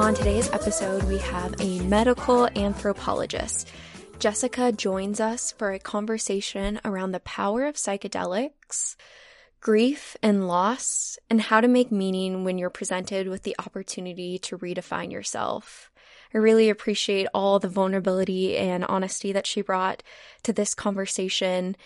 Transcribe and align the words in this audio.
On 0.00 0.14
today's 0.14 0.50
episode, 0.50 1.02
we 1.02 1.18
have 1.18 1.54
a 1.60 1.78
medical 1.80 2.48
anthropologist. 2.56 3.68
Jessica 4.18 4.72
joins 4.72 5.20
us 5.20 5.52
for 5.52 5.72
a 5.72 5.78
conversation 5.78 6.80
around 6.86 7.12
the 7.12 7.20
power 7.20 7.66
of 7.66 7.74
psychedelics, 7.74 8.96
grief 9.60 10.16
and 10.22 10.48
loss, 10.48 11.18
and 11.28 11.38
how 11.42 11.60
to 11.60 11.68
make 11.68 11.92
meaning 11.92 12.44
when 12.44 12.56
you're 12.56 12.70
presented 12.70 13.28
with 13.28 13.42
the 13.42 13.54
opportunity 13.58 14.38
to 14.38 14.56
redefine 14.56 15.12
yourself. 15.12 15.90
I 16.32 16.38
really 16.38 16.70
appreciate 16.70 17.28
all 17.34 17.58
the 17.58 17.68
vulnerability 17.68 18.56
and 18.56 18.86
honesty 18.86 19.32
that 19.32 19.46
she 19.46 19.60
brought 19.60 20.02
to 20.44 20.54
this 20.54 20.74
conversation. 20.74 21.76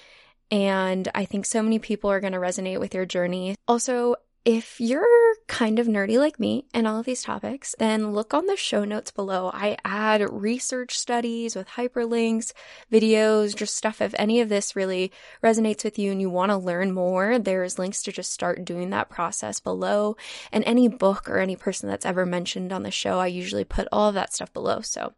And 0.53 1.09
I 1.17 1.25
think 1.25 1.47
so 1.47 1.65
many 1.65 1.81
people 1.81 2.13
are 2.13 2.21
going 2.21 2.33
to 2.33 2.39
resonate 2.39 2.79
with 2.79 2.95
your 2.95 3.07
journey. 3.07 3.57
Also, 3.67 4.15
if 4.45 4.81
you're 4.81 5.24
kind 5.47 5.79
of 5.79 5.87
nerdy 5.87 6.19
like 6.19 6.41
me 6.41 6.65
and 6.73 6.87
all 6.87 6.99
of 6.99 7.07
these 7.07 7.23
topics, 7.23 7.75
then 7.79 8.13
look 8.13 8.33
on 8.33 8.47
the 8.47 8.57
show 8.57 8.85
notes 8.85 9.11
below. 9.11 9.51
I 9.53 9.77
add 9.85 10.23
research 10.31 10.99
studies 10.99 11.55
with 11.55 11.69
hyperlinks, 11.69 12.53
videos, 12.91 13.55
just 13.55 13.77
stuff. 13.77 14.01
If 14.01 14.15
any 14.19 14.41
of 14.41 14.49
this 14.49 14.75
really 14.75 15.13
resonates 15.43 15.85
with 15.85 15.99
you 15.99 16.13
and 16.13 16.21
you 16.21 16.31
want 16.31 16.51
to 16.51 16.57
learn 16.57 16.93
more, 16.93 17.39
there's 17.39 17.79
links 17.79 18.03
to 18.05 18.13
just 18.13 18.33
start 18.33 18.65
doing 18.65 18.91
that 18.91 19.11
process 19.11 19.61
below. 19.61 20.17
And 20.53 20.65
any 20.65 20.89
book 20.89 21.29
or 21.29 21.39
any 21.39 21.57
person 21.57 21.89
that's 21.89 22.07
ever 22.07 22.25
mentioned 22.25 22.73
on 22.73 22.83
the 22.83 22.91
show, 22.91 23.19
I 23.19 23.27
usually 23.27 23.65
put 23.65 23.89
all 23.93 24.09
of 24.09 24.15
that 24.15 24.33
stuff 24.33 24.53
below. 24.53 24.81
So 24.81 25.13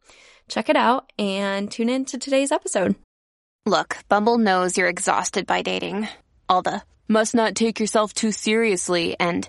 check 0.48 0.68
it 0.68 0.76
out 0.76 1.12
and 1.18 1.70
tune 1.70 1.88
in 1.88 2.04
to 2.06 2.18
today's 2.18 2.52
episode. 2.52 2.96
Look, 3.64 3.96
Bumble 4.08 4.38
knows 4.38 4.76
you're 4.78 4.88
exhausted 4.88 5.46
by 5.46 5.62
dating. 5.62 6.08
All 6.48 6.62
the 6.62 6.82
must 7.08 7.34
not 7.34 7.54
take 7.54 7.80
yourself 7.80 8.12
too 8.12 8.32
seriously, 8.32 9.16
and 9.18 9.48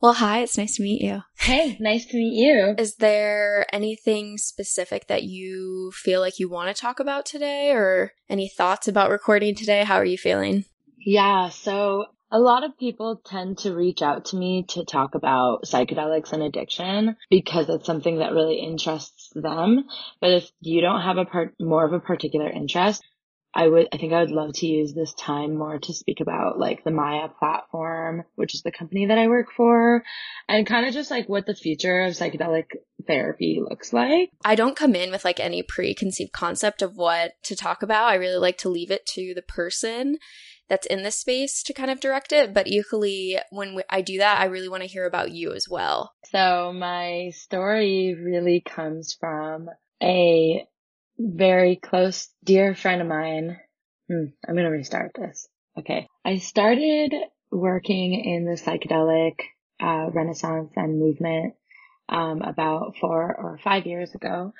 Well, 0.00 0.12
hi, 0.12 0.40
it's 0.40 0.58
nice 0.58 0.76
to 0.76 0.82
meet 0.82 1.00
you. 1.00 1.22
Hey, 1.38 1.78
nice 1.80 2.04
to 2.06 2.18
meet 2.18 2.38
you. 2.38 2.74
Is 2.76 2.96
there 2.96 3.64
anything 3.72 4.36
specific 4.36 5.06
that 5.06 5.22
you 5.22 5.90
feel 5.94 6.20
like 6.20 6.38
you 6.38 6.50
want 6.50 6.74
to 6.74 6.80
talk 6.80 7.00
about 7.00 7.24
today 7.24 7.70
or 7.70 8.12
any 8.28 8.48
thoughts 8.48 8.88
about 8.88 9.10
recording 9.10 9.54
today? 9.54 9.84
How 9.84 9.96
are 9.96 10.04
you 10.04 10.18
feeling? 10.18 10.66
Yeah, 10.98 11.48
so 11.48 12.06
a 12.30 12.38
lot 12.38 12.64
of 12.64 12.76
people 12.76 13.22
tend 13.24 13.58
to 13.58 13.74
reach 13.74 14.02
out 14.02 14.26
to 14.26 14.36
me 14.36 14.66
to 14.70 14.84
talk 14.84 15.14
about 15.14 15.64
psychedelics 15.64 16.32
and 16.32 16.42
addiction 16.42 17.16
because 17.30 17.70
it's 17.70 17.86
something 17.86 18.18
that 18.18 18.32
really 18.32 18.56
interests 18.56 19.30
them. 19.34 19.84
But 20.20 20.30
if 20.30 20.50
you 20.60 20.82
don't 20.82 21.02
have 21.02 21.16
a 21.16 21.24
part, 21.24 21.54
more 21.58 21.86
of 21.86 21.92
a 21.94 22.00
particular 22.00 22.50
interest, 22.50 23.02
I 23.56 23.66
would, 23.66 23.88
I 23.90 23.96
think 23.96 24.12
I 24.12 24.20
would 24.20 24.30
love 24.30 24.52
to 24.56 24.66
use 24.66 24.92
this 24.92 25.14
time 25.14 25.56
more 25.56 25.78
to 25.78 25.94
speak 25.94 26.20
about 26.20 26.58
like 26.58 26.84
the 26.84 26.90
Maya 26.90 27.28
platform, 27.28 28.24
which 28.34 28.54
is 28.54 28.60
the 28.60 28.70
company 28.70 29.06
that 29.06 29.16
I 29.16 29.28
work 29.28 29.46
for 29.56 30.04
and 30.46 30.66
kind 30.66 30.86
of 30.86 30.92
just 30.92 31.10
like 31.10 31.26
what 31.26 31.46
the 31.46 31.54
future 31.54 32.02
of 32.02 32.12
psychedelic 32.12 32.66
therapy 33.06 33.62
looks 33.66 33.94
like. 33.94 34.30
I 34.44 34.56
don't 34.56 34.76
come 34.76 34.94
in 34.94 35.10
with 35.10 35.24
like 35.24 35.40
any 35.40 35.62
preconceived 35.62 36.32
concept 36.32 36.82
of 36.82 36.96
what 36.96 37.32
to 37.44 37.56
talk 37.56 37.82
about. 37.82 38.10
I 38.10 38.16
really 38.16 38.36
like 38.36 38.58
to 38.58 38.68
leave 38.68 38.90
it 38.90 39.06
to 39.14 39.32
the 39.34 39.42
person 39.42 40.18
that's 40.68 40.86
in 40.86 41.02
this 41.02 41.16
space 41.16 41.62
to 41.62 41.72
kind 41.72 41.90
of 41.90 42.00
direct 42.00 42.32
it. 42.32 42.52
But 42.52 42.66
equally, 42.66 43.38
when 43.50 43.80
I 43.88 44.02
do 44.02 44.18
that, 44.18 44.38
I 44.38 44.46
really 44.46 44.68
want 44.68 44.82
to 44.82 44.88
hear 44.88 45.06
about 45.06 45.30
you 45.30 45.54
as 45.54 45.66
well. 45.66 46.12
So 46.30 46.74
my 46.74 47.30
story 47.32 48.14
really 48.14 48.60
comes 48.60 49.16
from 49.18 49.70
a 50.02 50.66
very 51.18 51.76
close, 51.76 52.28
dear 52.44 52.74
friend 52.74 53.00
of 53.00 53.08
mine. 53.08 53.58
Hmm, 54.08 54.26
I'm 54.46 54.54
going 54.54 54.64
to 54.64 54.70
restart 54.70 55.12
this. 55.14 55.48
Okay. 55.78 56.06
I 56.24 56.38
started 56.38 57.14
working 57.50 58.14
in 58.14 58.44
the 58.44 58.52
psychedelic 58.52 59.34
uh, 59.80 60.10
renaissance 60.10 60.72
and 60.76 60.98
movement 60.98 61.54
um, 62.08 62.42
about 62.42 62.96
four 63.00 63.34
or 63.34 63.58
five 63.62 63.86
years 63.86 64.14
ago 64.14 64.52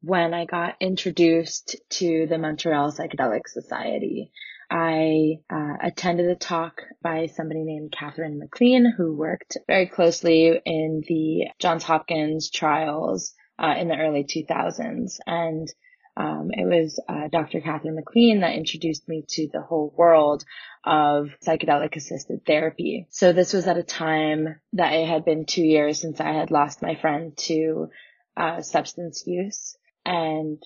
when 0.00 0.34
I 0.34 0.44
got 0.44 0.76
introduced 0.80 1.76
to 1.90 2.26
the 2.26 2.38
Montreal 2.38 2.92
Psychedelic 2.92 3.46
Society. 3.46 4.30
I 4.70 5.36
uh, 5.50 5.74
attended 5.82 6.26
a 6.26 6.34
talk 6.34 6.82
by 7.02 7.26
somebody 7.26 7.64
named 7.64 7.92
Katherine 7.92 8.38
MacLean, 8.38 8.92
who 8.96 9.14
worked 9.14 9.56
very 9.66 9.86
closely 9.86 10.60
in 10.64 11.02
the 11.06 11.48
Johns 11.58 11.84
Hopkins 11.84 12.50
trials 12.50 13.34
uh, 13.58 13.74
in 13.78 13.88
the 13.88 13.96
early 13.96 14.24
2000s. 14.24 15.18
And 15.26 15.68
um, 16.16 16.50
it 16.52 16.64
was 16.64 17.00
uh, 17.08 17.28
Dr. 17.30 17.60
Katherine 17.60 17.96
MacLean 17.96 18.40
that 18.40 18.54
introduced 18.54 19.08
me 19.08 19.24
to 19.30 19.48
the 19.52 19.62
whole 19.62 19.92
world 19.96 20.44
of 20.84 21.30
psychedelic 21.44 21.96
assisted 21.96 22.46
therapy. 22.46 23.06
So 23.10 23.32
this 23.32 23.52
was 23.52 23.66
at 23.66 23.78
a 23.78 23.82
time 23.82 24.60
that 24.74 24.92
it 24.92 25.08
had 25.08 25.24
been 25.24 25.44
two 25.44 25.64
years 25.64 26.00
since 26.00 26.20
I 26.20 26.32
had 26.32 26.50
lost 26.50 26.82
my 26.82 26.94
friend 26.94 27.36
to 27.38 27.88
uh, 28.36 28.60
substance 28.62 29.24
use, 29.26 29.76
and 30.04 30.62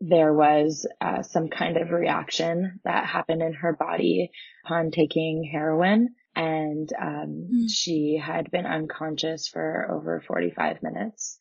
there 0.00 0.32
was 0.32 0.86
uh, 1.00 1.22
some 1.22 1.48
kind 1.48 1.76
of 1.76 1.90
reaction 1.90 2.80
that 2.84 3.06
happened 3.06 3.42
in 3.42 3.52
her 3.54 3.74
body 3.74 4.30
upon 4.64 4.90
taking 4.90 5.48
heroin. 5.50 6.14
And 6.34 6.88
um, 6.98 7.48
mm. 7.52 7.64
she 7.68 8.20
had 8.22 8.50
been 8.50 8.64
unconscious 8.64 9.48
for 9.48 9.88
over 9.90 10.22
45 10.26 10.82
minutes. 10.82 11.38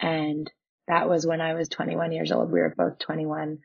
And 0.00 0.50
that 0.88 1.08
was 1.08 1.26
when 1.26 1.40
I 1.40 1.54
was 1.54 1.68
21 1.68 2.12
years 2.12 2.32
old. 2.32 2.50
We 2.50 2.60
were 2.60 2.74
both 2.76 2.98
21 2.98 3.58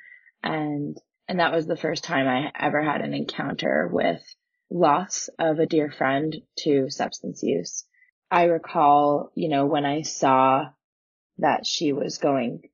and, 0.43 0.97
and 1.27 1.39
that 1.39 1.53
was 1.53 1.67
the 1.67 1.77
first 1.77 2.03
time 2.03 2.27
I 2.27 2.51
ever 2.57 2.81
had 2.81 3.01
an 3.01 3.13
encounter 3.13 3.89
with 3.91 4.21
loss 4.71 5.29
of 5.39 5.59
a 5.59 5.65
dear 5.65 5.91
friend 5.91 6.35
to 6.59 6.89
substance 6.89 7.41
use. 7.43 7.85
I 8.31 8.43
recall, 8.43 9.31
you 9.35 9.49
know, 9.49 9.65
when 9.65 9.85
I 9.85 10.03
saw 10.03 10.65
that 11.39 11.65
she 11.65 11.93
was 11.93 12.19
going 12.19 12.69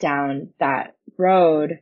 down 0.00 0.52
that 0.58 0.96
road, 1.16 1.80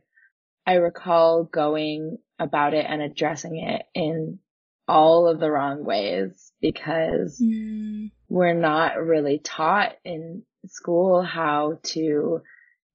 I 0.65 0.75
recall 0.75 1.43
going 1.43 2.17
about 2.39 2.73
it 2.73 2.85
and 2.87 3.01
addressing 3.01 3.57
it 3.57 3.83
in 3.95 4.39
all 4.87 5.27
of 5.27 5.39
the 5.39 5.51
wrong 5.51 5.83
ways 5.83 6.51
because 6.61 7.41
mm. 7.41 8.11
we're 8.29 8.53
not 8.53 8.97
really 8.97 9.39
taught 9.39 9.93
in 10.05 10.43
school 10.67 11.21
how 11.21 11.79
to 11.83 12.41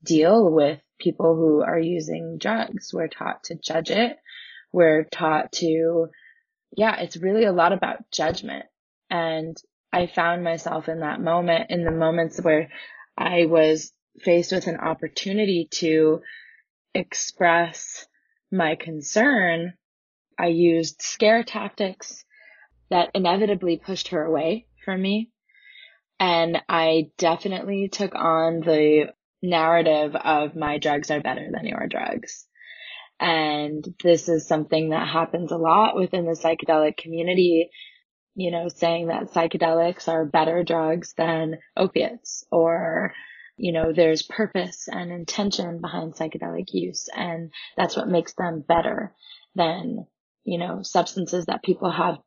deal 0.04 0.50
with 0.50 0.80
people 0.98 1.34
who 1.34 1.62
are 1.62 1.78
using 1.78 2.38
drugs. 2.38 2.92
We're 2.92 3.08
taught 3.08 3.44
to 3.44 3.54
judge 3.56 3.90
it. 3.90 4.16
We're 4.72 5.04
taught 5.04 5.52
to, 5.52 6.08
yeah, 6.76 6.96
it's 7.00 7.16
really 7.16 7.44
a 7.44 7.52
lot 7.52 7.72
about 7.72 8.10
judgment. 8.10 8.64
And 9.10 9.56
I 9.92 10.06
found 10.06 10.44
myself 10.44 10.88
in 10.88 11.00
that 11.00 11.20
moment, 11.20 11.70
in 11.70 11.84
the 11.84 11.90
moments 11.90 12.40
where 12.40 12.70
I 13.16 13.46
was 13.46 13.92
faced 14.20 14.52
with 14.52 14.66
an 14.66 14.78
opportunity 14.78 15.68
to 15.72 16.22
express 16.94 18.06
my 18.50 18.76
concern. 18.76 19.74
I 20.38 20.46
used 20.46 21.02
scare 21.02 21.42
tactics 21.42 22.24
that 22.90 23.10
inevitably 23.14 23.78
pushed 23.78 24.08
her 24.08 24.24
away 24.24 24.66
from 24.84 25.00
me. 25.00 25.31
And 26.22 26.62
I 26.68 27.08
definitely 27.18 27.88
took 27.88 28.14
on 28.14 28.60
the 28.60 29.12
narrative 29.42 30.14
of 30.14 30.54
my 30.54 30.78
drugs 30.78 31.10
are 31.10 31.20
better 31.20 31.48
than 31.52 31.66
your 31.66 31.88
drugs. 31.88 32.46
And 33.18 33.84
this 34.04 34.28
is 34.28 34.46
something 34.46 34.90
that 34.90 35.08
happens 35.08 35.50
a 35.50 35.56
lot 35.56 35.96
within 35.96 36.24
the 36.24 36.38
psychedelic 36.40 36.96
community, 36.96 37.70
you 38.36 38.52
know, 38.52 38.68
saying 38.68 39.08
that 39.08 39.32
psychedelics 39.32 40.06
are 40.06 40.24
better 40.24 40.62
drugs 40.62 41.12
than 41.16 41.56
opiates 41.76 42.44
or, 42.52 43.14
you 43.56 43.72
know, 43.72 43.92
there's 43.92 44.22
purpose 44.22 44.86
and 44.86 45.10
intention 45.10 45.80
behind 45.80 46.14
psychedelic 46.14 46.66
use. 46.68 47.08
And 47.12 47.50
that's 47.76 47.96
what 47.96 48.06
makes 48.06 48.34
them 48.34 48.64
better 48.66 49.12
than, 49.56 50.06
you 50.44 50.58
know, 50.58 50.82
substances 50.84 51.46
that 51.46 51.64
people 51.64 51.90
have 51.90 52.18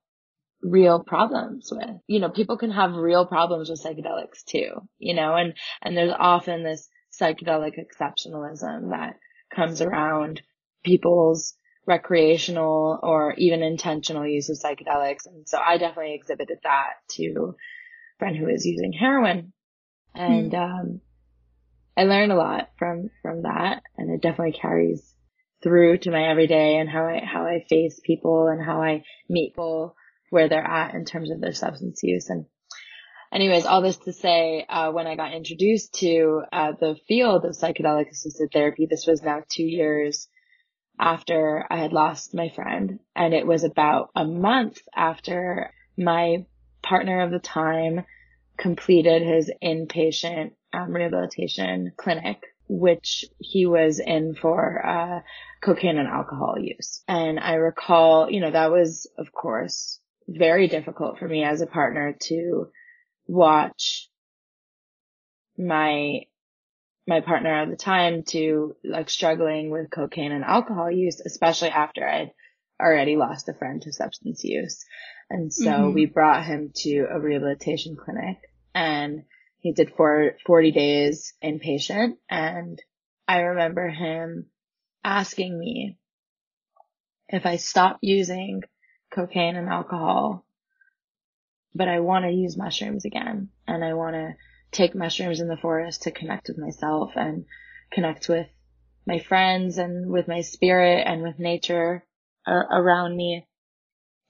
real 0.66 1.04
problems 1.04 1.72
with. 1.72 1.98
You 2.08 2.20
know, 2.20 2.30
people 2.30 2.58
can 2.58 2.72
have 2.72 2.96
real 2.96 3.26
problems 3.26 3.70
with 3.70 3.84
psychedelics 3.84 4.44
too, 4.46 4.88
you 4.98 5.14
know, 5.14 5.36
and, 5.36 5.54
and 5.82 5.96
there's 5.96 6.14
often 6.18 6.64
this 6.64 6.90
psychedelic 7.20 7.74
exceptionalism 7.78 8.90
that 8.90 9.18
comes 9.56 9.82
around 9.82 10.42
people's 10.84 11.54
recreational 11.86 13.00
or 13.04 13.34
even 13.38 13.62
intentional 13.62 14.26
use 14.26 14.50
of 14.50 14.58
psychedelics. 14.58 15.28
And 15.28 15.48
so 15.48 15.60
I 15.60 15.78
definitely 15.78 16.16
exhibited 16.16 16.58
that 16.64 16.94
to 17.12 17.54
a 17.54 18.20
friend 18.20 18.36
who 18.36 18.46
was 18.46 18.66
using 18.66 18.92
heroin. 18.92 19.54
And, 20.16 20.52
mm. 20.52 20.60
um, 20.60 21.02
I 21.98 22.04
learned 22.04 22.32
a 22.32 22.36
lot 22.36 22.72
from, 22.78 23.10
from 23.22 23.44
that 23.44 23.84
and 23.98 24.10
it 24.10 24.22
definitely 24.22 24.60
carries 24.60 25.14
through 25.64 26.00
to 26.00 26.12
my 26.12 26.28
everyday 26.30 26.78
and 26.78 26.90
how 26.90 27.06
I, 27.06 27.22
how 27.24 27.46
I 27.46 27.64
face 27.70 28.02
people 28.04 28.48
and 28.48 28.64
how 28.64 28.82
I 28.82 29.04
meet 29.30 29.54
people 29.54 29.96
where 30.36 30.50
they're 30.50 30.62
at 30.62 30.94
in 30.94 31.06
terms 31.06 31.32
of 31.32 31.40
their 31.40 31.54
substance 31.54 32.02
use. 32.04 32.30
And 32.30 32.46
anyways, 33.32 33.66
all 33.66 33.82
this 33.82 33.96
to 34.00 34.12
say, 34.12 34.66
uh, 34.68 34.92
when 34.92 35.08
I 35.08 35.16
got 35.16 35.34
introduced 35.34 35.94
to, 36.02 36.42
uh, 36.52 36.74
the 36.78 36.98
field 37.08 37.46
of 37.46 37.56
psychedelic 37.56 38.10
assisted 38.10 38.50
therapy, 38.52 38.86
this 38.86 39.08
was 39.08 39.24
now 39.24 39.44
two 39.50 39.64
years 39.64 40.28
after 41.00 41.66
I 41.70 41.78
had 41.78 41.94
lost 41.94 42.36
my 42.36 42.50
friend. 42.50 43.00
And 43.16 43.34
it 43.34 43.48
was 43.48 43.64
about 43.64 44.10
a 44.14 44.26
month 44.26 44.82
after 44.94 45.72
my 45.98 46.46
partner 46.84 47.22
of 47.22 47.32
the 47.32 47.40
time 47.40 48.04
completed 48.58 49.22
his 49.22 49.50
inpatient 49.64 50.52
um, 50.74 50.92
rehabilitation 50.92 51.94
clinic, 51.96 52.44
which 52.68 53.24
he 53.40 53.66
was 53.66 54.02
in 54.06 54.36
for 54.36 54.86
uh, 54.86 55.20
cocaine 55.64 55.98
and 55.98 56.10
alcohol 56.10 56.56
use. 56.60 57.04
And 57.08 57.40
I 57.40 57.54
recall, 57.54 58.30
you 58.30 58.42
know, 58.42 58.52
that 58.52 58.70
was, 58.70 59.10
of 59.18 59.32
course, 59.32 60.02
very 60.28 60.68
difficult 60.68 61.20
for 61.20 61.28
me 61.28 61.44
as 61.44 61.62
a 61.62 61.68
partner 61.68 62.16
to 62.24 62.68
watch 63.28 64.10
my 65.58 66.22
my 67.08 67.22
partner 67.22 67.54
at 67.54 67.70
the 67.70 67.76
time 67.76 68.24
to 68.24 68.76
like 68.84 69.10
struggling 69.10 69.70
with 69.70 69.92
cocaine 69.92 70.32
and 70.32 70.44
alcohol 70.44 70.90
use, 70.90 71.20
especially 71.20 71.70
after 71.70 72.08
I'd 72.08 72.32
already 72.82 73.16
lost 73.16 73.48
a 73.48 73.54
friend 73.54 73.82
to 73.84 73.94
substance 73.94 74.44
use. 74.44 74.84
And 75.30 75.54
so 75.54 75.70
mm-hmm. 75.70 75.94
we 75.94 76.06
brought 76.08 76.46
him 76.46 76.72
to 76.78 77.06
a 77.12 77.20
rehabilitation 77.20 77.96
clinic 77.96 78.38
and 78.74 79.24
he 79.60 79.72
did 79.72 79.94
for 79.96 80.36
40 80.46 80.72
days 80.72 81.34
inpatient. 81.44 82.14
And 82.30 82.82
I 83.28 83.40
remember 83.40 83.88
him 83.88 84.48
asking 85.04 85.58
me 85.58 85.98
if 87.28 87.46
I 87.46 87.58
stopped 87.58 88.00
using 88.02 88.64
cocaine 89.16 89.56
and 89.56 89.70
alcohol, 89.70 90.46
but 91.74 91.88
I 91.88 92.02
want 92.02 92.26
to 92.26 92.32
use 92.32 92.58
mushrooms 92.58 93.06
again 93.06 93.50
and 93.68 93.84
I 93.84 93.94
want 93.94 94.16
to 94.16 94.36
take 94.72 94.94
mushrooms 94.94 95.40
in 95.40 95.48
the 95.48 95.58
forest 95.58 96.04
to 96.04 96.12
connect 96.12 96.50
with 96.50 96.58
myself 96.58 97.12
and 97.16 97.46
connect 97.92 98.28
with 98.28 98.48
my 99.08 99.20
friends 99.20 99.78
and 99.78 100.12
with 100.12 100.28
my 100.28 100.42
spirit 100.42 101.04
and 101.08 101.22
with 101.22 101.40
nature 101.40 102.06
around 102.48 103.16
me. 103.16 103.48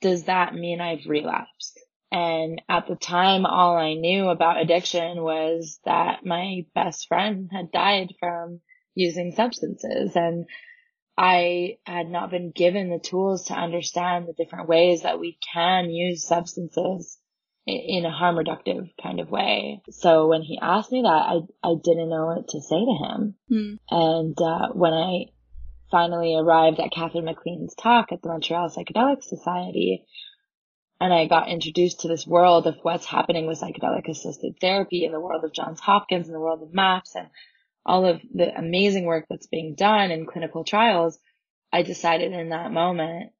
Does 0.01 0.25
that 0.25 0.53
mean 0.53 0.81
I've 0.81 1.05
relapsed? 1.07 1.79
And 2.11 2.61
at 2.69 2.87
the 2.87 2.95
time, 2.95 3.45
all 3.45 3.75
I 3.75 3.95
knew 3.95 4.29
about 4.29 4.61
addiction 4.61 5.21
was 5.21 5.79
that 5.85 6.25
my 6.25 6.65
best 6.73 7.07
friend 7.07 7.49
had 7.51 7.71
died 7.71 8.13
from 8.19 8.61
using 8.93 9.31
substances 9.31 10.15
and 10.15 10.45
I 11.17 11.77
had 11.85 12.09
not 12.09 12.29
been 12.29 12.51
given 12.51 12.89
the 12.89 12.99
tools 12.99 13.45
to 13.45 13.53
understand 13.53 14.27
the 14.27 14.33
different 14.33 14.67
ways 14.67 15.03
that 15.03 15.19
we 15.19 15.37
can 15.53 15.89
use 15.89 16.27
substances 16.27 17.17
in 17.65 18.05
a 18.05 18.11
harm 18.11 18.35
reductive 18.35 18.91
kind 19.01 19.19
of 19.19 19.31
way. 19.31 19.81
So 19.89 20.27
when 20.27 20.41
he 20.41 20.59
asked 20.61 20.91
me 20.91 21.01
that, 21.01 21.07
I, 21.07 21.39
I 21.63 21.73
didn't 21.81 22.09
know 22.09 22.25
what 22.27 22.47
to 22.49 22.61
say 22.61 22.75
to 22.75 22.97
him. 23.05 23.35
Mm. 23.51 23.79
And, 23.89 24.37
uh, 24.39 24.73
when 24.73 24.93
I 24.93 25.25
finally 25.89 26.35
arrived 26.35 26.79
at 26.79 26.91
Katherine 26.91 27.25
MacLean's 27.25 27.73
talk 27.75 28.11
at 28.11 28.21
the 28.21 28.29
Montreal 28.29 28.69
Psychedelic 28.69 29.23
Society, 29.23 30.05
and 30.99 31.13
I 31.13 31.27
got 31.27 31.49
introduced 31.49 32.01
to 32.01 32.07
this 32.07 32.27
world 32.27 32.67
of 32.67 32.77
what's 32.81 33.05
happening 33.05 33.47
with 33.47 33.59
psychedelic 33.59 34.07
assisted 34.07 34.55
therapy 34.61 35.05
in 35.05 35.11
the 35.11 35.19
world 35.19 35.43
of 35.43 35.53
Johns 35.53 35.79
Hopkins, 35.79 36.27
in 36.27 36.33
the 36.33 36.39
world 36.39 36.61
of 36.61 36.73
MAPS 36.73 37.15
and 37.15 37.27
all 37.85 38.05
of 38.05 38.21
the 38.33 38.57
amazing 38.57 39.05
work 39.05 39.25
that's 39.29 39.47
being 39.47 39.75
done 39.75 40.11
in 40.11 40.25
clinical 40.25 40.63
trials, 40.63 41.19
I 41.71 41.83
decided 41.83 42.33
in 42.33 42.49
that 42.49 42.71
moment, 42.71 43.31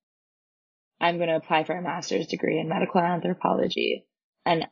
I'm 0.99 1.17
going 1.17 1.29
to 1.29 1.35
apply 1.35 1.63
for 1.63 1.75
a 1.75 1.81
master's 1.81 2.27
degree 2.27 2.59
in 2.59 2.69
medical 2.69 3.01
anthropology 3.01 4.05
and 4.45 4.67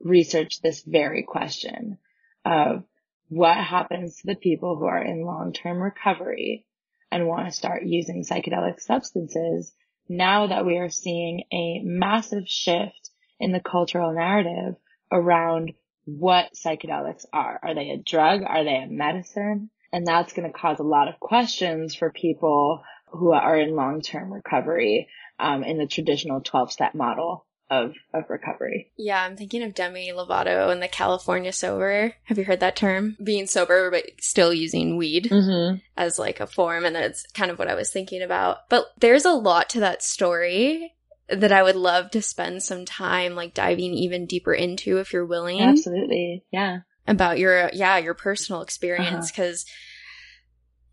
research 0.00 0.60
this 0.60 0.82
very 0.82 1.24
question 1.24 1.98
of 2.44 2.84
what 3.28 3.56
happens 3.56 4.16
to 4.16 4.26
the 4.26 4.34
people 4.34 4.76
who 4.76 4.86
are 4.86 5.02
in 5.02 5.24
long-term 5.24 5.78
recovery 5.78 6.66
and 7.10 7.26
want 7.26 7.46
to 7.46 7.52
start 7.52 7.82
using 7.84 8.24
psychedelic 8.24 8.80
substances 8.80 9.72
now 10.08 10.48
that 10.48 10.66
we 10.66 10.78
are 10.78 10.90
seeing 10.90 11.44
a 11.52 11.80
massive 11.84 12.44
shift 12.46 13.10
in 13.38 13.52
the 13.52 13.60
cultural 13.60 14.12
narrative 14.12 14.74
around 15.12 15.72
what 16.04 16.54
psychedelics 16.54 17.24
are. 17.32 17.58
Are 17.62 17.74
they 17.74 17.90
a 17.90 17.98
drug? 17.98 18.42
Are 18.46 18.64
they 18.64 18.76
a 18.76 18.86
medicine? 18.86 19.70
And 19.92 20.06
that's 20.06 20.32
going 20.32 20.50
to 20.50 20.56
cause 20.56 20.78
a 20.78 20.84
lot 20.84 21.08
of 21.08 21.18
questions 21.18 21.94
for 21.94 22.10
people 22.10 22.82
who 23.08 23.32
are 23.32 23.56
in 23.56 23.74
long-term 23.74 24.32
recovery 24.32 25.08
um, 25.38 25.64
in 25.64 25.78
the 25.78 25.86
traditional 25.86 26.40
12-step 26.40 26.94
model 26.94 27.44
of 27.70 27.94
of 28.12 28.24
recovery. 28.28 28.90
Yeah, 28.96 29.22
I'm 29.22 29.36
thinking 29.36 29.62
of 29.62 29.74
Demi 29.74 30.10
Lovato 30.12 30.70
and 30.72 30.82
the 30.82 30.88
California 30.88 31.52
sober. 31.52 32.14
Have 32.24 32.36
you 32.36 32.44
heard 32.44 32.60
that 32.60 32.76
term? 32.76 33.16
Being 33.22 33.46
sober 33.46 33.90
but 33.90 34.04
still 34.20 34.52
using 34.52 34.96
weed 34.96 35.28
mm-hmm. 35.30 35.76
as 35.96 36.18
like 36.18 36.40
a 36.40 36.46
form, 36.46 36.84
and 36.84 36.96
that's 36.96 37.24
kind 37.32 37.50
of 37.50 37.58
what 37.58 37.68
I 37.68 37.74
was 37.74 37.90
thinking 37.90 38.22
about. 38.22 38.68
But 38.68 38.86
there's 38.98 39.24
a 39.24 39.32
lot 39.32 39.70
to 39.70 39.80
that 39.80 40.02
story 40.02 40.94
that 41.32 41.52
I 41.52 41.62
would 41.62 41.76
love 41.76 42.10
to 42.12 42.22
spend 42.22 42.62
some 42.62 42.84
time 42.84 43.34
like 43.34 43.54
diving 43.54 43.94
even 43.94 44.26
deeper 44.26 44.52
into 44.52 44.98
if 44.98 45.12
you're 45.12 45.26
willing. 45.26 45.60
Absolutely, 45.60 46.44
yeah. 46.50 46.80
About 47.06 47.38
your 47.38 47.70
yeah 47.72 47.98
your 47.98 48.14
personal 48.14 48.62
experience 48.62 49.30
because. 49.30 49.64
Uh-huh 49.64 49.74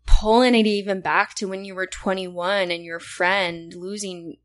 pulling 0.08 0.54
it 0.54 0.66
even 0.66 1.00
back 1.00 1.34
to 1.34 1.46
when 1.46 1.64
you 1.64 1.74
were 1.74 1.86
21 1.86 2.70
and 2.70 2.82
your 2.82 2.98
friend 2.98 3.74
losing 3.74 4.36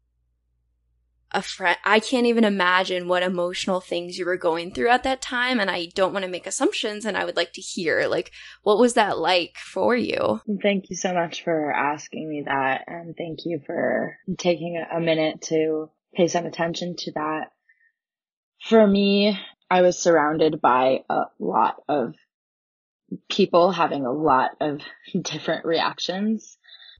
a 1.33 1.41
friend. 1.41 1.77
I 1.83 1.99
can't 1.99 2.27
even 2.27 2.43
imagine 2.43 3.07
what 3.07 3.23
emotional 3.23 3.79
things 3.79 4.17
you 4.17 4.25
were 4.25 4.37
going 4.37 4.71
through 4.71 4.89
at 4.89 5.03
that 5.03 5.21
time. 5.21 5.59
And 5.59 5.69
I 5.69 5.87
don't 5.95 6.13
want 6.13 6.23
to 6.25 6.31
make 6.31 6.47
assumptions. 6.47 7.05
And 7.05 7.17
I 7.17 7.25
would 7.25 7.35
like 7.35 7.53
to 7.53 7.61
hear, 7.61 8.07
like, 8.07 8.31
what 8.61 8.77
was 8.77 8.93
that 8.93 9.17
like 9.17 9.57
for 9.57 9.95
you? 9.95 10.41
Thank 10.61 10.89
you 10.89 10.95
so 10.95 11.13
much 11.13 11.43
for 11.43 11.71
asking 11.71 12.29
me 12.29 12.43
that. 12.45 12.83
And 12.87 13.15
thank 13.17 13.39
you 13.45 13.61
for 13.65 14.17
taking 14.37 14.83
a 14.91 14.99
minute 14.99 15.41
to 15.43 15.89
pay 16.15 16.27
some 16.27 16.45
attention 16.45 16.95
to 16.97 17.11
that. 17.13 17.51
For 18.61 18.85
me, 18.85 19.37
I 19.69 19.81
was 19.81 19.97
surrounded 19.97 20.61
by 20.61 21.03
a 21.09 21.23
lot 21.39 21.77
of 21.89 22.13
people 23.29 23.71
having 23.71 24.05
a 24.05 24.11
lot 24.11 24.51
of 24.61 24.81
different 25.21 25.65
reactions. 25.65 26.57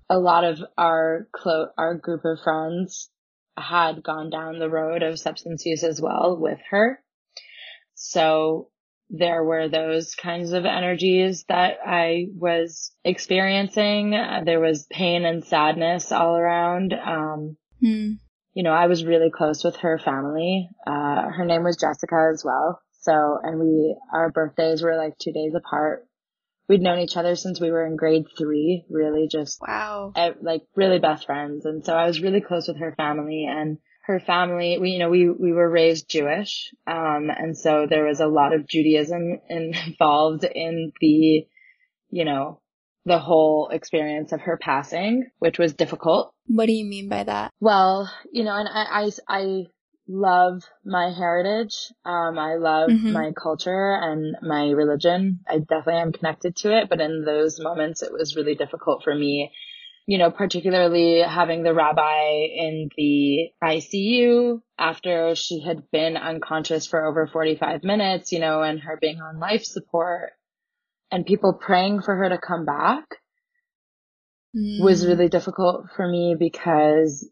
A 0.10 0.20
lot 0.20 0.44
of 0.44 0.60
our 0.78 1.28
clo- 1.32 1.70
our 1.78 1.96
group 1.96 2.26
of 2.26 2.40
friends 2.44 3.10
had 3.58 4.04
gone 4.04 4.30
down 4.30 4.60
the 4.60 4.70
road 4.70 5.04
of 5.04 5.20
substance 5.20 5.66
use 5.66 5.84
as 5.84 6.02
well 6.02 6.38
with 6.40 6.60
her. 6.70 7.00
So 7.96 8.70
there 9.10 9.44
were 9.44 9.70
those 9.70 10.16
kinds 10.16 10.54
of 10.54 10.66
energies 10.66 11.46
that 11.48 11.78
I 11.86 12.28
was 12.36 12.92
experiencing. 13.04 14.16
Uh, 14.16 14.42
there 14.44 14.60
was 14.60 14.88
pain 14.90 15.26
and 15.26 15.46
sadness 15.46 16.12
all 16.12 16.36
around. 16.36 16.94
Um, 16.94 17.58
hmm. 17.80 18.14
You 18.54 18.64
know, 18.64 18.72
I 18.72 18.88
was 18.88 19.06
really 19.06 19.32
close 19.32 19.64
with 19.64 19.78
her 19.78 20.00
family. 20.00 20.70
Uh, 20.86 21.30
her 21.30 21.46
name 21.46 21.64
was 21.64 21.78
Jessica 21.78 22.30
as 22.34 22.44
well. 22.46 22.82
So, 23.02 23.40
and 23.44 23.60
we, 23.60 23.98
our 24.14 24.32
birthdays 24.32 24.82
were 24.82 24.96
like 24.96 25.18
two 25.18 25.32
days 25.32 25.54
apart 25.56 26.08
we'd 26.68 26.82
known 26.82 27.00
each 27.00 27.18
other 27.18 27.36
since 27.36 27.60
we 27.60 27.72
were 27.72 27.86
in 27.86 27.96
grade 27.96 28.26
three, 28.38 28.86
really 28.90 29.28
just 29.28 29.60
wow, 29.62 30.14
like 30.42 30.64
really 30.76 31.00
best 31.00 31.26
friends. 31.26 31.66
And 31.66 31.86
so 31.86 31.94
I 31.94 32.08
was 32.08 32.22
really 32.22 32.42
close 32.42 32.68
with 32.68 32.80
her 32.80 32.94
family 32.96 33.46
and 33.50 33.78
her 34.06 34.20
family. 34.20 34.78
We, 34.80 34.92
you 34.92 35.00
know, 35.00 35.10
we, 35.10 35.30
we 35.30 35.52
were 35.52 35.70
raised 35.70 36.10
Jewish. 36.10 36.74
Um, 36.88 37.30
and 37.30 37.58
so 37.58 37.88
there 37.90 38.06
was 38.06 38.20
a 38.20 38.28
lot 38.28 38.54
of 38.54 38.68
Judaism 38.68 39.40
involved 39.50 40.44
in 40.44 40.92
the, 41.00 41.48
you 42.10 42.26
know, 42.26 42.60
the 43.06 43.20
whole 43.20 43.70
experience 43.70 44.32
of 44.32 44.42
her 44.42 44.58
passing, 44.58 45.30
which 45.40 45.60
was 45.60 45.74
difficult. 45.74 46.34
What 46.48 46.68
do 46.68 46.74
you 46.74 46.86
mean 46.86 47.10
by 47.10 47.24
that? 47.24 47.52
Well, 47.60 48.10
you 48.32 48.44
know, 48.44 48.56
and 48.56 48.70
I, 48.70 49.04
I, 49.06 49.12
I 49.28 49.66
love 50.08 50.64
my 50.86 51.12
heritage. 51.12 51.92
Um, 52.06 52.38
I 52.38 52.56
love 52.56 52.90
mm-hmm. 52.90 53.12
my 53.12 53.32
culture 53.32 53.96
and 54.02 54.36
my 54.42 54.70
religion. 54.72 55.40
I 55.48 55.60
definitely 55.60 56.02
am 56.02 56.12
connected 56.12 56.56
to 56.58 56.78
it, 56.78 56.90
but 56.90 57.02
in 57.02 57.24
those 57.26 57.60
moments, 57.60 58.02
it 58.02 58.12
was 58.12 58.36
really 58.36 58.56
difficult 58.56 59.04
for 59.04 59.16
me 59.16 59.52
you 60.06 60.18
know, 60.18 60.32
particularly 60.32 61.22
having 61.22 61.64
the 61.64 61.74
rabbi 61.74 62.48
in 62.54 62.90
the 62.98 63.52
ICU 63.64 64.62
after 64.78 65.34
she 65.36 65.62
had 65.62 65.90
been 65.92 66.18
unconscious 66.18 66.88
for 66.88 67.06
over 67.06 67.28
45 67.28 67.84
minutes, 67.84 68.32
you 68.32 68.40
know, 68.40 68.62
and 68.62 68.82
her 68.82 68.98
being 69.00 69.22
on 69.22 69.40
life 69.40 69.64
support 69.64 70.32
and 71.10 71.26
people 71.26 71.54
praying 71.54 72.02
for 72.02 72.16
her 72.16 72.30
to 72.30 72.38
come 72.38 72.66
back 72.66 73.06
mm. 74.56 74.84
was 74.84 75.08
really 75.08 75.30
difficult 75.30 75.86
for 75.96 76.08
me 76.08 76.36
because 76.38 77.30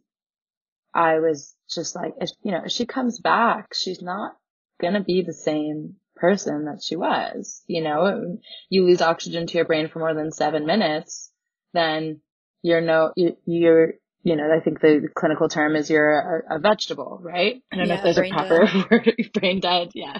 I 0.93 1.19
was 1.19 1.53
just 1.69 1.95
like, 1.95 2.13
if, 2.19 2.29
you 2.43 2.51
know, 2.51 2.63
if 2.65 2.71
she 2.71 2.85
comes 2.85 3.19
back, 3.19 3.73
she's 3.73 4.01
not 4.01 4.35
going 4.79 4.93
to 4.93 5.01
be 5.01 5.21
the 5.21 5.33
same 5.33 5.95
person 6.15 6.65
that 6.65 6.81
she 6.83 6.95
was. 6.95 7.63
You 7.67 7.83
know, 7.83 8.37
you 8.69 8.85
lose 8.85 9.01
oxygen 9.01 9.47
to 9.47 9.57
your 9.57 9.65
brain 9.65 9.87
for 9.87 9.99
more 9.99 10.13
than 10.13 10.31
seven 10.31 10.65
minutes, 10.65 11.31
then 11.73 12.21
you're 12.61 12.81
no, 12.81 13.13
you're, 13.15 13.93
you 14.23 14.35
know, 14.35 14.51
I 14.55 14.59
think 14.59 14.81
the 14.81 15.07
clinical 15.15 15.49
term 15.49 15.75
is 15.75 15.89
you're 15.89 16.43
a, 16.49 16.57
a 16.57 16.59
vegetable, 16.59 17.19
right? 17.21 17.61
I 17.71 17.75
don't 17.75 17.87
yeah, 17.87 17.95
know 17.95 17.99
if 17.99 18.15
there's 18.15 18.17
a 18.17 18.29
proper 18.29 18.65
dead. 18.65 18.85
word, 18.91 19.31
brain 19.33 19.59
dead. 19.59 19.91
Yeah. 19.95 20.19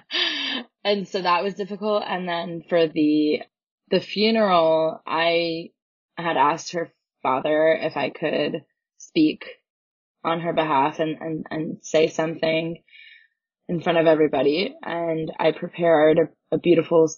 And 0.84 1.08
so 1.08 1.22
that 1.22 1.44
was 1.44 1.54
difficult. 1.54 2.04
And 2.08 2.28
then 2.28 2.64
for 2.68 2.88
the, 2.88 3.42
the 3.90 4.00
funeral, 4.00 5.02
I 5.06 5.70
had 6.18 6.38
asked 6.38 6.74
her 6.74 6.92
father 7.22 7.78
if 7.80 7.96
I 7.98 8.10
could 8.10 8.64
speak 8.98 9.46
on 10.24 10.42
her 10.42 10.54
behalf 10.54 11.00
and, 11.00 11.18
and, 11.20 11.46
and 11.50 11.78
say 11.82 12.08
something 12.08 12.82
in 13.68 13.82
front 13.82 13.98
of 13.98 14.08
everybody. 14.08 14.76
And 14.84 15.32
I 15.40 15.52
prepared 15.52 16.20
a, 16.20 16.56
a 16.56 16.60
beautiful 16.60 17.12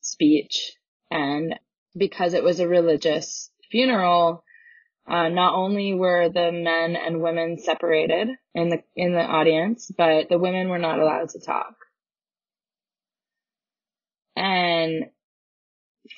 speech. 0.00 0.72
And 1.10 1.54
because 1.96 2.34
it 2.34 2.44
was 2.44 2.60
a 2.60 2.68
religious 2.68 3.50
funeral, 3.70 4.44
uh, 5.08 5.28
not 5.28 5.54
only 5.54 5.94
were 5.94 6.28
the 6.28 6.52
men 6.52 6.94
and 6.96 7.22
women 7.22 7.58
separated 7.58 8.28
in 8.54 8.68
the 8.68 8.82
in 8.94 9.12
the 9.12 9.22
audience, 9.22 9.90
but 9.96 10.28
the 10.28 10.38
women 10.38 10.68
were 10.68 10.78
not 10.78 10.98
allowed 10.98 11.30
to 11.30 11.40
talk. 11.40 11.74
And 14.36 15.06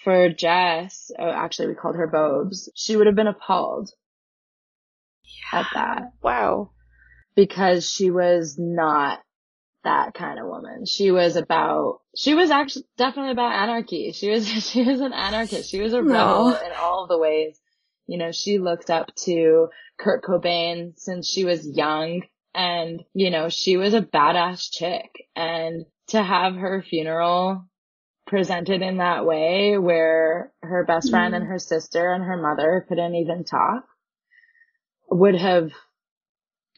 for 0.04 0.28
Jess, 0.28 1.10
oh, 1.18 1.30
actually 1.30 1.68
we 1.68 1.74
called 1.74 1.96
her 1.96 2.08
Bobes, 2.08 2.68
she 2.74 2.96
would 2.96 3.06
have 3.06 3.16
been 3.16 3.26
appalled 3.26 3.90
yeah. 5.52 5.60
at 5.60 5.66
that. 5.74 6.12
Wow. 6.22 6.70
Because 7.34 7.88
she 7.88 8.10
was 8.10 8.56
not 8.58 9.20
that 9.84 10.14
kind 10.14 10.38
of 10.38 10.46
woman. 10.46 10.84
She 10.86 11.10
was 11.10 11.36
about, 11.36 12.00
she 12.16 12.34
was 12.34 12.50
actually 12.50 12.84
definitely 12.96 13.32
about 13.32 13.52
anarchy. 13.52 14.12
She 14.12 14.30
was, 14.30 14.46
she 14.70 14.84
was 14.84 15.00
an 15.00 15.12
anarchist. 15.12 15.70
She 15.70 15.80
was 15.80 15.92
a 15.92 16.02
rebel 16.02 16.50
no. 16.50 16.56
in 16.56 16.72
all 16.78 17.06
the 17.06 17.18
ways. 17.18 17.58
You 18.06 18.18
know, 18.18 18.32
she 18.32 18.58
looked 18.58 18.90
up 18.90 19.14
to 19.24 19.68
Kurt 19.98 20.24
Cobain 20.24 20.98
since 20.98 21.28
she 21.28 21.44
was 21.44 21.66
young 21.66 22.22
and, 22.54 23.04
you 23.14 23.30
know, 23.30 23.48
she 23.48 23.76
was 23.76 23.94
a 23.94 24.02
badass 24.02 24.70
chick 24.72 25.28
and 25.36 25.84
to 26.08 26.20
have 26.20 26.56
her 26.56 26.82
funeral 26.82 27.64
presented 28.26 28.82
in 28.82 28.98
that 28.98 29.24
way 29.24 29.76
where 29.78 30.52
her 30.62 30.84
best 30.84 31.10
friend 31.10 31.34
mm. 31.34 31.38
and 31.38 31.46
her 31.46 31.58
sister 31.58 32.12
and 32.12 32.24
her 32.24 32.36
mother 32.36 32.84
couldn't 32.88 33.14
even 33.14 33.44
talk 33.44 33.84
would 35.10 35.34
have 35.34 35.72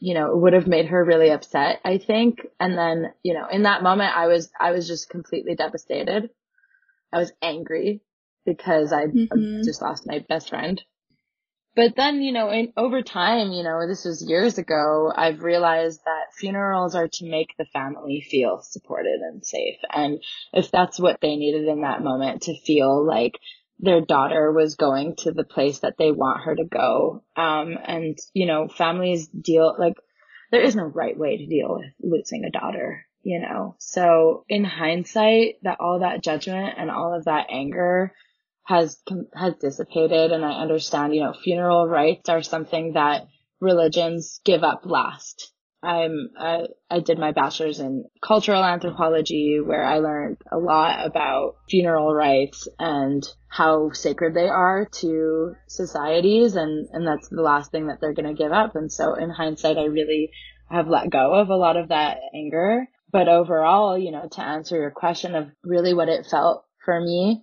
you 0.02 0.14
know, 0.14 0.34
would 0.34 0.52
have 0.52 0.66
made 0.66 0.86
her 0.86 1.04
really 1.04 1.30
upset, 1.30 1.80
I 1.84 1.98
think. 1.98 2.44
And 2.58 2.76
then, 2.76 3.12
you 3.22 3.34
know, 3.34 3.46
in 3.48 3.62
that 3.62 3.84
moment, 3.84 4.10
I 4.16 4.26
was, 4.26 4.50
I 4.60 4.72
was 4.72 4.88
just 4.88 5.08
completely 5.08 5.54
devastated. 5.54 6.28
I 7.12 7.18
was 7.18 7.32
angry 7.40 8.00
because 8.44 8.92
I 8.92 9.04
mm-hmm. 9.04 9.60
just 9.64 9.80
lost 9.80 10.04
my 10.04 10.18
best 10.28 10.48
friend. 10.48 10.82
But 11.76 11.94
then, 11.94 12.20
you 12.20 12.32
know, 12.32 12.50
in, 12.50 12.72
over 12.76 13.02
time, 13.02 13.52
you 13.52 13.62
know, 13.62 13.86
this 13.86 14.04
was 14.04 14.26
years 14.28 14.58
ago, 14.58 15.12
I've 15.16 15.44
realized 15.44 16.00
that 16.04 16.34
funerals 16.36 16.96
are 16.96 17.08
to 17.08 17.30
make 17.30 17.54
the 17.56 17.66
family 17.66 18.26
feel 18.28 18.60
supported 18.60 19.20
and 19.20 19.46
safe. 19.46 19.78
And 19.88 20.20
if 20.52 20.72
that's 20.72 20.98
what 20.98 21.20
they 21.22 21.36
needed 21.36 21.68
in 21.68 21.82
that 21.82 22.02
moment 22.02 22.42
to 22.42 22.60
feel 22.60 23.06
like 23.06 23.38
their 23.78 24.00
daughter 24.00 24.52
was 24.52 24.76
going 24.76 25.16
to 25.16 25.32
the 25.32 25.44
place 25.44 25.80
that 25.80 25.96
they 25.98 26.12
want 26.12 26.44
her 26.44 26.54
to 26.54 26.64
go. 26.64 27.22
Um, 27.36 27.76
and, 27.84 28.18
you 28.32 28.46
know, 28.46 28.68
families 28.68 29.26
deal, 29.28 29.74
like, 29.78 29.94
there 30.50 30.62
is 30.62 30.76
no 30.76 30.84
right 30.84 31.18
way 31.18 31.38
to 31.38 31.46
deal 31.46 31.78
with 31.78 31.92
losing 32.00 32.44
a 32.44 32.50
daughter, 32.50 33.06
you 33.22 33.40
know? 33.40 33.74
So 33.78 34.44
in 34.48 34.64
hindsight, 34.64 35.56
that 35.62 35.80
all 35.80 36.00
that 36.00 36.22
judgment 36.22 36.74
and 36.76 36.90
all 36.90 37.14
of 37.14 37.24
that 37.24 37.46
anger 37.50 38.12
has, 38.64 39.02
has 39.34 39.54
dissipated. 39.60 40.30
And 40.30 40.44
I 40.44 40.60
understand, 40.60 41.14
you 41.14 41.22
know, 41.22 41.32
funeral 41.32 41.88
rites 41.88 42.28
are 42.28 42.42
something 42.42 42.92
that 42.92 43.26
religions 43.60 44.40
give 44.44 44.62
up 44.62 44.82
last. 44.84 45.52
I'm 45.82 46.30
I, 46.38 46.66
I 46.88 47.00
did 47.00 47.18
my 47.18 47.32
bachelor's 47.32 47.80
in 47.80 48.04
cultural 48.22 48.62
anthropology 48.62 49.58
where 49.60 49.82
I 49.82 49.98
learned 49.98 50.38
a 50.50 50.58
lot 50.58 51.04
about 51.04 51.56
funeral 51.68 52.14
rites 52.14 52.68
and 52.78 53.26
how 53.48 53.90
sacred 53.90 54.34
they 54.34 54.48
are 54.48 54.86
to 55.00 55.54
societies 55.66 56.54
and 56.54 56.88
and 56.92 57.06
that's 57.06 57.28
the 57.28 57.42
last 57.42 57.72
thing 57.72 57.88
that 57.88 58.00
they're 58.00 58.14
going 58.14 58.28
to 58.28 58.40
give 58.40 58.52
up. 58.52 58.76
And 58.76 58.92
so 58.92 59.14
in 59.14 59.30
hindsight 59.30 59.76
I 59.76 59.84
really 59.84 60.30
have 60.70 60.86
let 60.86 61.10
go 61.10 61.34
of 61.34 61.48
a 61.50 61.56
lot 61.56 61.76
of 61.76 61.88
that 61.88 62.18
anger. 62.32 62.86
But 63.10 63.28
overall 63.28 63.98
you 63.98 64.12
know 64.12 64.28
to 64.32 64.40
answer 64.40 64.76
your 64.76 64.92
question 64.92 65.34
of 65.34 65.50
really 65.64 65.94
what 65.94 66.08
it 66.08 66.26
felt 66.30 66.64
for 66.84 67.00
me 67.00 67.42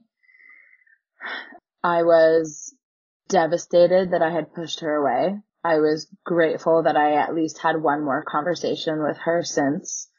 I 1.84 2.04
was 2.04 2.74
devastated 3.28 4.12
that 4.12 4.22
I 4.22 4.32
had 4.32 4.54
pushed 4.54 4.80
her 4.80 4.96
away 4.96 5.42
I 5.64 5.80
was 5.80 6.08
grateful 6.24 6.84
that 6.84 6.96
I 6.96 7.16
at 7.16 7.36
least 7.36 7.60
had 7.60 7.82
one 7.82 8.04
more 8.04 8.24
conversation 8.24 9.04
with 9.04 9.18
her 9.18 9.44
since 9.44 10.10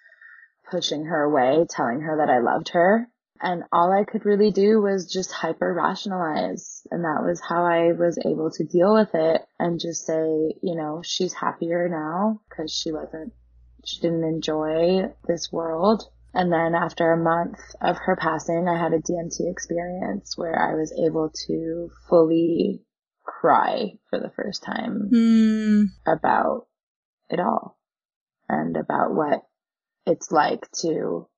pushing 0.70 1.06
her 1.06 1.22
away, 1.22 1.66
telling 1.68 2.02
her 2.02 2.18
that 2.18 2.30
I 2.30 2.40
loved 2.40 2.70
her. 2.70 3.08
And 3.42 3.64
all 3.72 3.90
I 3.90 4.04
could 4.04 4.26
really 4.26 4.50
do 4.50 4.82
was 4.82 5.10
just 5.10 5.32
hyper 5.32 5.72
rationalize. 5.72 6.86
And 6.90 7.04
that 7.04 7.22
was 7.22 7.40
how 7.40 7.64
I 7.64 7.92
was 7.92 8.18
able 8.26 8.50
to 8.50 8.64
deal 8.64 8.92
with 8.92 9.14
it 9.14 9.40
and 9.58 9.80
just 9.80 10.04
say, 10.04 10.54
you 10.62 10.74
know, 10.76 11.00
she's 11.02 11.32
happier 11.32 11.88
now 11.88 12.40
because 12.48 12.70
she 12.70 12.92
wasn't, 12.92 13.32
she 13.84 14.00
didn't 14.02 14.24
enjoy 14.24 15.14
this 15.26 15.50
world. 15.50 16.04
And 16.34 16.52
then 16.52 16.74
after 16.74 17.12
a 17.12 17.16
month 17.16 17.58
of 17.80 17.96
her 17.96 18.14
passing, 18.14 18.68
I 18.68 18.78
had 18.78 18.92
a 18.92 19.00
DMT 19.00 19.50
experience 19.50 20.36
where 20.36 20.56
I 20.56 20.74
was 20.74 20.92
able 20.92 21.30
to 21.46 21.90
fully 22.10 22.84
cry 23.40 23.92
for 24.08 24.18
the 24.18 24.30
first 24.30 24.62
time 24.62 25.10
mm. 25.12 25.84
about 26.06 26.66
it 27.28 27.40
all 27.40 27.78
and 28.48 28.76
about 28.76 29.14
what 29.14 29.42
it's 30.06 30.32
like 30.32 30.70
to 30.72 31.28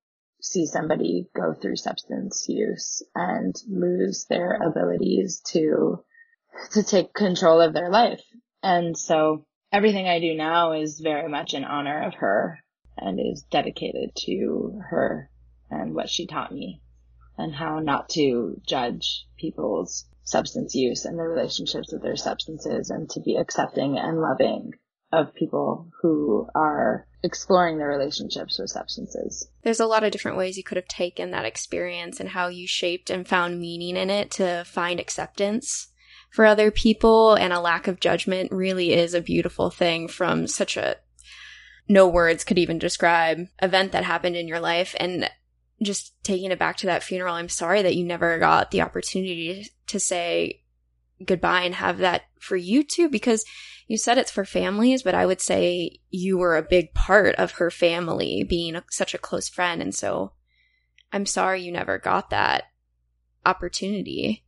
see 0.41 0.67
somebody 0.67 1.29
go 1.37 1.55
through 1.55 1.77
substance 1.77 2.47
use 2.49 3.03
and 3.15 3.55
lose 3.69 4.27
their 4.29 4.59
abilities 4.67 5.41
to 5.47 6.03
to 6.73 6.83
take 6.83 7.15
control 7.15 7.61
of 7.61 7.73
their 7.73 7.91
life. 7.91 8.23
And 8.63 8.97
so 8.97 9.47
everything 9.73 10.07
I 10.09 10.21
do 10.21 10.35
now 10.35 10.73
is 10.73 11.01
very 11.01 11.29
much 11.29 11.55
in 11.55 11.65
honor 11.65 12.03
of 12.07 12.15
her 12.15 12.59
and 12.97 13.19
is 13.21 13.45
dedicated 13.51 14.11
to 14.27 14.81
her 14.91 15.31
and 15.71 15.95
what 15.95 16.11
she 16.11 16.27
taught 16.27 16.53
me 16.53 16.83
and 17.39 17.55
how 17.55 17.79
not 17.79 18.11
to 18.11 18.61
judge 18.67 19.27
people's 19.39 20.07
substance 20.25 20.75
use 20.75 21.05
and 21.05 21.19
their 21.19 21.29
relationships 21.29 21.93
with 21.93 22.03
their 22.03 22.17
substances 22.17 22.91
and 22.91 23.11
to 23.11 23.21
be 23.21 23.37
accepting 23.37 23.99
and 23.99 24.21
loving 24.21 24.73
of 25.13 25.35
people 25.35 25.91
who 26.01 26.49
are 26.55 27.07
exploring 27.23 27.79
their 27.79 27.89
relationships 27.89 28.59
with 28.59 28.71
substances. 28.71 29.49
There's 29.63 29.81
a 29.81 29.87
lot 29.87 30.05
of 30.05 30.11
different 30.11 30.39
ways 30.39 30.57
you 30.57 30.65
could 30.65 30.77
have 30.77 30.89
taken 30.89 31.31
that 31.33 31.45
experience 31.45 32.19
and 32.19 32.31
how 32.31 32.49
you 32.49 32.67
shaped 32.67 33.11
and 33.11 33.29
found 33.29 33.61
meaning 33.61 33.97
in 33.97 34.11
it 34.11 34.31
to 34.33 34.65
find 34.65 34.99
acceptance 34.99 35.89
for 36.33 36.47
other 36.47 36.71
people 36.71 37.35
and 37.35 37.53
a 37.53 37.61
lack 37.61 37.87
of 37.87 38.01
judgment 38.01 38.51
really 38.51 38.95
is 38.95 39.13
a 39.13 39.21
beautiful 39.21 39.71
thing 39.71 40.09
from 40.09 40.47
such 40.47 40.77
a 40.77 40.97
no 41.89 42.09
words 42.09 42.43
could 42.43 42.59
even 42.59 42.79
describe 42.79 43.49
event 43.61 43.93
that 43.93 44.05
happened 44.05 44.37
in 44.37 44.49
your 44.49 44.61
life 44.61 44.95
and 44.99 45.29
just 45.85 46.15
taking 46.23 46.51
it 46.51 46.59
back 46.59 46.77
to 46.79 46.87
that 46.87 47.03
funeral, 47.03 47.35
I'm 47.35 47.49
sorry 47.49 47.83
that 47.83 47.97
you 47.97 48.05
never 48.05 48.39
got 48.39 48.71
the 48.71 48.83
opportunity 48.83 49.69
to 49.89 50.01
say 50.01 50.63
goodbye 51.25 51.63
and 51.63 51.75
have 51.75 51.99
that 51.99 52.23
for 52.41 52.57
you 52.57 52.83
too, 52.83 53.09
because 53.09 53.45
you 53.89 53.97
said 53.97 54.19
it's 54.19 54.31
for 54.31 54.45
families, 54.45 55.03
but 55.03 55.15
I 55.15 55.27
would 55.27 55.41
say 55.41 56.01
you 56.11 56.39
were 56.39 56.57
a 56.57 56.63
big 56.63 56.95
part 56.95 57.35
of 57.37 57.53
her 57.53 57.71
family 57.71 58.45
being 58.45 58.77
a, 58.77 58.85
such 58.91 59.15
a 59.15 59.19
close 59.19 59.49
friend. 59.49 59.83
And 59.83 59.95
so 59.95 60.33
I'm 61.13 61.27
sorry 61.27 61.63
you 61.63 61.73
never 61.73 61.99
got 61.99 62.31
that 62.31 62.65
opportunity. 63.45 64.45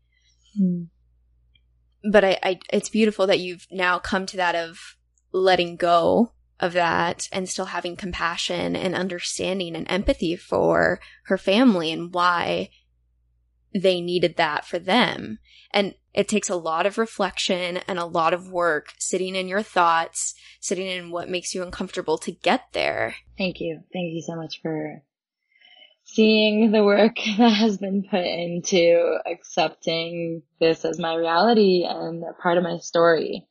Mm. 0.59 0.89
But 2.11 2.25
I, 2.25 2.39
I, 2.43 2.61
it's 2.73 2.89
beautiful 2.89 3.27
that 3.27 3.41
you've 3.41 3.67
now 3.71 3.99
come 3.99 4.27
to 4.27 4.37
that 4.37 4.55
of 4.55 4.97
letting 5.33 5.77
go 5.77 6.33
of 6.61 6.73
that 6.73 7.29
and 7.33 7.49
still 7.49 7.67
having 7.67 7.97
compassion 7.97 8.77
and 8.77 8.95
understanding 8.95 9.75
and 9.75 9.91
empathy 9.91 10.37
for 10.37 11.01
her 11.25 11.39
family 11.39 11.91
and 11.93 12.15
why 12.15 12.71
they 13.75 14.01
needed 14.01 14.37
that 14.37 14.65
for 14.65 14.79
them. 14.79 15.39
And 15.73 15.95
It 16.13 16.29
takes 16.29 16.49
a 16.49 16.55
lot 16.55 16.87
of 16.87 16.97
reflection 16.97 17.79
and 17.89 17.99
a 17.99 18.05
lot 18.05 18.33
of 18.33 18.49
work 18.49 18.95
sitting 18.99 19.35
in 19.35 19.49
your 19.49 19.63
thoughts, 19.63 20.35
sitting 20.61 20.87
in 20.87 21.11
what 21.11 21.29
makes 21.29 21.55
you 21.55 21.63
uncomfortable 21.65 22.19
to 22.19 22.31
get 22.31 22.67
there. 22.73 23.17
Thank 23.37 23.61
you. 23.61 23.81
Thank 23.93 24.15
you 24.15 24.23
so 24.23 24.37
much 24.37 24.63
for 24.63 25.03
seeing 26.05 26.71
the 26.71 26.85
work 26.85 27.17
that 27.39 27.49
has 27.49 27.79
been 27.79 28.05
put 28.09 28.25
into 28.25 29.19
accepting 29.27 30.43
this 30.61 30.85
as 30.85 31.01
my 31.01 31.15
reality 31.17 31.85
and 31.85 32.23
a 32.23 32.41
part 32.41 32.59
of 32.59 32.63
my 32.63 32.79
story. 32.79 33.49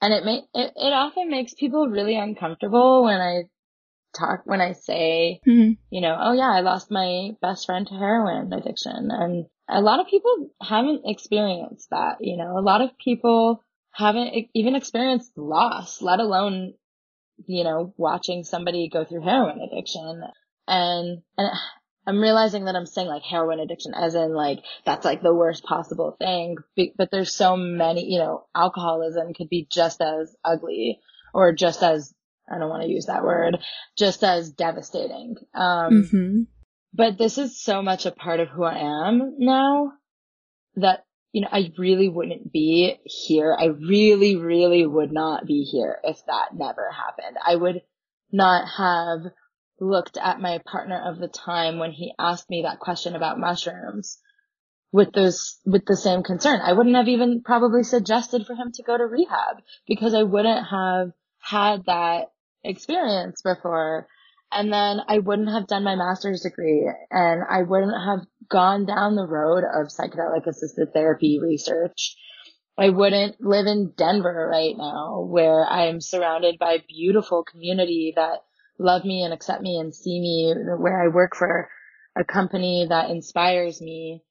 And 0.00 0.12
it 0.14 0.24
may, 0.24 0.42
it, 0.54 0.72
it 0.76 0.92
often 0.92 1.28
makes 1.30 1.54
people 1.54 1.88
really 1.88 2.16
uncomfortable 2.16 3.04
when 3.04 3.20
I 3.20 3.42
talk, 4.16 4.42
when 4.44 4.60
I 4.60 4.72
say, 4.72 5.40
Mm-hmm. 5.46 5.72
you 5.90 6.00
know, 6.00 6.16
oh 6.20 6.32
yeah, 6.32 6.50
I 6.50 6.60
lost 6.60 6.90
my 6.90 7.30
best 7.42 7.66
friend 7.66 7.86
to 7.86 7.94
heroin 7.94 8.52
addiction. 8.52 9.10
And 9.10 9.46
a 9.68 9.80
lot 9.80 10.00
of 10.00 10.06
people 10.06 10.50
haven't 10.62 11.02
experienced 11.04 11.90
that, 11.90 12.18
you 12.20 12.36
know, 12.36 12.58
a 12.58 12.62
lot 12.62 12.80
of 12.80 12.96
people 13.02 13.62
haven't 13.92 14.32
even 14.54 14.76
experienced 14.76 15.32
loss, 15.36 16.00
let 16.00 16.20
alone, 16.20 16.74
you 17.46 17.64
know, 17.64 17.92
watching 17.96 18.44
somebody 18.44 18.88
go 18.88 19.04
through 19.04 19.22
heroin 19.22 19.60
addiction. 19.60 20.22
And, 20.66 21.22
and 21.36 21.50
I'm 22.08 22.20
realizing 22.20 22.64
that 22.64 22.74
I'm 22.74 22.86
saying 22.86 23.06
like 23.06 23.22
heroin 23.22 23.60
addiction 23.60 23.92
as 23.92 24.14
in 24.14 24.32
like, 24.32 24.60
that's 24.86 25.04
like 25.04 25.20
the 25.22 25.34
worst 25.34 25.62
possible 25.62 26.16
thing. 26.18 26.56
But 26.96 27.10
there's 27.12 27.34
so 27.34 27.54
many, 27.54 28.10
you 28.10 28.18
know, 28.18 28.46
alcoholism 28.54 29.34
could 29.34 29.50
be 29.50 29.68
just 29.70 30.00
as 30.00 30.34
ugly 30.42 31.00
or 31.34 31.52
just 31.52 31.82
as, 31.82 32.14
I 32.50 32.58
don't 32.58 32.70
want 32.70 32.84
to 32.84 32.88
use 32.88 33.06
that 33.06 33.24
word, 33.24 33.58
just 33.98 34.24
as 34.24 34.50
devastating. 34.50 35.36
Um, 35.54 35.92
Mm-hmm. 35.92 36.42
but 36.94 37.18
this 37.18 37.36
is 37.36 37.62
so 37.62 37.82
much 37.82 38.06
a 38.06 38.10
part 38.10 38.40
of 38.40 38.48
who 38.48 38.64
I 38.64 38.78
am 38.78 39.34
now 39.38 39.92
that, 40.76 41.04
you 41.32 41.42
know, 41.42 41.48
I 41.52 41.72
really 41.76 42.08
wouldn't 42.08 42.50
be 42.50 42.96
here. 43.04 43.54
I 43.54 43.66
really, 43.66 44.36
really 44.36 44.86
would 44.86 45.12
not 45.12 45.44
be 45.44 45.64
here 45.64 45.98
if 46.04 46.24
that 46.26 46.54
never 46.54 46.90
happened. 46.90 47.36
I 47.46 47.54
would 47.54 47.82
not 48.32 48.66
have 48.78 49.30
looked 49.80 50.16
at 50.16 50.40
my 50.40 50.58
partner 50.66 51.00
of 51.00 51.18
the 51.18 51.28
time 51.28 51.78
when 51.78 51.92
he 51.92 52.14
asked 52.18 52.50
me 52.50 52.62
that 52.62 52.80
question 52.80 53.14
about 53.16 53.38
mushrooms 53.38 54.18
with 54.92 55.12
those, 55.12 55.58
with 55.66 55.84
the 55.86 55.96
same 55.96 56.22
concern. 56.22 56.60
I 56.62 56.72
wouldn't 56.72 56.96
have 56.96 57.08
even 57.08 57.42
probably 57.42 57.82
suggested 57.82 58.46
for 58.46 58.54
him 58.54 58.72
to 58.72 58.82
go 58.82 58.96
to 58.96 59.04
rehab 59.04 59.62
because 59.86 60.14
I 60.14 60.22
wouldn't 60.22 60.66
have 60.68 61.10
had 61.40 61.84
that 61.86 62.32
experience 62.64 63.42
before. 63.42 64.08
And 64.50 64.72
then 64.72 65.00
I 65.06 65.18
wouldn't 65.18 65.50
have 65.50 65.66
done 65.66 65.84
my 65.84 65.94
master's 65.94 66.40
degree 66.40 66.90
and 67.10 67.42
I 67.48 67.62
wouldn't 67.62 67.94
have 67.94 68.26
gone 68.48 68.86
down 68.86 69.14
the 69.14 69.26
road 69.26 69.62
of 69.62 69.88
psychedelic 69.88 70.46
assisted 70.46 70.92
therapy 70.94 71.38
research. 71.38 72.16
I 72.78 72.88
wouldn't 72.90 73.40
live 73.40 73.66
in 73.66 73.92
Denver 73.96 74.48
right 74.50 74.74
now 74.76 75.26
where 75.28 75.66
I'm 75.66 76.00
surrounded 76.00 76.58
by 76.58 76.82
beautiful 76.88 77.44
community 77.44 78.14
that 78.16 78.38
love 78.78 79.04
me 79.04 79.22
and 79.22 79.32
accept 79.32 79.62
me 79.62 79.78
and 79.78 79.94
see 79.94 80.20
me 80.20 80.54
where 80.78 81.02
I 81.02 81.08
work 81.08 81.34
for 81.36 81.68
a 82.16 82.24
company 82.24 82.86
that 82.88 83.10
inspires 83.10 83.80
me. 83.80 84.22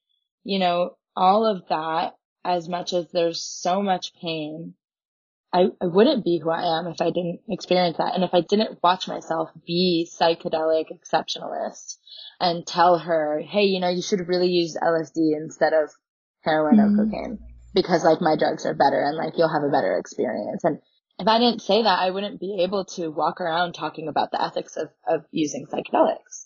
You 0.43 0.59
know, 0.59 0.97
all 1.15 1.45
of 1.45 1.67
that, 1.69 2.15
as 2.43 2.69
much 2.69 2.93
as 2.93 3.11
there's 3.11 3.43
so 3.43 3.81
much 3.81 4.13
pain, 4.21 4.75
I, 5.53 5.67
I 5.81 5.85
wouldn't 5.85 6.25
be 6.25 6.39
who 6.39 6.49
I 6.49 6.79
am 6.79 6.87
if 6.87 7.01
I 7.01 7.09
didn't 7.09 7.41
experience 7.49 7.97
that. 7.97 8.15
And 8.15 8.23
if 8.23 8.33
I 8.33 8.41
didn't 8.41 8.79
watch 8.83 9.07
myself 9.07 9.49
be 9.65 10.09
psychedelic 10.19 10.85
exceptionalist 10.91 11.97
and 12.39 12.65
tell 12.67 12.97
her, 12.99 13.39
hey, 13.39 13.63
you 13.63 13.79
know, 13.79 13.89
you 13.89 14.01
should 14.01 14.27
really 14.27 14.49
use 14.49 14.77
LSD 14.81 15.35
instead 15.35 15.73
of 15.73 15.89
heroin 16.41 16.77
Mhm. 16.77 16.93
or 16.93 17.05
cocaine 17.05 17.39
because 17.73 18.03
like 18.03 18.21
my 18.21 18.35
drugs 18.35 18.65
are 18.65 18.73
better 18.73 19.01
and 19.01 19.17
like 19.17 19.37
you'll 19.37 19.51
have 19.51 19.63
a 19.63 19.71
better 19.71 19.97
experience. 19.97 20.63
And 20.63 20.79
if 21.19 21.27
I 21.27 21.39
didn't 21.39 21.62
say 21.62 21.83
that, 21.83 22.00
I 22.00 22.12
wouldn't 22.12 22.39
be 22.39 22.62
able 22.63 22.86
to 22.95 23.09
walk 23.09 23.41
around 23.41 23.74
talking 23.74 24.07
about 24.07 24.31
the 24.31 24.41
ethics 24.41 24.77
of, 24.77 24.89
of 25.07 25.25
using 25.31 25.65
psychedelics. 25.65 26.45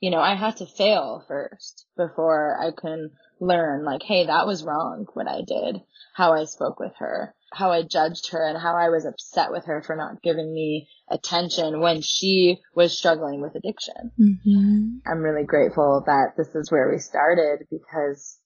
You 0.00 0.10
know, 0.10 0.20
I 0.20 0.34
had 0.34 0.56
to 0.58 0.66
fail 0.66 1.24
first 1.28 1.86
before 1.96 2.58
I 2.60 2.78
can 2.78 3.10
learn 3.40 3.84
like, 3.84 4.02
hey, 4.02 4.26
that 4.26 4.46
was 4.46 4.64
wrong 4.64 5.06
what 5.14 5.28
I 5.28 5.42
did, 5.46 5.80
how 6.14 6.32
I 6.32 6.44
spoke 6.44 6.78
with 6.78 6.92
her, 6.98 7.34
how 7.52 7.70
I 7.70 7.82
judged 7.82 8.30
her 8.32 8.46
and 8.46 8.60
how 8.60 8.76
I 8.76 8.90
was 8.90 9.06
upset 9.06 9.50
with 9.50 9.66
her 9.66 9.82
for 9.82 9.96
not 9.96 10.22
giving 10.22 10.52
me 10.52 10.88
attention 11.08 11.80
when 11.80 12.02
she 12.02 12.58
was 12.74 12.96
struggling 12.96 13.40
with 13.40 13.54
addiction. 13.54 14.10
Mm-hmm. 14.20 15.10
I'm 15.10 15.22
really 15.22 15.44
grateful 15.44 16.02
that 16.06 16.34
this 16.36 16.54
is 16.54 16.70
where 16.70 16.90
we 16.90 16.98
started 16.98 17.66
because, 17.70 18.38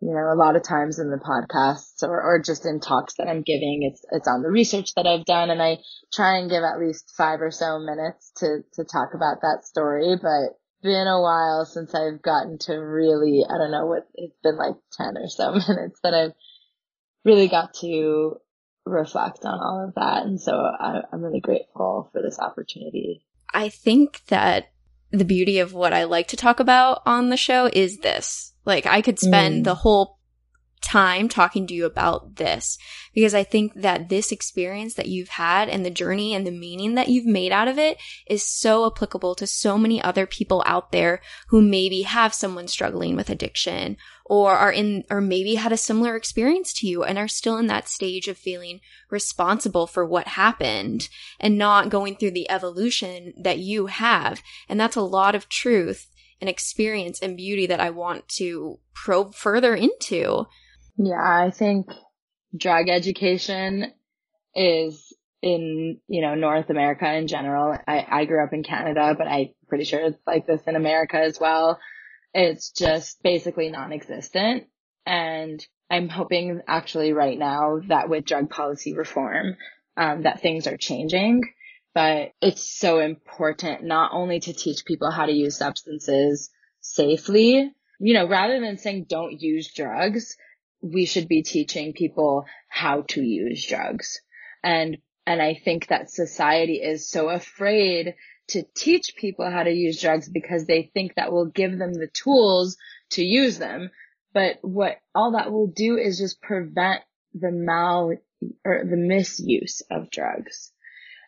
you 0.00 0.14
know, 0.14 0.32
a 0.32 0.38
lot 0.38 0.54
of 0.54 0.62
times 0.62 0.98
in 0.98 1.10
the 1.10 1.18
podcasts 1.18 2.02
or, 2.02 2.22
or 2.22 2.40
just 2.40 2.64
in 2.64 2.78
talks 2.80 3.14
that 3.14 3.26
I'm 3.26 3.42
giving, 3.42 3.80
it's, 3.90 4.04
it's 4.12 4.28
on 4.28 4.42
the 4.42 4.50
research 4.50 4.94
that 4.94 5.06
I've 5.06 5.24
done 5.24 5.50
and 5.50 5.60
I 5.60 5.78
try 6.12 6.38
and 6.38 6.50
give 6.50 6.62
at 6.62 6.78
least 6.78 7.12
five 7.16 7.40
or 7.40 7.50
so 7.50 7.80
minutes 7.80 8.32
to, 8.36 8.60
to 8.74 8.84
talk 8.84 9.10
about 9.14 9.40
that 9.42 9.64
story, 9.64 10.16
but 10.20 10.54
it's 10.54 10.82
been 10.82 11.08
a 11.08 11.20
while 11.20 11.66
since 11.66 11.94
I've 11.94 12.22
gotten 12.22 12.58
to 12.62 12.74
really, 12.74 13.44
I 13.44 13.58
don't 13.58 13.72
know 13.72 13.86
what, 13.86 14.06
it's 14.14 14.38
been 14.42 14.56
like 14.56 14.76
10 14.96 15.16
or 15.16 15.28
so 15.28 15.50
minutes 15.68 15.98
that 16.04 16.14
I've 16.14 16.32
really 17.24 17.48
got 17.48 17.74
to 17.80 18.36
reflect 18.86 19.44
on 19.44 19.58
all 19.58 19.84
of 19.88 19.94
that. 19.96 20.26
And 20.26 20.40
so 20.40 20.52
I, 20.52 21.00
I'm 21.12 21.22
really 21.22 21.40
grateful 21.40 22.08
for 22.12 22.22
this 22.22 22.38
opportunity. 22.38 23.24
I 23.52 23.68
think 23.68 24.22
that 24.28 24.70
the 25.10 25.24
beauty 25.24 25.58
of 25.58 25.72
what 25.72 25.92
I 25.92 26.04
like 26.04 26.28
to 26.28 26.36
talk 26.36 26.60
about 26.60 27.02
on 27.06 27.30
the 27.30 27.36
show 27.36 27.70
is 27.72 27.98
this. 27.98 28.52
Like, 28.64 28.86
I 28.86 29.00
could 29.02 29.18
spend 29.18 29.62
Mm. 29.62 29.64
the 29.64 29.74
whole 29.76 30.18
time 30.80 31.28
talking 31.28 31.66
to 31.66 31.74
you 31.74 31.84
about 31.84 32.36
this 32.36 32.78
because 33.12 33.34
I 33.34 33.42
think 33.42 33.72
that 33.74 34.08
this 34.08 34.30
experience 34.30 34.94
that 34.94 35.08
you've 35.08 35.30
had 35.30 35.68
and 35.68 35.84
the 35.84 35.90
journey 35.90 36.34
and 36.34 36.46
the 36.46 36.52
meaning 36.52 36.94
that 36.94 37.08
you've 37.08 37.26
made 37.26 37.50
out 37.50 37.66
of 37.66 37.78
it 37.78 37.98
is 38.28 38.48
so 38.48 38.86
applicable 38.86 39.34
to 39.36 39.46
so 39.46 39.76
many 39.76 40.00
other 40.00 40.24
people 40.24 40.62
out 40.66 40.92
there 40.92 41.20
who 41.48 41.60
maybe 41.60 42.02
have 42.02 42.32
someone 42.32 42.68
struggling 42.68 43.16
with 43.16 43.28
addiction 43.28 43.96
or 44.28 44.52
are 44.52 44.70
in, 44.70 45.04
or 45.10 45.20
maybe 45.20 45.54
had 45.54 45.72
a 45.72 45.76
similar 45.76 46.14
experience 46.14 46.72
to 46.74 46.86
you 46.86 47.02
and 47.02 47.18
are 47.18 47.28
still 47.28 47.56
in 47.56 47.66
that 47.66 47.88
stage 47.88 48.28
of 48.28 48.36
feeling 48.36 48.80
responsible 49.10 49.86
for 49.86 50.04
what 50.04 50.28
happened 50.28 51.08
and 51.40 51.56
not 51.56 51.88
going 51.88 52.14
through 52.14 52.32
the 52.32 52.50
evolution 52.50 53.32
that 53.42 53.58
you 53.58 53.86
have. 53.86 54.42
And 54.68 54.78
that's 54.78 54.96
a 54.96 55.02
lot 55.02 55.34
of 55.34 55.48
truth 55.48 56.08
and 56.40 56.48
experience 56.48 57.20
and 57.20 57.36
beauty 57.36 57.66
that 57.66 57.80
I 57.80 57.90
want 57.90 58.28
to 58.36 58.78
probe 58.94 59.34
further 59.34 59.74
into. 59.74 60.46
Yeah, 60.96 61.14
I 61.16 61.50
think 61.50 61.86
drug 62.56 62.88
education 62.88 63.92
is 64.54 65.12
in, 65.40 66.00
you 66.06 66.20
know, 66.20 66.34
North 66.34 66.68
America 66.68 67.10
in 67.12 67.28
general. 67.28 67.78
I, 67.86 68.06
I 68.08 68.24
grew 68.26 68.44
up 68.44 68.52
in 68.52 68.62
Canada, 68.62 69.14
but 69.16 69.26
I'm 69.26 69.48
pretty 69.68 69.84
sure 69.84 70.00
it's 70.00 70.18
like 70.26 70.46
this 70.46 70.62
in 70.66 70.76
America 70.76 71.16
as 71.16 71.40
well. 71.40 71.78
It's 72.34 72.70
just 72.70 73.22
basically 73.22 73.70
non-existent. 73.70 74.64
And 75.06 75.66
I'm 75.90 76.08
hoping 76.08 76.60
actually 76.66 77.12
right 77.12 77.38
now 77.38 77.80
that 77.88 78.08
with 78.08 78.24
drug 78.24 78.50
policy 78.50 78.94
reform, 78.94 79.56
um, 79.96 80.22
that 80.22 80.40
things 80.40 80.66
are 80.66 80.76
changing. 80.76 81.42
But 81.94 82.32
it's 82.40 82.62
so 82.62 83.00
important 83.00 83.82
not 83.82 84.12
only 84.12 84.40
to 84.40 84.52
teach 84.52 84.84
people 84.84 85.10
how 85.10 85.26
to 85.26 85.32
use 85.32 85.56
substances 85.56 86.50
safely, 86.80 87.72
you 87.98 88.14
know, 88.14 88.28
rather 88.28 88.60
than 88.60 88.76
saying 88.76 89.06
don't 89.08 89.40
use 89.40 89.72
drugs, 89.72 90.36
we 90.80 91.06
should 91.06 91.26
be 91.26 91.42
teaching 91.42 91.92
people 91.92 92.44
how 92.68 93.02
to 93.08 93.22
use 93.22 93.66
drugs. 93.66 94.20
And, 94.62 94.98
and 95.26 95.42
I 95.42 95.54
think 95.54 95.88
that 95.88 96.10
society 96.10 96.74
is 96.74 97.08
so 97.08 97.30
afraid 97.30 98.14
to 98.48 98.64
teach 98.74 99.14
people 99.16 99.50
how 99.50 99.62
to 99.62 99.70
use 99.70 100.00
drugs 100.00 100.28
because 100.28 100.66
they 100.66 100.90
think 100.94 101.14
that 101.14 101.32
will 101.32 101.46
give 101.46 101.78
them 101.78 101.94
the 101.94 102.08
tools 102.08 102.76
to 103.10 103.22
use 103.22 103.58
them. 103.58 103.90
But 104.32 104.58
what 104.62 104.98
all 105.14 105.32
that 105.32 105.52
will 105.52 105.68
do 105.68 105.96
is 105.96 106.18
just 106.18 106.40
prevent 106.42 107.02
the 107.34 107.50
mal 107.50 108.12
or 108.64 108.84
the 108.84 108.96
misuse 108.96 109.82
of 109.90 110.10
drugs. 110.10 110.72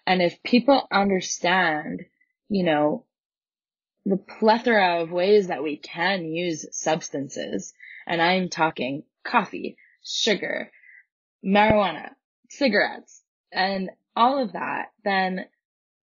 And 0.07 0.23
if 0.23 0.43
people 0.43 0.87
understand, 0.91 2.03
you 2.49 2.65
know, 2.65 3.05
the 4.07 4.17
plethora 4.17 5.03
of 5.03 5.11
ways 5.11 5.49
that 5.49 5.63
we 5.63 5.77
can 5.77 6.25
use 6.25 6.67
substances, 6.73 7.75
and 8.07 8.23
I'm 8.23 8.49
talking 8.49 9.05
coffee, 9.25 9.77
sugar, 10.03 10.71
marijuana, 11.45 12.11
cigarettes, 12.49 13.23
and 13.53 13.91
all 14.17 14.43
of 14.43 14.53
that, 14.53 14.87
then 15.05 15.47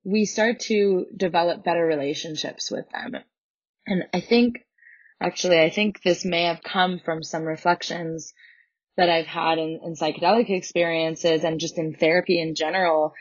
we 0.07 0.23
start 0.23 0.61
to 0.61 1.05
develop 1.13 1.65
better 1.65 1.85
relationships 1.85 2.71
with 2.71 2.85
them. 2.91 3.21
And 3.85 4.03
I 4.13 4.21
think, 4.21 4.59
actually, 5.21 5.59
I 5.59 5.69
think 5.69 6.01
this 6.01 6.23
may 6.23 6.43
have 6.43 6.63
come 6.63 7.01
from 7.03 7.23
some 7.23 7.43
reflections 7.43 8.33
that 8.95 9.09
I've 9.09 9.25
had 9.25 9.57
in, 9.57 9.81
in 9.83 9.95
psychedelic 9.95 10.49
experiences 10.49 11.43
and 11.43 11.59
just 11.59 11.77
in 11.77 11.93
therapy 11.93 12.39
in 12.39 12.55
general. 12.55 13.15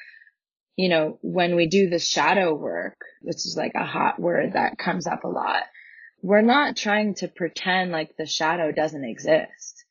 You 0.76 0.88
know, 0.88 1.18
when 1.22 1.56
we 1.56 1.66
do 1.66 1.90
the 1.90 1.98
shadow 1.98 2.54
work, 2.54 3.00
which 3.20 3.38
is 3.38 3.56
like 3.58 3.72
a 3.74 3.84
hot 3.84 4.20
word 4.20 4.52
that 4.52 4.78
comes 4.78 5.08
up 5.08 5.24
a 5.24 5.28
lot, 5.28 5.64
we're 6.22 6.40
not 6.40 6.76
trying 6.76 7.14
to 7.16 7.26
pretend 7.26 7.90
like 7.90 8.16
the 8.16 8.26
shadow 8.26 8.70
doesn't 8.70 9.04
exist. 9.04 9.84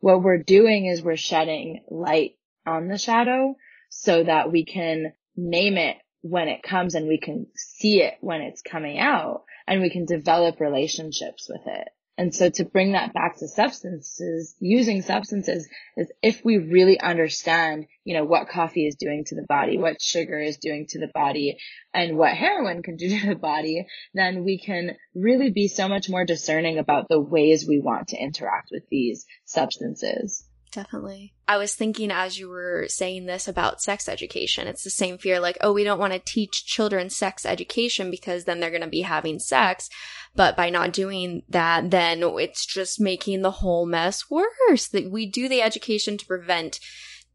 what 0.00 0.22
we're 0.22 0.42
doing 0.42 0.86
is 0.86 1.02
we're 1.02 1.16
shedding 1.16 1.84
light 1.90 2.36
on 2.66 2.88
the 2.88 2.96
shadow 2.96 3.54
so 3.90 4.24
that 4.24 4.50
we 4.50 4.64
can 4.64 5.12
name 5.36 5.76
it 5.76 5.96
when 6.22 6.48
it 6.48 6.62
comes 6.62 6.94
and 6.94 7.08
we 7.08 7.18
can 7.18 7.46
see 7.54 8.02
it 8.02 8.14
when 8.20 8.40
it's 8.40 8.62
coming 8.62 8.98
out 8.98 9.44
and 9.66 9.80
we 9.80 9.90
can 9.90 10.04
develop 10.04 10.60
relationships 10.60 11.48
with 11.48 11.62
it. 11.66 11.88
And 12.18 12.34
so 12.34 12.50
to 12.50 12.64
bring 12.64 12.92
that 12.92 13.14
back 13.14 13.38
to 13.38 13.46
substances, 13.46 14.56
using 14.58 15.02
substances 15.02 15.68
is 15.96 16.10
if 16.20 16.44
we 16.44 16.58
really 16.58 16.98
understand, 16.98 17.86
you 18.02 18.14
know, 18.16 18.24
what 18.24 18.48
coffee 18.48 18.88
is 18.88 18.96
doing 18.96 19.22
to 19.26 19.36
the 19.36 19.46
body, 19.48 19.78
what 19.78 20.02
sugar 20.02 20.40
is 20.40 20.56
doing 20.56 20.86
to 20.88 20.98
the 20.98 21.12
body, 21.14 21.58
and 21.94 22.18
what 22.18 22.34
heroin 22.34 22.82
can 22.82 22.96
do 22.96 23.20
to 23.20 23.28
the 23.28 23.36
body, 23.36 23.86
then 24.14 24.42
we 24.42 24.58
can 24.58 24.96
really 25.14 25.50
be 25.50 25.68
so 25.68 25.88
much 25.88 26.10
more 26.10 26.24
discerning 26.24 26.78
about 26.78 27.06
the 27.08 27.20
ways 27.20 27.68
we 27.68 27.78
want 27.78 28.08
to 28.08 28.20
interact 28.20 28.70
with 28.72 28.82
these 28.90 29.24
substances. 29.44 30.47
Definitely. 30.70 31.32
I 31.46 31.56
was 31.56 31.74
thinking 31.74 32.10
as 32.10 32.38
you 32.38 32.48
were 32.48 32.86
saying 32.88 33.26
this 33.26 33.48
about 33.48 33.80
sex 33.80 34.08
education, 34.08 34.66
it's 34.66 34.84
the 34.84 34.90
same 34.90 35.16
fear 35.16 35.40
like, 35.40 35.56
oh, 35.60 35.72
we 35.72 35.84
don't 35.84 35.98
want 35.98 36.12
to 36.12 36.18
teach 36.18 36.66
children 36.66 37.08
sex 37.08 37.46
education 37.46 38.10
because 38.10 38.44
then 38.44 38.60
they're 38.60 38.70
going 38.70 38.82
to 38.82 38.88
be 38.88 39.00
having 39.00 39.38
sex. 39.38 39.88
But 40.34 40.56
by 40.56 40.68
not 40.70 40.92
doing 40.92 41.42
that, 41.48 41.90
then 41.90 42.22
it's 42.22 42.66
just 42.66 43.00
making 43.00 43.42
the 43.42 43.50
whole 43.50 43.86
mess 43.86 44.30
worse. 44.30 44.88
That 44.88 45.10
we 45.10 45.26
do 45.26 45.48
the 45.48 45.62
education 45.62 46.18
to 46.18 46.26
prevent 46.26 46.80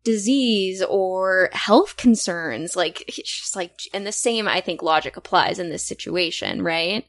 disease 0.04 0.84
or 0.84 1.50
health 1.54 1.98
concerns. 1.98 2.76
Like, 2.76 3.04
it's 3.08 3.39
just 3.39 3.56
like, 3.56 3.80
and 3.93 4.06
the 4.06 4.12
same, 4.12 4.48
I 4.48 4.62
think, 4.62 4.84
logic 4.84 5.17
applies 5.17 5.60
in 5.60 5.69
this 5.69 5.86
situation, 5.86 6.62
right? 6.62 7.06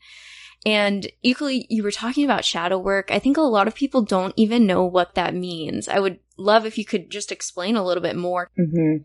And 0.66 1.06
equally, 1.22 1.66
you 1.68 1.82
were 1.82 1.90
talking 1.90 2.24
about 2.24 2.44
shadow 2.44 2.78
work. 2.78 3.10
I 3.10 3.18
think 3.18 3.36
a 3.36 3.42
lot 3.42 3.68
of 3.68 3.74
people 3.74 4.02
don't 4.02 4.32
even 4.36 4.66
know 4.66 4.84
what 4.84 5.14
that 5.14 5.34
means. 5.34 5.88
I 5.88 5.98
would 5.98 6.20
love 6.38 6.64
if 6.64 6.78
you 6.78 6.84
could 6.84 7.10
just 7.10 7.30
explain 7.30 7.76
a 7.76 7.84
little 7.84 8.02
bit 8.02 8.16
more. 8.16 8.50
Mm-hmm. 8.58 9.02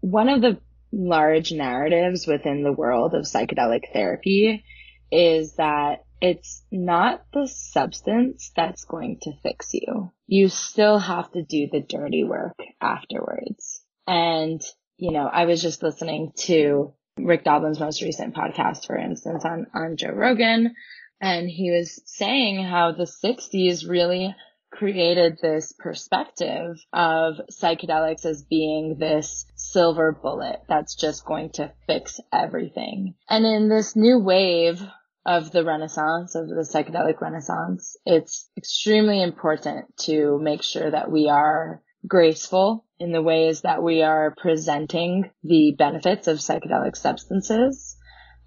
One 0.00 0.28
of 0.28 0.42
the 0.42 0.60
large 0.92 1.52
narratives 1.52 2.26
within 2.26 2.62
the 2.62 2.72
world 2.72 3.14
of 3.14 3.22
psychedelic 3.22 3.92
therapy 3.92 4.64
is 5.10 5.54
that 5.56 6.04
it's 6.20 6.62
not 6.70 7.24
the 7.32 7.46
substance 7.46 8.52
that's 8.54 8.84
going 8.84 9.18
to 9.22 9.32
fix 9.42 9.70
you. 9.72 10.12
You 10.26 10.48
still 10.48 10.98
have 10.98 11.32
to 11.32 11.42
do 11.42 11.68
the 11.72 11.80
dirty 11.80 12.24
work 12.24 12.58
afterwards. 12.80 13.82
And, 14.06 14.60
you 14.98 15.12
know, 15.12 15.26
I 15.26 15.46
was 15.46 15.62
just 15.62 15.82
listening 15.82 16.32
to 16.40 16.92
Rick 17.18 17.44
Doblin's 17.44 17.80
most 17.80 18.02
recent 18.02 18.34
podcast, 18.34 18.86
for 18.86 18.96
instance, 18.96 19.44
on, 19.44 19.66
on 19.74 19.96
Joe 19.96 20.12
Rogan. 20.12 20.74
And 21.20 21.48
he 21.48 21.70
was 21.70 22.00
saying 22.06 22.64
how 22.64 22.92
the 22.92 23.04
60s 23.04 23.88
really 23.88 24.34
created 24.70 25.38
this 25.42 25.74
perspective 25.78 26.78
of 26.92 27.34
psychedelics 27.50 28.24
as 28.24 28.42
being 28.42 28.96
this 28.98 29.44
silver 29.56 30.12
bullet 30.12 30.60
that's 30.68 30.94
just 30.94 31.24
going 31.24 31.50
to 31.50 31.72
fix 31.86 32.20
everything. 32.32 33.14
And 33.28 33.44
in 33.44 33.68
this 33.68 33.96
new 33.96 34.18
wave 34.18 34.80
of 35.26 35.50
the 35.52 35.64
renaissance, 35.64 36.34
of 36.34 36.48
the 36.48 36.66
psychedelic 36.72 37.20
renaissance, 37.20 37.96
it's 38.06 38.48
extremely 38.56 39.22
important 39.22 39.94
to 40.04 40.38
make 40.40 40.62
sure 40.62 40.90
that 40.90 41.10
we 41.10 41.28
are 41.28 41.82
graceful 42.06 42.84
in 42.98 43.12
the 43.12 43.22
ways 43.22 43.62
that 43.62 43.82
we 43.82 44.02
are 44.02 44.34
presenting 44.36 45.30
the 45.42 45.74
benefits 45.76 46.28
of 46.28 46.38
psychedelic 46.38 46.96
substances 46.96 47.96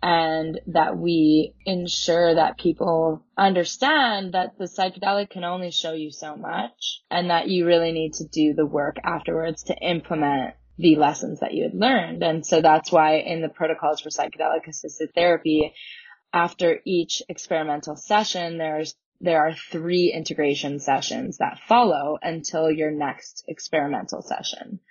and 0.02 0.60
that 0.68 0.98
we 0.98 1.56
ensure 1.66 2.36
that 2.36 2.58
people 2.58 3.26
understand 3.38 4.34
that 4.34 4.58
the 4.58 4.66
psychedelic 4.66 5.30
can 5.30 5.46
only 5.46 5.72
show 5.72 5.94
you 5.94 6.12
so 6.12 6.36
much 6.36 7.02
and 7.10 7.30
that 7.30 7.48
you 7.48 7.66
really 7.66 7.94
need 7.94 8.14
to 8.14 8.28
do 8.28 8.54
the 8.54 8.66
work 8.66 8.98
afterwards 9.04 9.64
to 9.64 9.76
implement 9.76 10.56
the 10.78 10.98
lessons 10.98 11.40
that 11.40 11.54
you 11.54 11.64
had 11.64 11.74
learned. 11.74 12.22
And 12.22 12.46
so 12.46 12.62
that's 12.62 12.92
why 12.92 13.20
in 13.20 13.42
the 13.42 13.50
protocols 13.50 14.02
for 14.02 14.10
psychedelic 14.10 14.68
assisted 14.68 15.12
therapy, 15.16 15.74
after 16.34 16.80
each 16.86 17.22
experimental 17.30 17.96
session, 17.96 18.58
there's 18.58 18.96
there 19.24 19.40
are 19.40 19.56
three 19.72 20.12
integration 20.14 20.80
sessions 20.80 21.38
that 21.38 21.60
follow 21.68 22.18
until 22.22 22.70
your 22.70 22.92
next 22.92 23.46
experimental 23.48 24.22
session. 24.22 24.82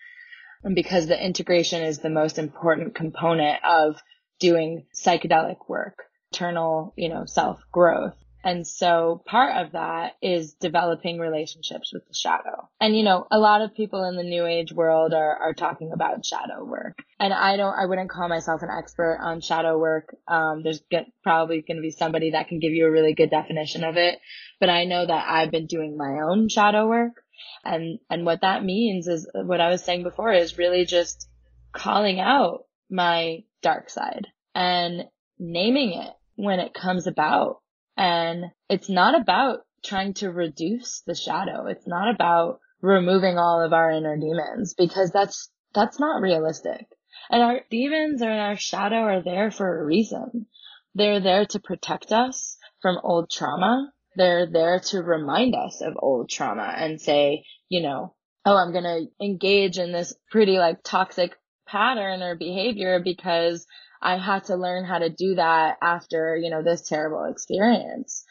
And 0.65 0.75
because 0.75 1.07
the 1.07 1.23
integration 1.23 1.83
is 1.83 1.99
the 1.99 2.09
most 2.09 2.39
important 2.39 2.95
component 2.95 3.63
of 3.63 4.03
doing 4.41 4.87
psychedelic 4.95 5.69
work, 5.69 6.05
internal, 6.33 6.95
you 6.97 7.11
know, 7.11 7.25
self 7.27 7.61
growth. 7.71 8.17
And 8.45 8.67
so 8.67 9.23
part 9.25 9.65
of 9.65 9.73
that 9.73 10.15
is 10.21 10.55
developing 10.55 11.19
relationships 11.19 11.93
with 11.93 12.07
the 12.09 12.15
shadow. 12.15 12.69
And 12.81 12.97
you 12.97 13.05
know, 13.05 13.27
a 13.31 13.39
lot 13.39 13.63
of 13.63 13.75
people 13.75 14.05
in 14.05 14.17
the 14.17 14.25
new 14.25 14.47
age 14.47 14.73
world 14.73 15.15
are, 15.15 15.37
are 15.37 15.55
talking 15.55 15.93
about 15.93 16.27
shadow 16.27 16.65
work. 16.65 16.99
And 17.21 17.33
I 17.33 17.57
don't, 17.57 17.75
I 17.75 17.87
wouldn't 17.87 18.11
call 18.11 18.29
myself 18.29 18.63
an 18.63 18.69
expert 18.77 19.19
on 19.23 19.41
shadow 19.41 19.79
work. 19.79 20.17
Um, 20.27 20.63
there's 20.65 20.83
get, 20.91 21.07
probably 21.23 21.63
going 21.63 21.77
to 21.77 21.83
be 21.83 21.93
somebody 21.93 22.33
that 22.33 22.49
can 22.49 22.59
give 22.59 22.73
you 22.73 22.87
a 22.87 22.91
really 22.91 23.15
good 23.15 23.31
definition 23.31 23.85
of 23.85 23.97
it. 23.97 24.19
But 24.59 24.71
I 24.71 24.85
know 24.85 25.07
that 25.07 25.27
I've 25.29 25.53
been 25.53 25.67
doing 25.67 25.97
my 25.97 26.21
own 26.25 26.49
shadow 26.49 26.89
work. 26.89 27.23
And, 27.65 28.01
and 28.11 28.25
what 28.25 28.41
that 28.41 28.65
means 28.65 29.07
is 29.07 29.29
what 29.35 29.61
I 29.61 29.71
was 29.71 29.85
saying 29.85 30.03
before 30.03 30.33
is 30.33 30.59
really 30.59 30.85
just 30.85 31.29
calling 31.73 32.19
out 32.19 32.65
my 32.91 33.45
dark 33.63 33.89
side 33.89 34.27
and 34.55 35.05
naming 35.39 35.93
it 35.93 36.11
when 36.37 36.61
it 36.61 36.75
comes 36.75 37.07
about 37.07 37.61
and 37.97 38.45
it's 38.69 38.89
not 38.89 39.21
about 39.21 39.61
trying 39.85 40.15
to 40.15 40.31
reduce 40.31 41.03
the 41.07 41.15
shadow. 41.15 41.67
It's 41.67 41.87
not 41.87 42.15
about 42.15 42.61
removing 42.81 43.39
all 43.39 43.61
of 43.61 43.73
our 43.73 43.91
inner 43.91 44.17
demons 44.17 44.75
because 44.75 45.11
that's, 45.11 45.51
that's 45.75 45.99
not 45.99 46.23
realistic. 46.23 46.87
And 47.31 47.43
our 47.43 47.61
demons 47.71 48.23
and 48.23 48.31
our 48.31 48.57
shadow 48.57 48.97
are 48.97 49.23
there 49.23 49.51
for 49.51 49.81
a 49.81 49.85
reason. 49.85 50.47
They're 50.95 51.21
there 51.21 51.47
to 51.47 51.61
protect 51.61 52.13
us 52.13 52.57
from 52.81 52.99
old 53.03 53.31
trauma. 53.31 53.93
They're 54.17 54.47
there 54.47 54.81
to 54.91 55.03
remind 55.03 55.55
us 55.55 55.81
of 55.81 55.95
old 55.99 56.29
trauma 56.29 56.75
and 56.77 57.01
say, 57.01 57.45
you 57.69 57.83
know, 57.83 58.15
oh, 58.45 58.57
I'm 58.57 58.73
going 58.73 58.85
to 58.85 59.25
engage 59.25 59.79
in 59.79 59.93
this 59.93 60.15
pretty 60.31 60.59
like 60.59 60.83
toxic 60.83 61.37
pattern 61.67 62.23
or 62.23 62.37
behavior 62.37 63.01
because 63.03 63.67
I 64.03 64.19
had 64.19 64.45
to 64.45 64.57
learn 64.57 64.85
how 64.85 64.99
to 64.99 65.09
do 65.09 65.37
that 65.37 65.79
after, 65.81 66.37
you 66.37 66.51
know, 66.51 66.63
this 66.63 66.89
terrible 66.89 67.25
experience. 67.31 68.25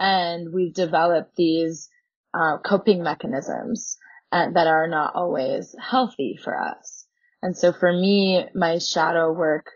And 0.00 0.52
we've 0.52 0.74
developed 0.74 1.36
these 1.36 1.88
uh, 2.32 2.58
coping 2.64 3.02
mechanisms 3.02 3.98
uh, 4.32 4.50
that 4.50 4.66
are 4.66 4.88
not 4.88 5.14
always 5.14 5.74
healthy 5.78 6.38
for 6.42 6.58
us. 6.58 7.06
And 7.42 7.56
so 7.56 7.72
for 7.72 7.92
me, 7.92 8.46
my 8.54 8.78
shadow 8.78 9.32
work 9.32 9.66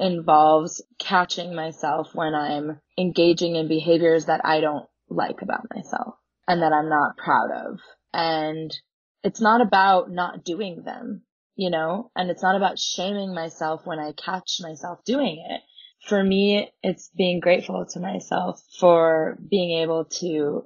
involves 0.00 0.82
catching 0.98 1.54
myself 1.54 2.14
when 2.14 2.34
I'm 2.34 2.80
engaging 2.98 3.56
in 3.56 3.68
behaviors 3.68 4.26
that 4.26 4.40
I 4.44 4.60
don't 4.60 4.86
like 5.08 5.42
about 5.42 5.66
myself 5.74 6.14
and 6.48 6.62
that 6.62 6.72
I'm 6.72 6.88
not 6.88 7.16
proud 7.16 7.50
of. 7.52 7.78
And 8.12 8.76
it's 9.22 9.40
not 9.40 9.60
about 9.60 10.10
not 10.10 10.44
doing 10.44 10.82
them 10.84 11.22
you 11.56 11.70
know, 11.70 12.10
and 12.16 12.30
it's 12.30 12.42
not 12.42 12.56
about 12.56 12.78
shaming 12.78 13.34
myself 13.34 13.82
when 13.84 13.98
I 13.98 14.12
catch 14.12 14.58
myself 14.60 15.04
doing 15.04 15.44
it. 15.48 15.60
For 16.08 16.22
me, 16.22 16.70
it's 16.82 17.10
being 17.16 17.40
grateful 17.40 17.86
to 17.92 18.00
myself 18.00 18.62
for 18.78 19.38
being 19.50 19.82
able 19.82 20.04
to 20.20 20.64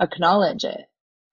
acknowledge 0.00 0.64
it 0.64 0.82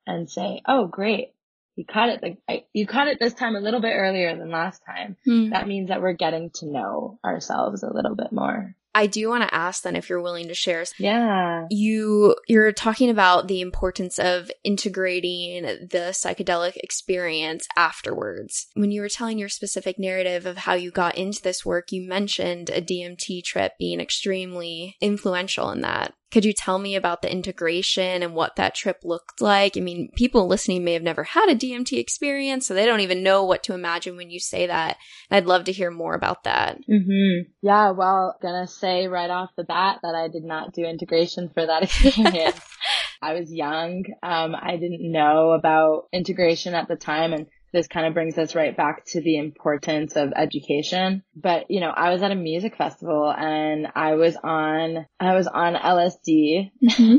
and 0.08 0.30
say, 0.30 0.62
Oh, 0.68 0.88
great. 0.88 1.34
You 1.76 1.86
caught 1.86 2.10
it. 2.10 2.24
Like 2.24 2.38
I, 2.48 2.66
you 2.74 2.86
caught 2.88 3.08
it 3.08 3.20
this 3.20 3.34
time 3.34 3.56
a 3.56 3.60
little 3.60 3.82
bit 3.82 3.94
earlier 3.94 4.36
than 4.38 4.52
last 4.52 4.82
time. 4.86 5.18
Mm. 5.28 5.52
That 5.52 5.68
means 5.68 5.89
that 5.89 6.02
we're 6.02 6.13
getting 6.13 6.52
to 6.56 6.68
know 6.68 7.20
ourselves 7.26 7.84
a 7.84 7.94
little 7.94 8.16
bit 8.16 8.32
more. 8.32 8.76
I 8.96 9.08
do 9.08 9.30
want 9.30 9.44
to 9.44 9.54
ask 9.54 9.84
then 9.84 9.96
if 9.96 10.10
you're 10.10 10.22
willing 10.22 10.48
to 10.48 10.54
share. 10.54 10.74
Yeah. 10.98 11.68
You 11.70 12.36
you're 12.48 12.72
talking 12.72 13.10
about 13.10 13.48
the 13.48 13.62
importance 13.62 14.20
of 14.20 14.52
integrating 14.64 15.64
the 15.64 16.12
psychedelic 16.12 16.78
experience 16.78 17.68
afterwards. 17.76 18.68
When 18.74 18.92
you 18.92 19.02
were 19.02 19.10
telling 19.10 19.38
your 19.38 19.50
specific 19.50 19.98
narrative 20.00 20.46
of 20.46 20.58
how 20.58 20.74
you 20.74 20.92
got 20.92 21.16
into 21.16 21.42
this 21.42 21.66
work, 21.66 21.92
you 21.92 22.08
mentioned 22.08 22.70
a 22.70 22.82
DMT 22.82 23.44
trip 23.44 23.74
being 23.78 24.00
extremely 24.00 24.98
influential 25.00 25.70
in 25.72 25.82
that. 25.82 26.14
Could 26.34 26.46
you 26.46 26.54
tell 26.54 26.80
me 26.80 26.96
about 26.96 27.22
the 27.22 27.32
integration 27.32 28.24
and 28.24 28.34
what 28.34 28.56
that 28.56 28.74
trip 28.74 29.02
looked 29.04 29.39
like? 29.39 29.78
I 29.78 29.82
mean, 29.82 30.10
people 30.15 30.48
listening 30.48 30.84
may 30.84 30.93
have 30.93 31.04
never 31.04 31.24
had 31.24 31.48
a 31.48 31.56
DMT 31.56 32.00
experience, 32.00 32.65
so 32.65 32.74
they 32.74 32.88
don't 32.88 33.02
even 33.02 33.22
know 33.22 33.43
what 33.43 33.62
to 33.65 33.76
imagine 33.76 34.17
when 34.17 34.32
you 34.32 34.39
say 34.39 34.65
that. 34.65 34.98
I'd 35.30 35.46
love 35.46 35.65
to 35.65 35.72
hear 35.72 35.91
more 35.91 36.15
about 36.15 36.46
that. 36.46 36.80
Mm-hmm. 36.89 37.52
Yeah, 37.62 37.91
well, 37.91 38.36
gonna 38.41 38.65
say 38.65 39.08
right 39.08 39.30
off 39.30 39.52
the 39.56 39.63
bat 39.63 40.00
that 40.02 40.15
I 40.15 40.28
did 40.28 40.43
not 40.43 40.74
do 40.74 40.84
integration 40.84 41.52
for 41.54 41.67
that 41.67 41.84
experience. 42.04 42.60
I 43.22 43.34
was 43.36 43.54
young. 43.54 44.04
Um, 44.24 44.56
I 44.60 44.78
didn't 44.78 45.12
know 45.12 45.52
about 45.52 46.08
integration 46.12 46.74
at 46.74 46.88
the 46.88 46.96
time 46.96 47.34
and 47.34 47.46
this 47.74 47.88
kind 47.88 48.06
of 48.06 48.14
brings 48.14 48.38
us 48.38 48.56
right 48.56 48.78
back 48.78 49.04
to 49.08 49.22
the 49.22 49.38
importance 49.38 50.16
of 50.16 50.32
education. 50.36 51.24
But, 51.36 51.70
you 51.70 51.82
know, 51.82 51.90
I 51.90 52.12
was 52.12 52.22
at 52.22 52.32
a 52.32 52.36
music 52.36 52.78
festival 52.78 53.34
and 53.36 53.88
I 53.96 54.14
was 54.14 54.38
on, 54.42 55.08
I 55.20 55.34
was 55.34 55.48
on 55.48 55.74
LSD. 55.74 56.72
Mm-hmm. 56.84 57.18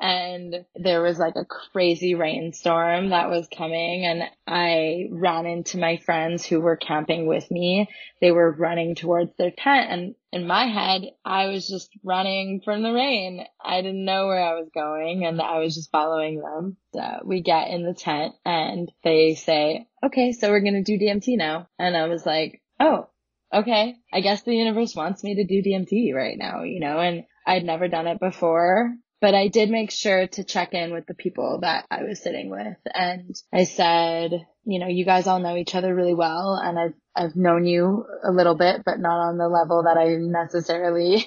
And 0.00 0.64
there 0.74 1.02
was 1.02 1.18
like 1.18 1.36
a 1.36 1.44
crazy 1.44 2.14
rainstorm 2.14 3.10
that 3.10 3.28
was 3.28 3.46
coming 3.54 4.06
and 4.06 4.22
I 4.46 5.08
ran 5.10 5.46
into 5.46 5.78
my 5.78 5.98
friends 5.98 6.44
who 6.44 6.60
were 6.60 6.76
camping 6.76 7.26
with 7.26 7.50
me. 7.50 7.88
They 8.20 8.30
were 8.30 8.50
running 8.50 8.94
towards 8.94 9.36
their 9.36 9.50
tent 9.50 9.90
and 9.90 10.14
in 10.32 10.46
my 10.46 10.66
head, 10.66 11.02
I 11.24 11.46
was 11.46 11.68
just 11.68 11.90
running 12.04 12.60
from 12.64 12.82
the 12.82 12.92
rain. 12.92 13.44
I 13.60 13.82
didn't 13.82 14.04
know 14.04 14.26
where 14.26 14.40
I 14.40 14.54
was 14.54 14.70
going 14.72 15.26
and 15.26 15.40
I 15.40 15.58
was 15.58 15.74
just 15.74 15.90
following 15.90 16.40
them. 16.40 16.76
So 16.94 17.20
we 17.24 17.42
get 17.42 17.68
in 17.68 17.84
the 17.84 17.94
tent 17.94 18.34
and 18.44 18.90
they 19.02 19.34
say, 19.34 19.88
okay, 20.04 20.32
so 20.32 20.50
we're 20.50 20.60
going 20.60 20.82
to 20.82 20.96
do 20.96 21.04
DMT 21.04 21.36
now. 21.36 21.68
And 21.78 21.96
I 21.96 22.06
was 22.06 22.24
like, 22.24 22.62
oh, 22.78 23.08
okay. 23.52 23.96
I 24.12 24.20
guess 24.20 24.42
the 24.42 24.54
universe 24.54 24.94
wants 24.94 25.24
me 25.24 25.34
to 25.36 25.44
do 25.44 25.62
DMT 25.62 26.14
right 26.14 26.38
now, 26.38 26.62
you 26.62 26.80
know, 26.80 27.00
and 27.00 27.24
I'd 27.46 27.64
never 27.64 27.88
done 27.88 28.06
it 28.06 28.20
before. 28.20 28.94
But 29.20 29.34
I 29.34 29.48
did 29.48 29.70
make 29.70 29.90
sure 29.90 30.26
to 30.26 30.44
check 30.44 30.72
in 30.72 30.92
with 30.92 31.06
the 31.06 31.14
people 31.14 31.60
that 31.60 31.84
I 31.90 32.04
was 32.04 32.22
sitting 32.22 32.50
with. 32.50 32.78
And 32.94 33.34
I 33.52 33.64
said, 33.64 34.32
you 34.64 34.78
know, 34.78 34.88
you 34.88 35.04
guys 35.04 35.26
all 35.26 35.40
know 35.40 35.56
each 35.56 35.74
other 35.74 35.94
really 35.94 36.14
well 36.14 36.58
and 36.62 36.78
I've, 36.78 36.94
I've 37.14 37.36
known 37.36 37.66
you 37.66 38.06
a 38.24 38.32
little 38.32 38.56
bit, 38.56 38.82
but 38.84 38.98
not 38.98 39.28
on 39.28 39.36
the 39.36 39.48
level 39.48 39.82
that 39.84 39.98
I 39.98 40.16
necessarily 40.18 41.26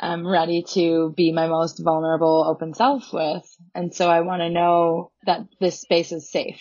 am 0.00 0.20
um, 0.26 0.26
ready 0.26 0.64
to 0.74 1.12
be 1.16 1.30
my 1.32 1.46
most 1.46 1.80
vulnerable 1.84 2.44
open 2.48 2.74
self 2.74 3.12
with. 3.12 3.44
And 3.76 3.94
so 3.94 4.10
I 4.10 4.22
want 4.22 4.40
to 4.40 4.50
know 4.50 5.12
that 5.26 5.42
this 5.60 5.80
space 5.80 6.10
is 6.10 6.32
safe 6.32 6.60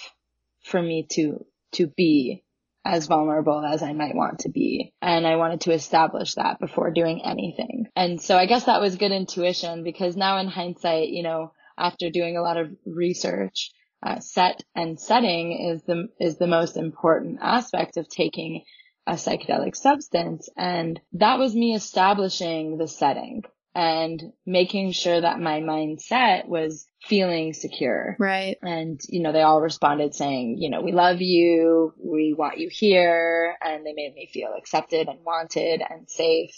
for 0.66 0.82
me 0.82 1.08
to, 1.12 1.46
to 1.74 1.88
be 1.88 2.44
as 2.90 3.06
vulnerable 3.06 3.64
as 3.64 3.84
I 3.84 3.94
might 3.94 4.16
want 4.16 4.40
to 4.40 4.50
be. 4.50 4.94
And 5.00 5.28
I 5.28 5.36
wanted 5.36 5.62
to 5.62 5.74
establish 5.74 6.34
that 6.34 6.60
before 6.60 6.90
doing 6.90 7.22
anything. 7.24 7.86
And 7.96 8.20
so 8.20 8.36
I 8.36 8.48
guess 8.48 8.66
that 8.66 8.82
was 8.82 8.96
good 8.96 9.12
intuition 9.12 9.84
because 9.84 10.18
now 10.18 10.40
in 10.40 10.48
hindsight, 10.48 11.10
you 11.10 11.22
know, 11.22 11.54
after 11.78 12.10
doing 12.10 12.36
a 12.36 12.42
lot 12.42 12.58
of 12.58 12.72
research, 12.88 13.72
uh, 14.02 14.20
set 14.20 14.64
and 14.76 15.00
setting 15.00 15.52
is 15.72 15.84
the, 15.84 16.08
is 16.20 16.38
the 16.38 16.48
most 16.48 16.78
important 16.78 17.38
aspect 17.42 17.98
of 17.98 18.10
taking 18.10 18.64
a 19.06 19.14
psychedelic 19.14 19.76
substance. 19.76 20.50
And 20.58 21.00
that 21.14 21.38
was 21.38 21.54
me 21.54 21.76
establishing 21.76 22.78
the 22.78 22.88
setting 22.88 23.44
and 23.80 24.34
making 24.46 24.92
sure 24.92 25.22
that 25.22 25.40
my 25.40 25.62
mindset 25.62 26.50
was 26.50 26.86
feeling 27.02 27.54
secure. 27.54 28.18
Right. 28.20 28.58
And, 28.62 29.00
you 29.08 29.22
know, 29.22 29.32
they 29.32 29.42
all 29.42 29.62
responded 29.62 30.14
saying, 30.14 30.58
you 30.60 30.70
know, 30.70 30.82
we 30.82 30.92
love 30.92 31.22
you. 31.22 31.94
We 31.98 32.36
want 32.38 32.58
you 32.58 32.68
here. 32.70 33.56
And 33.62 33.86
they 33.86 33.94
made 33.94 34.14
me 34.16 34.30
feel 34.34 34.54
accepted 34.58 35.08
and 35.08 35.24
wanted 35.24 35.82
and 35.90 36.10
safe 36.10 36.54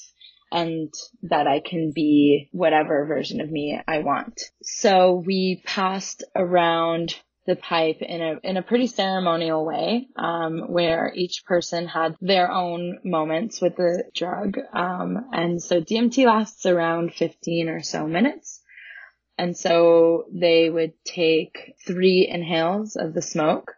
and 0.51 0.91
that 1.21 1.45
I 1.45 1.62
can 1.63 1.91
be 1.93 2.49
whatever 2.53 3.05
version 3.05 3.39
of 3.39 3.51
me 3.51 3.79
I 3.88 3.99
want. 3.99 4.41
So 4.63 5.21
we 5.23 5.62
passed 5.63 6.23
around 6.36 7.15
the 7.45 7.56
pipe 7.56 8.01
in 8.01 8.21
a 8.21 8.39
in 8.43 8.58
a 8.58 8.62
pretty 8.62 8.88
ceremonial 8.88 9.65
way, 9.65 10.08
um, 10.15 10.71
where 10.71 11.12
each 11.15 11.43
person 11.45 11.88
had 11.88 12.15
their 12.21 12.51
own 12.51 12.99
moments 13.04 13.62
with 13.62 13.75
the 13.75 14.04
drug. 14.13 14.58
Um, 14.73 15.30
and 15.34 15.62
so 15.62 15.82
DMT 15.82 16.25
lasts 16.25 16.65
around 16.65 17.13
15 17.13 17.69
or 17.69 17.82
so 17.82 18.08
minutes. 18.08 18.62
And 19.38 19.58
so 19.58 20.25
they 20.32 20.69
would 20.69 20.93
take 21.04 21.73
three 21.88 22.27
inhales 22.30 22.95
of 22.95 23.13
the 23.13 23.23
smoke 23.23 23.73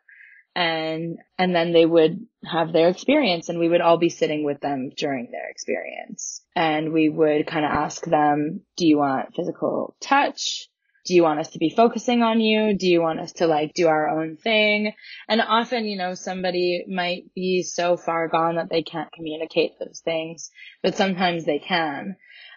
and 0.56 1.18
and 1.38 1.56
then 1.56 1.72
they 1.72 1.86
would 1.86 2.26
have 2.46 2.72
their 2.74 2.90
experience 2.90 3.50
and 3.50 3.60
we 3.60 3.70
would 3.70 3.82
all 3.82 3.98
be 3.98 4.10
sitting 4.10 4.44
with 4.44 4.60
them 4.60 4.92
during 4.96 5.30
their 5.32 5.50
experience 5.50 6.42
and 6.56 6.94
we 6.94 7.10
would 7.10 7.48
kind 7.48 7.66
of 7.66 7.72
ask 7.72 8.06
them 8.06 8.62
do 8.78 8.88
you 8.88 8.98
want 8.98 9.34
physical 9.36 9.96
touch 10.00 10.68
do 11.06 11.14
you 11.14 11.24
want 11.24 11.40
us 11.40 11.50
to 11.50 11.60
be 11.60 11.70
focusing 11.70 12.24
on 12.24 12.40
you? 12.40 12.78
Do 12.78 12.88
you 12.88 13.02
want 13.02 13.20
us 13.20 13.34
to 13.34 13.48
like 13.48 13.74
do 13.74 13.88
our 13.88 14.08
own 14.08 14.38
thing? 14.38 14.94
And 15.28 15.42
often, 15.42 15.86
you 15.86 15.98
know, 15.98 16.14
somebody 16.14 16.86
might 16.88 17.34
be 17.36 17.64
so 17.64 17.98
far 17.98 18.28
gone 18.28 18.56
that 18.56 18.70
they 18.70 18.84
can't 18.84 19.12
communicate 19.12 19.74
those 19.80 20.02
things, 20.04 20.50
but 20.82 20.96
sometimes 20.96 21.46
they 21.46 21.60
can. 21.60 22.16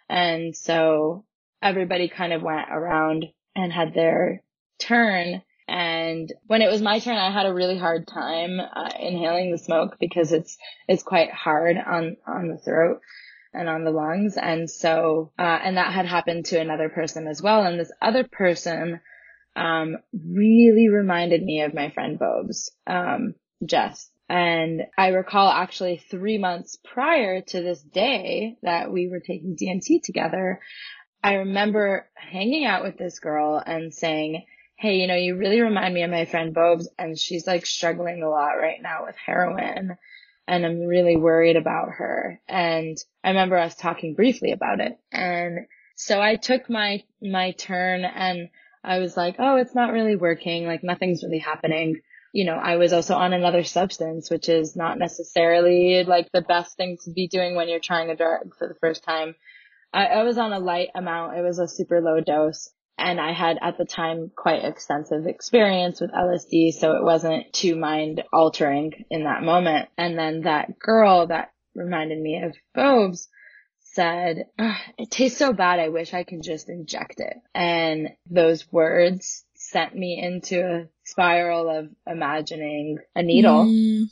And 0.08 0.56
so 0.56 1.24
everybody 1.60 2.08
kind 2.08 2.32
of 2.32 2.42
went 2.42 2.68
around 2.70 3.26
and 3.56 3.72
had 3.72 3.94
their 3.94 4.42
turn. 4.78 5.42
And 5.66 6.32
when 6.46 6.62
it 6.62 6.70
was 6.70 6.80
my 6.80 7.00
turn, 7.00 7.16
I 7.16 7.32
had 7.32 7.46
a 7.46 7.54
really 7.54 7.76
hard 7.76 8.06
time 8.06 8.60
uh, 8.60 8.90
inhaling 9.00 9.50
the 9.50 9.58
smoke 9.58 9.96
because 9.98 10.30
it's, 10.30 10.56
it's 10.86 11.02
quite 11.02 11.32
hard 11.32 11.76
on, 11.76 12.16
on 12.26 12.48
the 12.48 12.58
throat 12.58 13.00
and 13.56 13.68
on 13.68 13.84
the 13.84 13.90
lungs. 13.90 14.36
And 14.36 14.70
so, 14.70 15.32
uh, 15.38 15.42
and 15.42 15.76
that 15.76 15.92
had 15.92 16.06
happened 16.06 16.46
to 16.46 16.60
another 16.60 16.88
person 16.88 17.26
as 17.26 17.42
well. 17.42 17.64
And 17.64 17.78
this 17.78 17.92
other 18.02 18.24
person, 18.24 19.00
um, 19.56 19.96
really 20.12 20.88
reminded 20.88 21.42
me 21.42 21.62
of 21.62 21.74
my 21.74 21.90
friend 21.90 22.18
Bob's, 22.18 22.70
um, 22.86 23.34
Jess. 23.64 24.10
And 24.28 24.82
I 24.98 25.08
recall 25.08 25.48
actually 25.48 25.98
three 26.10 26.36
months 26.38 26.76
prior 26.84 27.40
to 27.42 27.62
this 27.62 27.80
day 27.82 28.56
that 28.62 28.92
we 28.92 29.08
were 29.08 29.20
taking 29.20 29.56
DMT 29.56 30.02
together, 30.02 30.60
I 31.22 31.34
remember 31.34 32.08
hanging 32.14 32.64
out 32.64 32.84
with 32.84 32.98
this 32.98 33.18
girl 33.20 33.62
and 33.64 33.94
saying, 33.94 34.44
Hey, 34.78 34.96
you 34.96 35.06
know, 35.06 35.14
you 35.16 35.36
really 35.36 35.60
remind 35.60 35.94
me 35.94 36.02
of 36.02 36.10
my 36.10 36.26
friend 36.26 36.52
Bob's 36.52 36.88
and 36.98 37.18
she's 37.18 37.46
like 37.46 37.64
struggling 37.64 38.22
a 38.22 38.28
lot 38.28 38.52
right 38.60 38.80
now 38.82 39.06
with 39.06 39.16
heroin 39.16 39.96
and 40.48 40.64
I'm 40.64 40.80
really 40.80 41.16
worried 41.16 41.56
about 41.56 41.90
her. 41.92 42.40
And 42.48 42.96
I 43.24 43.30
remember 43.30 43.58
us 43.58 43.74
talking 43.74 44.14
briefly 44.14 44.52
about 44.52 44.80
it. 44.80 44.98
And 45.12 45.66
so 45.96 46.20
I 46.20 46.36
took 46.36 46.70
my, 46.70 47.02
my 47.20 47.52
turn 47.52 48.04
and 48.04 48.48
I 48.84 48.98
was 48.98 49.16
like, 49.16 49.36
oh, 49.38 49.56
it's 49.56 49.74
not 49.74 49.92
really 49.92 50.16
working. 50.16 50.66
Like 50.66 50.84
nothing's 50.84 51.24
really 51.24 51.38
happening. 51.38 52.00
You 52.32 52.44
know, 52.44 52.54
I 52.54 52.76
was 52.76 52.92
also 52.92 53.14
on 53.14 53.32
another 53.32 53.64
substance, 53.64 54.30
which 54.30 54.48
is 54.48 54.76
not 54.76 54.98
necessarily 54.98 56.04
like 56.04 56.30
the 56.32 56.42
best 56.42 56.76
thing 56.76 56.98
to 57.04 57.10
be 57.10 57.28
doing 57.28 57.56
when 57.56 57.68
you're 57.68 57.80
trying 57.80 58.10
a 58.10 58.16
drug 58.16 58.54
for 58.56 58.68
the 58.68 58.74
first 58.74 59.02
time. 59.02 59.34
I, 59.92 60.06
I 60.06 60.22
was 60.22 60.38
on 60.38 60.52
a 60.52 60.58
light 60.60 60.90
amount. 60.94 61.38
It 61.38 61.42
was 61.42 61.58
a 61.58 61.66
super 61.66 62.00
low 62.00 62.20
dose 62.20 62.70
and 62.98 63.20
I 63.20 63.32
had 63.32 63.58
at 63.60 63.78
the 63.78 63.84
time 63.84 64.30
quite 64.34 64.64
extensive 64.64 65.26
experience 65.26 66.00
with 66.00 66.12
LSD, 66.12 66.72
so 66.72 66.92
it 66.96 67.04
wasn't 67.04 67.52
too 67.52 67.76
mind 67.76 68.22
altering 68.32 69.04
in 69.10 69.24
that 69.24 69.42
moment. 69.42 69.88
And 69.98 70.18
then 70.18 70.42
that 70.42 70.78
girl 70.78 71.26
that 71.26 71.52
reminded 71.74 72.20
me 72.20 72.42
of 72.42 72.56
Bob's 72.74 73.28
said, 73.80 74.46
it 74.98 75.10
tastes 75.10 75.38
so 75.38 75.52
bad. 75.52 75.78
I 75.78 75.88
wish 75.88 76.14
I 76.14 76.24
could 76.24 76.42
just 76.42 76.68
inject 76.68 77.20
it. 77.20 77.36
And 77.54 78.10
those 78.30 78.70
words 78.72 79.44
sent 79.54 79.94
me 79.94 80.20
into 80.22 80.60
a 80.60 80.88
spiral 81.04 81.68
of 81.68 81.88
imagining 82.06 82.98
a 83.14 83.22
needle. 83.22 83.64
Mm 83.64 84.10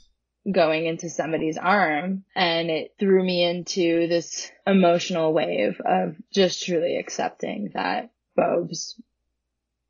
going 0.50 0.86
into 0.86 1.08
somebody's 1.08 1.56
arm 1.56 2.24
and 2.34 2.70
it 2.70 2.94
threw 2.98 3.24
me 3.24 3.42
into 3.42 4.06
this 4.08 4.50
emotional 4.66 5.32
wave 5.32 5.80
of 5.84 6.16
just 6.32 6.64
truly 6.64 6.98
accepting 6.98 7.70
that 7.74 8.10
Bob's 8.36 9.00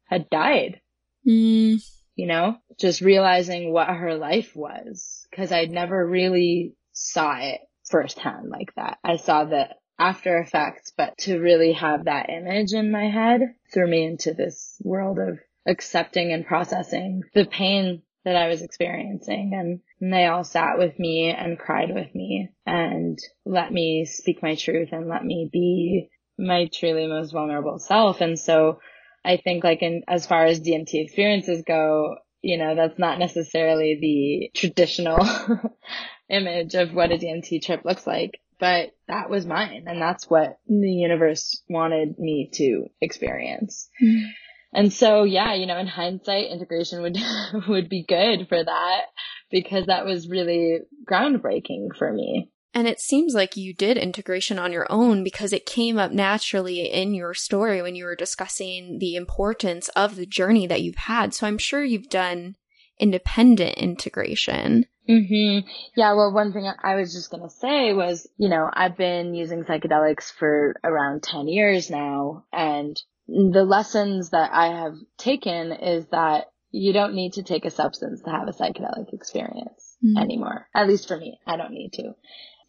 had 0.07 0.30
died. 0.30 0.80
Mm. 1.26 1.83
You 2.16 2.26
know, 2.26 2.57
just 2.78 3.00
realizing 3.00 3.72
what 3.72 3.88
her 3.88 4.14
life 4.14 4.54
was 4.54 5.26
because 5.30 5.50
I'd 5.50 5.70
never 5.70 6.07
really 6.07 6.74
saw 6.92 7.37
it 7.38 7.61
firsthand 7.85 8.50
like 8.50 8.74
that. 8.76 8.98
I 9.02 9.16
saw 9.16 9.44
the 9.44 9.68
after 9.98 10.38
effects, 10.38 10.92
but 10.96 11.16
to 11.18 11.38
really 11.38 11.72
have 11.72 12.04
that 12.04 12.30
image 12.30 12.72
in 12.72 12.90
my 12.90 13.09
head 13.09 13.40
threw 13.72 13.88
me 13.88 14.04
into 14.04 14.35
this 14.35 14.80
world 14.83 15.18
of 15.18 15.38
accepting 15.66 16.33
and 16.33 16.46
processing 16.46 17.22
the 17.33 17.46
pain 17.46 18.02
that 18.24 18.37
I 18.37 18.48
was 18.48 18.62
experiencing 18.62 19.52
and, 19.54 19.80
and 20.00 20.12
they 20.12 20.26
all 20.26 20.44
sat 20.44 20.78
with 20.78 20.98
me 20.98 21.30
and 21.30 21.59
cried 21.59 21.94
with 21.94 22.14
me 22.14 22.48
and 22.66 23.18
let 23.44 23.70
me 23.72 24.07
speak 24.07 24.42
my 24.42 24.54
truth 24.54 24.88
and 24.92 25.09
let 25.09 25.24
me 25.24 25.48
be 25.52 26.09
my 26.38 26.68
truly 26.73 27.07
most 27.07 27.33
vulnerable 27.33 27.79
self. 27.79 28.20
And 28.20 28.38
so 28.38 28.81
I 29.25 29.38
think 29.38 29.64
like 29.64 29.83
in, 29.83 30.03
as 30.09 30.27
far 30.27 30.44
as 30.44 30.61
DMT 30.61 30.94
experiences 30.94 31.62
go, 31.66 32.16
you 32.42 32.59
know, 32.59 32.75
that's 32.75 32.99
not 32.99 33.18
necessarily 33.18 33.99
the 34.01 34.59
traditional 34.59 35.18
image 36.29 36.75
of 36.75 36.92
what 36.92 37.11
a 37.11 37.16
DMT 37.16 37.62
trip 37.62 37.85
looks 37.85 38.07
like, 38.07 38.40
but 38.59 38.90
that 39.09 39.31
was 39.31 39.47
mine. 39.47 39.85
And 39.87 40.01
that's 40.01 40.29
what 40.29 40.59
the 40.66 40.90
universe 40.90 41.62
wanted 41.68 42.18
me 42.18 42.51
to 42.55 42.87
experience. 43.01 43.88
Mm-hmm. 44.03 44.27
And 44.75 44.92
so, 44.92 45.23
yeah, 45.23 45.55
you 45.55 45.66
know, 45.66 45.79
in 45.79 45.87
hindsight, 45.87 46.51
integration 46.51 47.01
would, 47.01 47.16
would 47.68 47.88
be 47.88 48.05
good 48.07 48.49
for 48.49 48.62
that 48.62 49.03
because 49.51 49.87
that 49.87 50.05
was 50.05 50.29
really 50.29 50.81
groundbreaking 51.09 51.97
for 51.97 52.12
me. 52.12 52.51
And 52.75 52.89
it 52.89 52.99
seems 53.01 53.35
like 53.35 53.57
you 53.57 53.73
did 53.73 53.97
integration 53.97 54.59
on 54.59 54.73
your 54.73 54.87
own 54.91 55.23
because 55.23 55.53
it 55.53 55.65
came 55.65 55.97
up 55.97 56.11
naturally 56.11 56.81
in 56.93 57.15
your 57.15 57.33
story 57.33 57.81
when 57.81 57.95
you 57.95 58.05
were 58.05 58.17
discussing 58.17 58.99
the 58.99 59.15
importance 59.15 59.89
of 59.91 60.17
the 60.17 60.27
journey 60.27 60.67
that 60.67 60.83
you've 60.83 60.97
had. 60.97 61.33
So 61.33 61.47
I'm 61.47 61.59
sure 61.59 61.85
you've 61.85 62.11
done 62.11 62.57
independent 62.99 63.79
integration. 63.79 64.87
Mm-hmm. 65.09 65.69
Yeah, 65.97 66.15
well, 66.15 66.33
one 66.33 66.53
thing 66.53 66.71
I 66.83 66.97
was 66.97 67.13
just 67.13 67.31
going 67.31 67.43
to 67.43 67.51
say 67.51 67.93
was, 67.93 68.27
you 68.39 68.49
know, 68.49 68.69
I've 68.73 68.97
been 68.97 69.35
using 69.35 69.63
psychedelics 69.65 70.33
for 70.33 70.75
around 70.83 71.23
10 71.23 71.47
years 71.47 71.91
now, 71.91 72.45
and 72.53 73.01
the 73.29 73.65
lessons 73.65 74.31
that 74.31 74.51
I 74.53 74.67
have 74.83 74.95
taken 75.19 75.73
is 75.73 76.07
that 76.07 76.47
you 76.71 76.93
don't 76.93 77.15
need 77.15 77.35
to 77.35 77.43
take 77.43 77.65
a 77.67 77.71
substance 77.71 78.23
to 78.23 78.31
have 78.31 78.49
a 78.49 78.53
psychedelic 78.53 79.13
experience 79.13 79.95
Mm. 80.05 80.21
anymore. 80.21 80.69
At 80.75 80.89
least 80.89 81.09
for 81.09 81.17
me, 81.17 81.39
I 81.47 81.57
don't 81.57 81.73
need 81.73 81.93
to. 81.95 82.15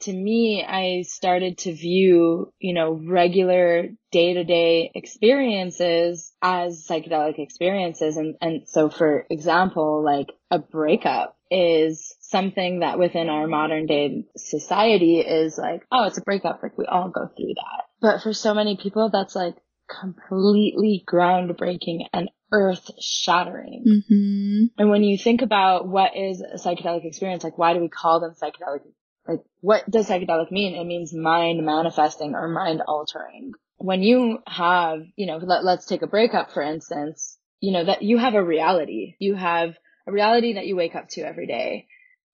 To 0.06 0.14
me, 0.14 0.64
I 0.64 1.02
started 1.02 1.58
to 1.60 1.74
view, 1.74 2.54
you 2.60 2.74
know, 2.74 2.94
regular 2.94 3.90
day 4.12 4.34
to 4.34 4.44
day 4.44 4.92
experiences 4.94 6.32
as 6.44 6.86
psychedelic 6.88 7.40
experiences. 7.40 8.18
And, 8.18 8.36
and 8.40 8.70
so 8.70 8.90
for 8.90 9.26
example, 9.32 10.04
like 10.04 10.28
a 10.52 10.60
breakup 10.60 11.36
is 11.50 12.16
something 12.20 12.82
that 12.82 13.00
within 13.00 13.30
our 13.30 13.48
modern 13.48 13.88
day 13.88 14.26
society 14.38 15.20
is 15.22 15.58
like, 15.58 15.82
oh, 15.92 16.06
it's 16.06 16.20
a 16.20 16.22
breakup. 16.22 16.62
Like 16.62 16.78
we 16.78 16.86
all 16.86 17.10
go 17.10 17.28
through 17.36 17.54
that. 17.56 17.86
But 18.00 18.22
for 18.22 18.34
so 18.34 18.54
many 18.54 18.78
people, 18.78 19.10
that's 19.12 19.36
like 19.36 19.56
completely 19.90 21.04
groundbreaking 21.08 22.06
and 22.14 22.30
earth 22.52 22.92
shattering. 23.02 23.84
Mm-hmm. 23.88 24.66
And 24.78 24.90
when 24.90 25.04
you 25.04 25.18
think 25.18 25.42
about 25.42 25.88
what 25.88 26.16
is 26.16 26.42
a 26.42 26.58
psychedelic 26.58 27.06
experience, 27.06 27.44
like 27.44 27.58
why 27.58 27.74
do 27.74 27.80
we 27.80 27.90
call 27.90 28.20
them 28.20 28.36
psychedelic? 28.40 28.82
Like 29.28 29.42
what 29.62 29.90
does 29.90 30.10
psychedelic 30.10 30.52
mean? 30.52 30.76
It 30.76 30.86
means 30.86 31.14
mind 31.14 31.66
manifesting 31.66 32.36
or 32.36 32.48
mind 32.48 32.82
altering. 32.88 33.54
When 33.78 34.04
you 34.04 34.40
have, 34.48 35.02
you 35.16 35.26
know, 35.26 35.38
let, 35.38 35.64
let's 35.64 35.86
take 35.86 36.02
a 36.02 36.08
breakup 36.08 36.52
for 36.52 36.62
instance, 36.62 37.38
you 37.60 37.72
know, 37.72 37.86
that 37.86 38.02
you 38.02 38.18
have 38.18 38.36
a 38.36 38.44
reality. 38.44 39.16
You 39.20 39.36
have 39.36 39.76
a 40.08 40.12
reality 40.12 40.54
that 40.54 40.68
you 40.68 40.76
wake 40.76 40.96
up 40.96 41.10
to 41.10 41.22
every 41.22 41.48
day 41.48 41.88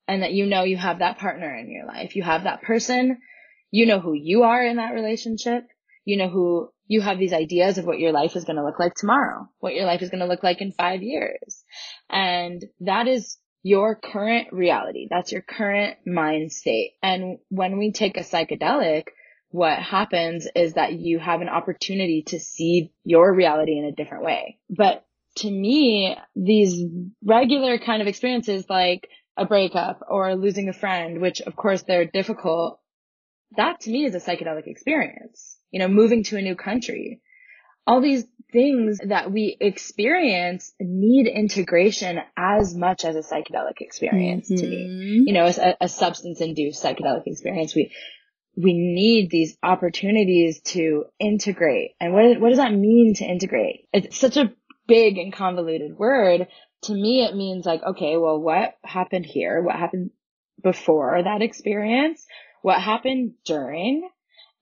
and 0.08 0.24
that 0.24 0.34
you 0.34 0.46
know 0.46 0.64
you 0.64 0.78
have 0.78 1.00
that 1.00 1.20
partner 1.20 1.56
in 1.56 1.72
your 1.72 1.86
life. 1.86 2.16
You 2.16 2.24
have 2.24 2.44
that 2.44 2.62
person. 2.62 3.20
You 3.72 3.86
know 3.86 4.00
who 4.00 4.14
you 4.14 4.44
are 4.44 4.64
in 4.64 4.78
that 4.78 4.94
relationship. 4.94 5.64
You 6.04 6.18
know 6.18 6.30
who 6.30 6.70
you 6.88 7.00
have 7.00 7.18
these 7.18 7.32
ideas 7.32 7.78
of 7.78 7.86
what 7.86 8.00
your 8.00 8.12
life 8.12 8.36
is 8.36 8.44
going 8.44 8.58
to 8.58 8.66
look 8.66 8.78
like 8.78 8.94
tomorrow, 8.96 9.48
what 9.60 9.74
your 9.74 9.86
life 9.86 10.02
is 10.02 10.10
going 10.10 10.20
to 10.20 10.26
look 10.26 10.44
like 10.44 10.60
in 10.60 10.74
five 10.74 11.02
years. 11.02 11.64
And 12.10 12.62
that 12.82 13.08
is 13.08 13.38
your 13.64 13.96
current 13.96 14.48
reality. 14.52 15.08
That's 15.10 15.32
your 15.32 15.42
current 15.42 15.98
mind 16.06 16.52
state. 16.52 16.94
And 17.04 17.38
when 17.50 17.78
we 17.78 17.92
take 17.92 18.18
a 18.18 18.22
psychedelic, 18.22 19.06
what 19.50 19.78
happens 19.80 20.48
is 20.56 20.74
that 20.74 20.94
you 20.94 21.20
have 21.20 21.42
an 21.42 21.50
opportunity 21.50 22.24
to 22.28 22.40
see 22.40 22.92
your 23.04 23.34
reality 23.34 23.78
in 23.78 23.86
a 23.86 23.92
different 23.92 24.24
way. 24.24 24.58
But 24.70 25.06
to 25.38 25.52
me, 25.52 26.16
these 26.36 26.84
regular 27.24 27.78
kind 27.78 28.02
of 28.02 28.08
experiences 28.08 28.66
like 28.70 29.08
a 29.38 29.46
breakup 29.46 30.02
or 30.10 30.36
losing 30.36 30.70
a 30.70 30.74
friend, 30.74 31.22
which 31.22 31.42
of 31.42 31.56
course 31.56 31.84
they're 31.84 32.06
difficult, 32.06 32.80
that 33.58 33.82
to 33.82 33.92
me 33.92 34.06
is 34.06 34.16
a 34.16 34.20
psychedelic 34.20 34.68
experience. 34.68 35.58
You 35.70 35.80
know, 35.80 35.88
moving 35.88 36.24
to 36.26 36.38
a 36.38 36.42
new 36.42 36.56
country. 36.56 37.22
All 37.88 38.02
these 38.02 38.26
things 38.52 39.00
that 39.06 39.32
we 39.32 39.58
experience 39.60 40.74
need 40.80 41.28
integration 41.28 42.20
as 42.38 42.76
much 42.76 43.06
as 43.06 43.16
a 43.16 43.20
psychedelic 43.20 43.80
experience 43.80 44.48
to 44.48 44.68
me. 44.68 44.88
Mhm. 44.90 45.28
You 45.28 45.34
know, 45.34 45.46
a, 45.46 45.76
a 45.82 45.88
substance 45.88 46.42
induced 46.42 46.84
psychedelic 46.84 47.24
experience, 47.26 47.76
we, 47.76 47.92
we 48.56 48.74
need 48.74 49.30
these 49.30 49.58
opportunities 49.64 50.62
to 50.62 51.06
integrate. 51.20 51.92
And 52.00 52.14
what, 52.14 52.40
what 52.40 52.50
does 52.50 52.58
that 52.58 52.74
mean 52.74 53.14
to 53.16 53.26
integrate? 53.26 53.88
It's 53.94 54.18
such 54.18 54.38
a 54.38 54.54
big 54.88 55.18
and 55.18 55.32
convoluted 55.32 55.98
word. 55.98 56.48
To 56.84 56.94
me, 56.94 57.24
it 57.24 57.36
means 57.36 57.66
like, 57.66 57.82
okay, 57.84 58.18
well, 58.18 58.40
what 58.40 58.76
happened 58.84 59.26
here? 59.26 59.62
What 59.62 59.76
happened 59.76 60.12
before 60.62 61.22
that 61.24 61.42
experience? 61.42 62.26
What 62.62 62.82
happened 62.82 63.34
during? 63.46 64.10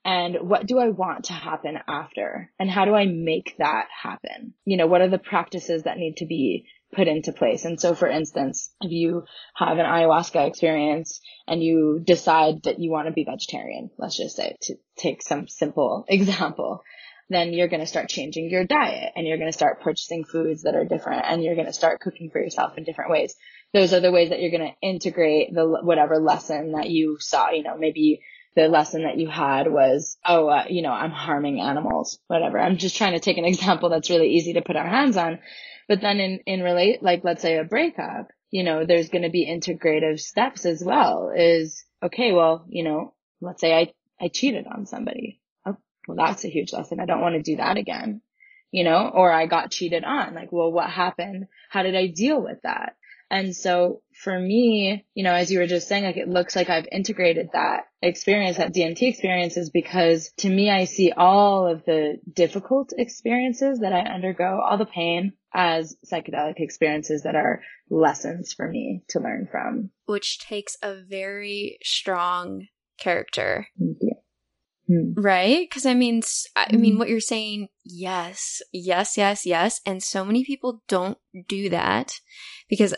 And 0.06 0.38
what 0.42 0.66
do 0.66 0.80
I 0.80 0.90
want 0.90 1.26
to 1.26 1.34
happen 1.34 1.78
after? 1.88 2.52
And 2.58 2.70
how 2.70 2.86
do 2.86 2.96
I 2.96 3.06
make 3.06 3.56
that 3.60 3.88
happen? 4.04 4.54
You 4.66 4.78
know, 4.78 4.88
what 4.88 5.02
are 5.02 5.10
the 5.10 5.18
practices 5.18 5.84
that 5.84 5.98
need 5.98 6.18
to 6.18 6.26
be 6.26 6.66
put 6.94 7.08
into 7.08 7.34
place? 7.34 7.66
And 7.66 7.80
so, 7.80 7.94
for 7.94 8.08
instance, 8.08 8.74
if 8.82 8.92
you 8.92 9.26
have 9.56 9.78
an 9.78 9.86
ayahuasca 9.86 10.48
experience 10.48 11.20
and 11.48 11.62
you 11.62 12.02
decide 12.04 12.64
that 12.64 12.80
you 12.80 12.92
want 12.92 13.08
to 13.08 13.14
be 13.14 13.26
vegetarian, 13.26 13.90
let's 13.98 14.18
just 14.18 14.38
say 14.38 14.56
to 14.62 14.76
take 14.96 15.22
some 15.22 15.48
simple 15.48 16.06
example, 16.10 16.82
then 17.30 17.54
you're 17.54 17.68
going 17.68 17.82
to 17.82 17.86
start 17.86 18.10
changing 18.10 18.50
your 18.50 18.66
diet 18.66 19.12
and 19.16 19.28
you're 19.28 19.38
going 19.38 19.52
to 19.52 19.58
start 19.58 19.82
purchasing 19.82 20.24
foods 20.24 20.64
that 20.64 20.76
are 20.76 20.86
different 20.86 21.26
and 21.28 21.44
you're 21.44 21.56
going 21.56 21.68
to 21.68 21.74
start 21.74 22.00
cooking 22.00 22.30
for 22.32 22.42
yourself 22.42 22.78
in 22.78 22.84
different 22.84 23.12
ways. 23.12 23.36
Those 23.74 23.94
are 23.94 24.00
the 24.00 24.12
ways 24.12 24.30
that 24.30 24.42
you're 24.42 24.50
going 24.50 24.72
to 24.72 24.88
integrate 24.88 25.54
the 25.54 25.68
whatever 25.84 26.20
lesson 26.20 26.72
that 26.72 26.90
you 26.90 27.18
saw, 27.20 27.52
you 27.52 27.64
know, 27.64 27.78
maybe 27.78 28.22
the 28.56 28.68
lesson 28.68 29.04
that 29.04 29.18
you 29.18 29.30
had 29.30 29.72
was, 29.72 30.18
oh, 30.26 30.48
uh, 30.48 30.66
you 30.70 30.82
know, 30.82 30.92
I'm 30.92 31.12
harming 31.12 31.60
animals, 31.60 32.20
whatever. 32.28 32.60
I'm 32.60 32.78
just 32.78 32.98
trying 32.98 33.14
to 33.14 33.20
take 33.20 33.38
an 33.38 33.46
example 33.46 33.90
that's 33.90 34.10
really 34.10 34.30
easy 34.30 34.54
to 34.54 34.62
put 34.62 34.76
our 34.76 34.88
hands 34.88 35.18
on. 35.18 35.40
But 35.88 36.02
then 36.02 36.20
in, 36.20 36.40
in 36.46 36.62
relate, 36.62 37.02
like, 37.02 37.24
let's 37.24 37.42
say 37.42 37.58
a 37.58 37.64
breakup, 37.64 38.28
you 38.52 38.64
know, 38.64 38.86
there's 38.86 39.10
going 39.10 39.24
to 39.24 39.30
be 39.30 39.48
integrative 39.48 40.20
steps 40.20 40.66
as 40.66 40.84
well 40.84 41.32
is, 41.36 41.84
okay, 42.04 42.32
well, 42.32 42.66
you 42.70 42.84
know, 42.84 43.14
let's 43.42 43.62
say 43.62 43.74
I, 43.74 43.94
I 44.20 44.30
cheated 44.30 44.66
on 44.68 44.86
somebody. 44.86 45.42
Oh, 45.66 45.78
well, 46.08 46.18
that's 46.18 46.46
a 46.46 46.50
huge 46.50 46.74
lesson. 46.74 47.00
I 47.00 47.06
don't 47.06 47.22
want 47.22 47.36
to 47.36 47.42
do 47.42 47.58
that 47.58 47.78
again, 47.78 48.22
you 48.72 48.84
know, 48.84 49.10
or 49.14 49.32
I 49.32 49.46
got 49.46 49.72
cheated 49.72 50.04
on. 50.04 50.34
Like, 50.34 50.52
well, 50.52 50.72
what 50.72 50.90
happened? 50.90 51.48
How 51.70 51.84
did 51.84 51.96
I 51.96 52.08
deal 52.08 52.42
with 52.42 52.62
that? 52.64 52.96
And 53.32 53.56
so 53.56 54.02
for 54.24 54.38
me, 54.40 55.06
you 55.14 55.24
know, 55.24 55.34
as 55.34 55.52
you 55.52 55.60
were 55.60 55.68
just 55.68 55.88
saying, 55.88 56.04
like 56.04 56.18
it 56.18 56.28
looks 56.28 56.56
like 56.56 56.70
I've 56.70 56.88
integrated 56.92 57.50
that 57.54 57.84
experience, 58.02 58.58
that 58.58 58.74
DMT 58.74 59.04
experiences, 59.04 59.70
because 59.70 60.32
to 60.38 60.50
me, 60.50 60.70
I 60.70 60.86
see 60.86 61.12
all 61.12 61.68
of 61.68 61.86
the 61.86 62.18
difficult 62.34 62.92
experiences 62.98 63.80
that 63.80 63.94
I 63.94 64.00
undergo, 64.02 64.60
all 64.62 64.78
the 64.78 64.86
pain 64.86 65.34
as 65.54 65.96
psychedelic 66.12 66.56
experiences 66.58 67.24
that 67.24 67.36
are 67.36 67.62
lessons 67.90 68.54
for 68.54 68.68
me 68.68 69.04
to 69.10 69.20
learn 69.20 69.48
from. 69.52 69.92
Which 70.06 70.40
takes 70.40 70.76
a 70.82 70.96
very 71.08 71.78
strong 71.84 72.68
character, 73.00 73.68
Yeah. 73.78 74.14
Hmm. 74.88 75.14
right? 75.16 75.68
Because 75.70 75.86
I 75.86 75.94
mean, 75.94 76.22
I 76.56 76.76
mean, 76.76 76.96
Mhm. 76.96 77.00
what 77.00 77.10
you're 77.10 77.20
saying, 77.20 77.70
yes, 77.84 78.62
yes, 78.74 79.18
yes, 79.18 79.46
yes, 79.46 79.82
and 79.86 80.02
so 80.04 80.26
many 80.26 80.44
people 80.44 80.82
don't 80.88 81.18
do 81.48 81.70
that 81.70 82.12
because, 82.70 82.96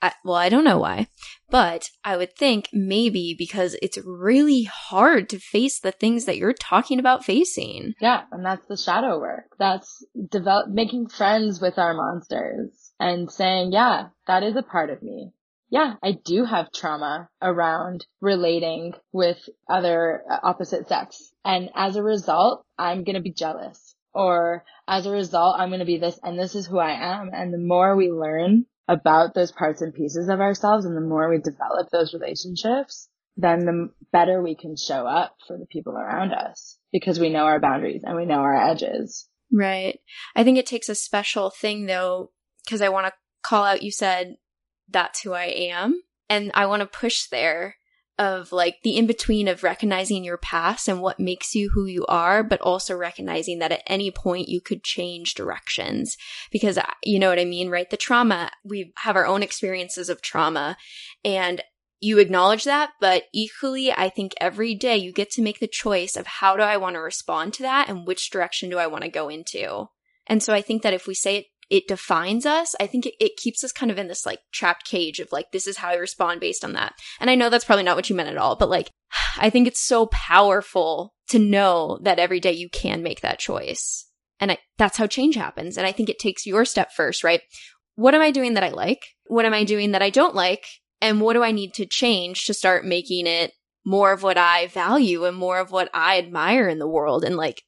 I, 0.00 0.12
well, 0.24 0.36
I 0.36 0.48
don't 0.48 0.64
know 0.64 0.78
why, 0.78 1.08
but 1.50 1.90
I 2.04 2.16
would 2.16 2.36
think 2.36 2.68
maybe 2.72 3.34
because 3.36 3.76
it's 3.82 3.98
really 4.04 4.62
hard 4.62 5.28
to 5.30 5.40
face 5.40 5.80
the 5.80 5.92
things 5.92 6.24
that 6.24 6.36
you're 6.36 6.52
talking 6.52 7.00
about 7.00 7.24
facing. 7.24 7.94
Yeah, 8.00 8.22
and 8.30 8.44
that's 8.44 8.66
the 8.66 8.76
shadow 8.76 9.18
work. 9.18 9.46
That's 9.58 10.04
develop 10.30 10.68
making 10.68 11.08
friends 11.08 11.60
with 11.60 11.78
our 11.78 11.94
monsters 11.94 12.92
and 13.00 13.30
saying, 13.30 13.72
yeah, 13.72 14.08
that 14.26 14.42
is 14.42 14.56
a 14.56 14.62
part 14.62 14.90
of 14.90 15.02
me. 15.02 15.32
Yeah, 15.70 15.94
I 16.02 16.12
do 16.12 16.44
have 16.44 16.72
trauma 16.72 17.28
around 17.42 18.06
relating 18.20 18.94
with 19.12 19.38
other 19.68 20.22
uh, 20.30 20.38
opposite 20.42 20.88
sex. 20.88 21.30
And 21.44 21.70
as 21.74 21.96
a 21.96 22.02
result, 22.02 22.64
I'm 22.78 23.04
going 23.04 23.16
to 23.16 23.20
be 23.20 23.32
jealous. 23.32 23.94
Or 24.14 24.64
as 24.86 25.04
a 25.04 25.10
result, 25.10 25.56
I'm 25.58 25.68
going 25.68 25.80
to 25.80 25.84
be 25.84 25.98
this 25.98 26.18
and 26.22 26.38
this 26.38 26.54
is 26.54 26.66
who 26.66 26.78
I 26.78 26.92
am. 26.92 27.30
And 27.34 27.52
the 27.52 27.58
more 27.58 27.94
we 27.96 28.10
learn 28.10 28.64
about 28.88 29.34
those 29.34 29.52
parts 29.52 29.82
and 29.82 29.94
pieces 29.94 30.28
of 30.28 30.40
ourselves 30.40 30.84
and 30.84 30.96
the 30.96 31.00
more 31.00 31.28
we 31.28 31.38
develop 31.38 31.90
those 31.92 32.14
relationships, 32.14 33.08
then 33.36 33.60
the 33.60 33.90
better 34.12 34.42
we 34.42 34.56
can 34.56 34.76
show 34.76 35.06
up 35.06 35.36
for 35.46 35.58
the 35.58 35.66
people 35.66 35.92
around 35.92 36.32
us 36.32 36.78
because 36.92 37.20
we 37.20 37.30
know 37.30 37.44
our 37.44 37.60
boundaries 37.60 38.02
and 38.04 38.16
we 38.16 38.24
know 38.24 38.40
our 38.40 38.70
edges. 38.70 39.28
Right. 39.52 40.00
I 40.34 40.42
think 40.42 40.58
it 40.58 40.66
takes 40.66 40.88
a 40.88 40.94
special 40.94 41.50
thing 41.50 41.86
though, 41.86 42.32
because 42.64 42.82
I 42.82 42.88
want 42.88 43.06
to 43.06 43.12
call 43.42 43.64
out, 43.64 43.82
you 43.82 43.92
said, 43.92 44.36
that's 44.88 45.22
who 45.22 45.32
I 45.34 45.44
am. 45.44 46.02
And 46.30 46.50
I 46.54 46.66
want 46.66 46.80
to 46.80 46.86
push 46.86 47.26
there 47.28 47.76
of 48.18 48.52
like 48.52 48.76
the 48.82 48.96
in 48.96 49.06
between 49.06 49.48
of 49.48 49.62
recognizing 49.62 50.24
your 50.24 50.36
past 50.36 50.88
and 50.88 51.00
what 51.00 51.20
makes 51.20 51.54
you 51.54 51.70
who 51.72 51.86
you 51.86 52.04
are, 52.06 52.42
but 52.42 52.60
also 52.60 52.96
recognizing 52.96 53.60
that 53.60 53.72
at 53.72 53.82
any 53.86 54.10
point 54.10 54.48
you 54.48 54.60
could 54.60 54.82
change 54.82 55.34
directions. 55.34 56.16
Because 56.50 56.76
uh, 56.76 56.90
you 57.04 57.18
know 57.18 57.28
what 57.28 57.38
I 57.38 57.44
mean, 57.44 57.70
right? 57.70 57.88
The 57.88 57.96
trauma, 57.96 58.50
we 58.64 58.92
have 58.98 59.16
our 59.16 59.26
own 59.26 59.42
experiences 59.42 60.08
of 60.08 60.20
trauma 60.20 60.76
and 61.24 61.62
you 62.00 62.18
acknowledge 62.18 62.64
that, 62.64 62.90
but 63.00 63.24
equally, 63.32 63.90
I 63.90 64.08
think 64.08 64.32
every 64.40 64.74
day 64.74 64.96
you 64.96 65.12
get 65.12 65.30
to 65.32 65.42
make 65.42 65.58
the 65.58 65.66
choice 65.66 66.16
of 66.16 66.26
how 66.26 66.56
do 66.56 66.62
I 66.62 66.76
want 66.76 66.94
to 66.94 67.00
respond 67.00 67.54
to 67.54 67.62
that 67.64 67.88
and 67.88 68.06
which 68.06 68.30
direction 68.30 68.70
do 68.70 68.78
I 68.78 68.86
want 68.86 69.02
to 69.02 69.10
go 69.10 69.28
into. 69.28 69.86
And 70.26 70.42
so 70.42 70.52
I 70.52 70.62
think 70.62 70.82
that 70.82 70.94
if 70.94 71.06
we 71.08 71.14
say 71.14 71.38
it, 71.38 71.46
it 71.70 71.86
defines 71.86 72.46
us, 72.46 72.74
I 72.80 72.86
think 72.86 73.06
it, 73.06 73.14
it 73.20 73.36
keeps 73.36 73.62
us 73.62 73.72
kind 73.72 73.90
of 73.90 73.98
in 73.98 74.08
this 74.08 74.24
like 74.24 74.40
trapped 74.52 74.86
cage 74.86 75.20
of 75.20 75.32
like, 75.32 75.52
this 75.52 75.66
is 75.66 75.76
how 75.76 75.88
I 75.90 75.96
respond 75.96 76.40
based 76.40 76.64
on 76.64 76.72
that. 76.72 76.94
And 77.20 77.28
I 77.28 77.34
know 77.34 77.50
that's 77.50 77.64
probably 77.64 77.84
not 77.84 77.96
what 77.96 78.08
you 78.08 78.16
meant 78.16 78.30
at 78.30 78.38
all, 78.38 78.56
but 78.56 78.70
like, 78.70 78.90
I 79.38 79.50
think 79.50 79.66
it's 79.66 79.80
so 79.80 80.06
powerful 80.06 81.14
to 81.28 81.38
know 81.38 81.98
that 82.02 82.18
every 82.18 82.40
day 82.40 82.52
you 82.52 82.68
can 82.70 83.02
make 83.02 83.20
that 83.20 83.38
choice. 83.38 84.06
And 84.40 84.52
I, 84.52 84.58
that's 84.78 84.96
how 84.96 85.06
change 85.06 85.34
happens. 85.34 85.76
And 85.76 85.86
I 85.86 85.92
think 85.92 86.08
it 86.08 86.18
takes 86.18 86.46
your 86.46 86.64
step 86.64 86.92
first, 86.92 87.24
right? 87.24 87.42
What 87.96 88.14
am 88.14 88.20
I 88.20 88.30
doing 88.30 88.54
that 88.54 88.64
I 88.64 88.70
like? 88.70 89.04
What 89.26 89.44
am 89.44 89.52
I 89.52 89.64
doing 89.64 89.92
that 89.92 90.02
I 90.02 90.10
don't 90.10 90.34
like? 90.34 90.64
And 91.00 91.20
what 91.20 91.34
do 91.34 91.42
I 91.42 91.50
need 91.50 91.74
to 91.74 91.86
change 91.86 92.46
to 92.46 92.54
start 92.54 92.84
making 92.84 93.26
it 93.26 93.52
more 93.84 94.12
of 94.12 94.22
what 94.22 94.38
I 94.38 94.68
value 94.68 95.24
and 95.24 95.36
more 95.36 95.58
of 95.58 95.70
what 95.70 95.90
I 95.92 96.18
admire 96.18 96.68
in 96.68 96.78
the 96.78 96.88
world? 96.88 97.24
And 97.24 97.36
like, 97.36 97.62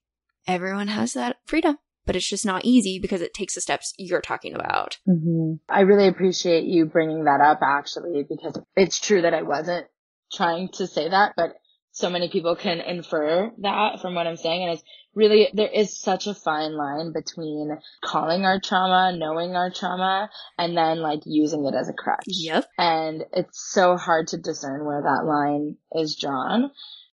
everyone 0.46 0.88
has 0.88 1.12
that 1.14 1.36
freedom, 1.46 1.78
but 2.10 2.16
it's 2.16 2.28
just 2.28 2.44
not 2.44 2.64
easy 2.64 2.98
because 2.98 3.20
it 3.20 3.32
takes 3.32 3.54
the 3.54 3.60
steps 3.60 3.94
you're 3.96 4.20
talking 4.20 4.52
about. 4.52 4.98
Mm-hmm. 5.08 5.62
I 5.68 5.82
really 5.82 6.08
appreciate 6.08 6.64
you 6.64 6.86
bringing 6.86 7.26
that 7.26 7.40
up 7.40 7.60
actually, 7.62 8.26
because 8.28 8.58
it's 8.74 8.98
true 8.98 9.22
that 9.22 9.32
I 9.32 9.42
wasn't 9.42 9.86
trying 10.32 10.70
to 10.72 10.88
say 10.88 11.08
that, 11.08 11.34
but 11.36 11.50
so 11.92 12.10
many 12.10 12.28
people 12.28 12.56
can 12.56 12.80
infer 12.80 13.52
that 13.58 14.00
from 14.02 14.16
what 14.16 14.26
I'm 14.26 14.36
saying. 14.36 14.64
And 14.64 14.72
it's 14.72 14.82
really, 15.14 15.50
there 15.54 15.70
is 15.72 16.00
such 16.00 16.26
a 16.26 16.34
fine 16.34 16.76
line 16.76 17.12
between 17.12 17.78
calling 18.04 18.44
our 18.44 18.60
trauma, 18.60 19.16
knowing 19.16 19.54
our 19.54 19.70
trauma, 19.70 20.30
and 20.58 20.76
then 20.76 20.98
like 20.98 21.20
using 21.26 21.64
it 21.64 21.76
as 21.76 21.88
a 21.88 21.92
crutch. 21.92 22.24
Yep. 22.26 22.64
And 22.76 23.22
it's 23.32 23.72
so 23.72 23.96
hard 23.96 24.26
to 24.28 24.36
discern 24.36 24.84
where 24.84 25.02
that 25.02 25.24
line 25.24 25.76
is 25.92 26.16
drawn. 26.20 26.72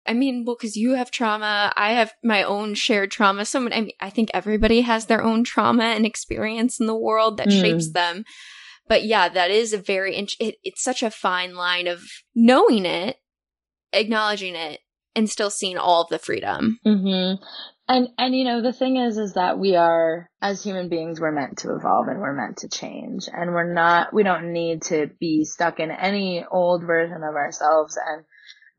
I 0.05 0.13
mean, 0.13 0.43
well, 0.45 0.55
because 0.55 0.75
you 0.75 0.95
have 0.95 1.11
trauma, 1.11 1.71
I 1.75 1.93
have 1.93 2.13
my 2.23 2.43
own 2.43 2.73
shared 2.73 3.11
trauma. 3.11 3.45
So 3.45 3.59
I, 3.59 3.81
mean, 3.81 3.91
I 3.99 4.09
think 4.09 4.29
everybody 4.33 4.81
has 4.81 5.05
their 5.05 5.23
own 5.23 5.43
trauma 5.43 5.83
and 5.83 6.05
experience 6.05 6.79
in 6.79 6.87
the 6.87 6.95
world 6.95 7.37
that 7.37 7.47
mm. 7.47 7.61
shapes 7.61 7.91
them. 7.91 8.25
But 8.87 9.05
yeah, 9.05 9.29
that 9.29 9.49
is 9.49 9.71
a 9.71 9.77
very, 9.77 10.17
it, 10.17 10.55
it's 10.63 10.83
such 10.83 11.03
a 11.03 11.09
fine 11.09 11.55
line 11.55 11.87
of 11.87 12.03
knowing 12.35 12.85
it 12.85 13.17
acknowledging 13.93 14.55
it 14.55 14.79
and 15.15 15.29
still 15.29 15.49
seeing 15.49 15.77
all 15.77 16.01
of 16.01 16.09
the 16.09 16.19
freedom. 16.19 16.79
Mm-hmm. 16.85 17.43
And 17.87 18.07
and 18.17 18.33
you 18.33 18.45
know 18.45 18.61
the 18.61 18.73
thing 18.73 18.95
is 18.95 19.17
is 19.17 19.33
that 19.33 19.59
we 19.59 19.75
are 19.75 20.29
as 20.41 20.63
human 20.63 20.87
beings 20.87 21.19
we're 21.19 21.33
meant 21.33 21.59
to 21.59 21.75
evolve 21.75 22.07
and 22.07 22.19
we're 22.19 22.33
meant 22.33 22.57
to 22.59 22.69
change 22.69 23.27
and 23.31 23.51
we're 23.51 23.73
not 23.73 24.13
we 24.13 24.23
don't 24.23 24.53
need 24.53 24.83
to 24.83 25.09
be 25.19 25.43
stuck 25.43 25.81
in 25.81 25.91
any 25.91 26.45
old 26.49 26.85
version 26.85 27.17
of 27.17 27.35
ourselves 27.35 27.97
and 27.97 28.23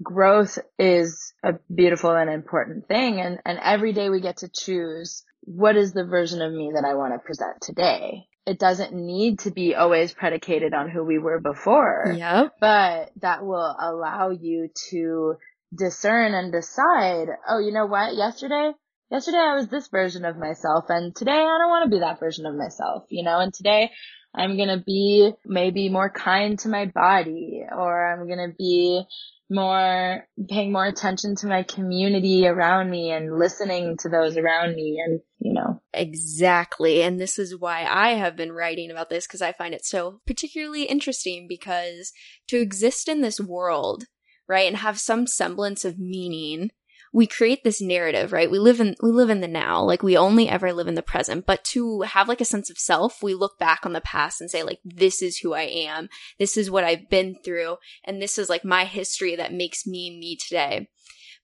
growth 0.03 0.59
is 0.79 1.33
a 1.43 1.55
beautiful 1.73 2.11
and 2.11 2.31
important 2.31 2.89
thing 2.89 3.21
and 3.21 3.39
and 3.45 3.59
every 3.63 3.93
day 3.93 4.11
we 4.11 4.21
get 4.21 4.39
to 4.39 4.49
choose 4.49 5.25
what 5.43 5.77
is 5.77 5.93
the 5.93 6.05
version 6.05 6.43
of 6.43 6.53
me 6.53 6.73
that 6.75 6.85
I 6.85 6.95
want 6.95 7.15
to 7.15 7.19
present 7.19 7.61
today 7.61 8.27
it 8.47 8.59
doesn't 8.59 8.93
need 8.93 9.41
to 9.41 9.51
be 9.51 9.75
always 9.75 10.13
predicated 10.13 10.75
on 10.75 10.91
who 10.91 11.03
we 11.03 11.19
were 11.19 11.41
before. 11.41 12.15
Yep. 12.17 12.57
But 12.61 13.11
that 13.21 13.45
will 13.45 13.75
allow 13.79 14.31
you 14.31 14.69
to 14.91 15.37
discern 15.75 16.35
and 16.35 16.53
decide, 16.53 17.29
oh, 17.49 17.59
you 17.59 17.73
know 17.73 17.87
what? 17.87 18.15
Yesterday, 18.15 18.73
yesterday 19.11 19.39
I 19.39 19.55
was 19.55 19.69
this 19.69 19.89
version 19.89 20.25
of 20.25 20.37
myself 20.37 20.85
and 20.89 21.15
today 21.15 21.33
I 21.33 21.59
don't 21.59 21.71
want 21.71 21.85
to 21.85 21.97
be 21.97 22.01
that 22.01 22.21
version 22.21 22.47
of 22.47 22.55
myself, 22.55 23.05
you 23.09 23.25
know, 23.25 23.39
and 23.39 23.53
today 23.53 23.91
I'm 24.35 24.57
going 24.57 24.69
to 24.69 24.83
be 24.85 25.33
maybe 25.45 25.89
more 25.89 26.11
kind 26.11 26.59
to 26.61 26.69
my 26.69 26.87
body 26.87 27.65
or 27.71 28.13
I'm 28.13 28.27
going 28.27 28.51
to 28.51 28.55
be 28.57 29.05
more 29.51 30.27
paying 30.49 30.73
more 30.73 30.87
attention 30.87 31.37
to 31.37 31.47
my 31.47 31.63
community 31.63 32.47
around 32.47 32.91
me 32.91 33.11
and 33.13 33.39
listening 33.39 33.97
to 33.99 34.09
those 34.09 34.37
around 34.37 34.75
me 34.75 35.01
and 35.05 35.21
you 35.39 35.53
know. 35.53 35.81
Exactly 35.93 37.03
and 37.03 37.21
this 37.21 37.39
is 37.39 37.57
why 37.57 37.85
i 37.85 38.15
have 38.15 38.35
been 38.35 38.51
writing 38.51 38.91
about 38.91 39.11
this 39.11 39.27
because 39.27 39.43
i 39.43 39.53
find 39.53 39.75
it 39.75 39.85
so 39.85 40.21
particularly 40.27 40.85
interesting 40.85 41.47
because 41.49 42.13
to 42.49 42.59
exist 42.59 43.09
in 43.09 43.21
this 43.21 43.39
world 43.39 44.05
right 44.49 44.67
and 44.67 44.79
have 44.79 44.99
some 44.99 45.27
semblance 45.27 45.85
of 45.85 45.99
meaning 45.99 46.71
we 47.15 47.29
create 47.29 47.63
this 47.63 47.81
narrative, 47.81 48.33
right? 48.33 48.51
We 48.51 48.59
live 48.59 48.81
in, 48.81 48.97
we 49.01 49.13
live 49.13 49.31
in 49.31 49.41
the 49.41 49.47
now, 49.47 49.85
like 49.85 50.03
we 50.03 50.17
only 50.17 50.49
ever 50.49 50.73
live 50.73 50.89
in 50.89 50.97
the 50.97 51.03
present, 51.03 51.47
but 51.47 51.63
to 51.67 52.01
have 52.01 52.29
like 52.29 52.41
a 52.41 52.45
sense 52.45 52.71
of 52.71 52.77
self, 52.77 53.23
we 53.23 53.35
look 53.35 53.57
back 53.57 53.87
on 53.87 53.93
the 53.93 54.01
past 54.01 54.41
and 54.41 54.51
say 54.51 54.65
like, 54.65 54.81
this 54.85 55.23
is 55.23 55.39
who 55.39 55.55
I 55.55 55.63
am. 55.63 56.09
This 56.41 56.57
is 56.57 56.73
what 56.73 56.83
I've 56.83 57.09
been 57.09 57.37
through. 57.45 57.77
And 58.05 58.21
this 58.21 58.37
is 58.37 58.49
like 58.49 58.65
my 58.65 58.85
history 58.85 59.37
that 59.37 59.53
makes 59.53 59.87
me 59.87 60.19
me 60.19 60.37
today. 60.37 60.89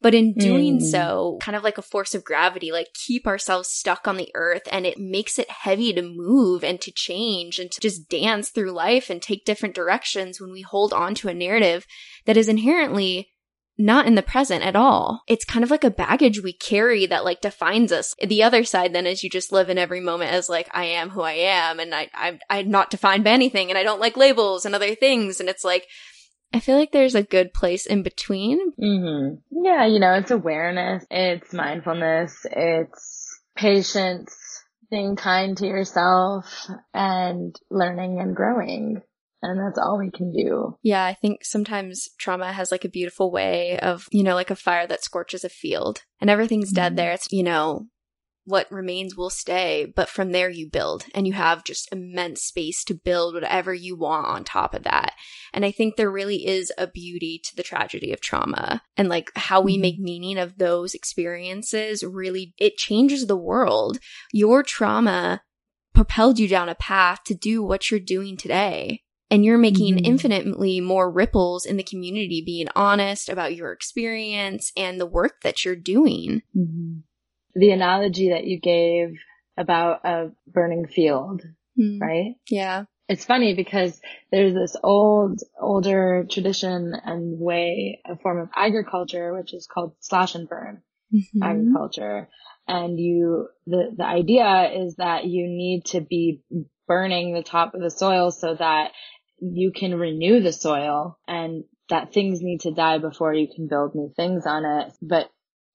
But 0.03 0.15
in 0.15 0.33
doing 0.33 0.81
mm. 0.81 0.83
so, 0.83 1.39
kind 1.41 1.55
of 1.55 1.63
like 1.63 1.79
a 1.79 1.83
force 1.83 2.15
of 2.17 2.25
gravity, 2.25 2.73
like 2.73 2.89
keep 2.95 3.29
ourselves 3.29 3.69
stuck 3.69 4.09
on 4.09 4.17
the 4.17 4.31
earth 4.35 4.63
and 4.73 4.87
it 4.87 4.99
makes 4.99 5.39
it 5.39 5.51
heavy 5.51 5.93
to 5.93 6.03
move 6.03 6.65
and 6.65 6.81
to 6.81 6.91
change 6.91 7.61
and 7.61 7.71
to 7.71 7.81
just 7.81 8.09
dance 8.09 8.49
through 8.49 8.73
life 8.73 9.09
and 9.09 9.23
take 9.23 9.45
different 9.45 9.75
directions 9.77 10.41
when 10.41 10.51
we 10.51 10.63
hold 10.63 10.93
on 10.93 11.15
to 11.17 11.29
a 11.29 11.35
narrative 11.35 11.87
that 12.25 12.37
is 12.37 12.49
inherently 12.49 13.29
not 13.81 14.07
in 14.07 14.15
the 14.15 14.23
present 14.23 14.65
at 14.65 14.77
all. 14.77 15.23
It's 15.27 15.45
kind 15.45 15.65
of 15.65 15.71
like 15.71 15.85
a 15.85 15.91
baggage 15.91 16.43
we 16.43 16.53
carry 16.53 17.07
that 17.07 17.25
like 17.25 17.41
defines 17.41 17.91
us. 17.91 18.15
The 18.23 18.43
other 18.43 18.65
side 18.65 18.93
then 18.93 19.07
is 19.07 19.25
you 19.25 19.31
just 19.31 19.53
live 19.53 19.71
in 19.71 19.79
every 19.79 20.01
moment 20.01 20.33
as 20.33 20.49
like, 20.49 20.69
I 20.73 20.85
am 20.85 21.11
who 21.11 21.23
I 21.23 21.33
am 21.33 21.81
and 21.81 21.95
I, 21.95 22.09
I, 22.15 22.39
I'm 22.49 22.71
not 22.71 22.91
defined 22.91 23.25
by 23.25 23.31
anything 23.31 23.71
and 23.71 23.79
I 23.79 23.83
don't 23.83 24.01
like 24.01 24.17
labels 24.17 24.65
and 24.65 24.75
other 24.75 24.95
things. 24.95 25.41
And 25.41 25.49
it's 25.49 25.65
like, 25.65 25.87
I 26.53 26.61
feel 26.61 26.77
like 26.77 26.93
there's 26.93 27.15
a 27.15 27.23
good 27.23 27.55
place 27.55 27.87
in 27.87 28.03
between. 28.03 28.73
Mm-hmm. 28.73 29.65
Yeah, 29.65 29.87
you 29.87 30.01
know, 30.01 30.15
it's 30.15 30.31
awareness, 30.31 31.05
it's 31.11 31.53
mindfulness, 31.53 32.45
it's 32.51 33.41
patience, 33.57 34.37
being 34.91 35.15
kind 35.15 35.57
to 35.57 35.67
yourself 35.67 36.47
and 36.93 37.55
learning 37.71 38.19
and 38.19 38.35
growing 38.35 39.03
and 39.43 39.59
that's 39.59 39.79
all 39.79 39.99
we 39.99 40.11
can 40.11 40.33
do. 40.33 40.77
Yeah, 40.83 41.05
I 41.05 41.15
think 41.15 41.45
sometimes 41.45 42.09
trauma 42.19 42.53
has 42.53 42.71
like 42.71 42.85
a 42.85 42.91
beautiful 42.91 43.31
way 43.31 43.79
of, 43.79 44.07
you 44.11 44.23
know, 44.23 44.35
like 44.35 44.51
a 44.51 44.57
fire 44.57 44.87
that 44.87 45.05
scorches 45.05 45.45
a 45.45 45.49
field 45.49 46.05
and 46.21 46.29
everything's 46.29 46.69
mm-hmm. 46.69 46.83
dead 46.83 46.97
there. 46.97 47.13
It's, 47.13 47.33
you 47.33 47.43
know, 47.43 47.87
what 48.45 48.71
remains 48.71 49.17
will 49.17 49.31
stay, 49.31 49.91
but 49.95 50.09
from 50.09 50.33
there 50.33 50.51
you 50.51 50.69
build 50.69 51.07
and 51.15 51.27
you 51.27 51.33
have 51.33 51.65
just 51.65 51.91
immense 51.93 52.43
space 52.43 52.85
to 52.85 52.95
build 52.95 53.35
whatever 53.35 53.73
you 53.73 53.97
want 53.97 54.27
on 54.27 54.45
top 54.45 54.75
of 54.75 54.83
that. 54.83 55.13
And 55.53 55.65
I 55.65 55.71
think 55.71 55.97
there 55.97 56.11
really 56.11 56.47
is 56.47 56.73
a 56.77 56.87
beauty 56.87 57.41
to 57.45 57.57
the 57.57 57.63
tragedy 57.63 58.13
of 58.13 58.21
trauma 58.21 58.83
and 58.97 59.09
like 59.09 59.31
how 59.37 59.61
we 59.61 59.75
mm-hmm. 59.75 59.83
make 59.83 59.99
meaning 59.99 60.39
of 60.39 60.59
those 60.59 60.95
experiences 60.95 62.03
really, 62.03 62.55
it 62.59 62.77
changes 62.77 63.27
the 63.27 63.37
world. 63.37 63.99
Your 64.33 64.63
trauma 64.63 65.43
propelled 65.95 66.39
you 66.39 66.49
down 66.49 66.69
a 66.69 66.75
path 66.75 67.25
to 67.25 67.35
do 67.35 67.63
what 67.63 67.91
you're 67.91 68.01
doing 68.01 68.37
today 68.37 69.03
and 69.31 69.45
you're 69.45 69.59
making 69.59 69.97
mm-hmm. 69.97 70.05
infinitely 70.07 70.81
more 70.81 71.11
ripples 71.11 71.65
in 71.65 71.77
the 71.77 71.83
community 71.83 72.43
being 72.45 72.69
honest 72.75 73.29
about 73.29 73.55
your 73.55 73.73
experience 73.73 74.73
and 74.77 75.01
the 75.01 75.07
work 75.07 75.43
that 75.43 75.65
you're 75.65 75.77
doing. 75.77 76.43
Mm-hmm. 76.57 77.01
The 77.55 77.71
analogy 77.71 78.31
that 78.31 78.45
you 78.45 78.61
gave 78.61 79.17
about 79.57 80.05
a 80.05 80.31
burning 80.47 80.87
field, 80.87 81.43
mm-hmm. 81.79 82.03
right? 82.03 82.35
Yeah. 82.49 82.85
It's 83.09 83.25
funny 83.25 83.55
because 83.55 84.01
there's 84.31 84.55
this 84.55 84.77
old, 84.83 85.41
older 85.61 86.27
tradition 86.31 86.93
and 87.05 87.41
way, 87.41 88.01
a 88.09 88.17
form 88.17 88.41
of 88.41 88.51
agriculture, 88.55 89.33
which 89.35 89.53
is 89.53 89.67
called 89.67 89.95
slash 90.01 90.35
and 90.35 90.49
burn 90.49 90.83
mm-hmm. 91.13 91.43
agriculture. 91.43 92.29
And 92.69 92.99
you, 92.99 93.49
the, 93.67 93.95
the 93.97 94.05
idea 94.05 94.71
is 94.73 94.97
that 94.97 95.25
you 95.25 95.49
need 95.49 95.87
to 95.87 96.01
be 96.01 96.43
burning 96.87 97.35
the 97.35 97.43
top 97.43 97.75
of 97.75 97.81
the 97.81 97.91
soil 97.91 98.31
so 98.31 98.55
that 98.55 98.93
you 99.41 99.73
can 99.73 99.95
renew 99.95 100.41
the 100.41 100.53
soil 100.53 101.19
and 101.27 101.65
that 101.89 102.13
things 102.13 102.41
need 102.41 102.61
to 102.61 102.73
die 102.73 102.99
before 102.99 103.35
you 103.35 103.49
can 103.55 103.67
build 103.67 103.95
new 103.95 104.13
things 104.15 104.47
on 104.47 104.65
it. 104.65 104.93
But 105.03 105.31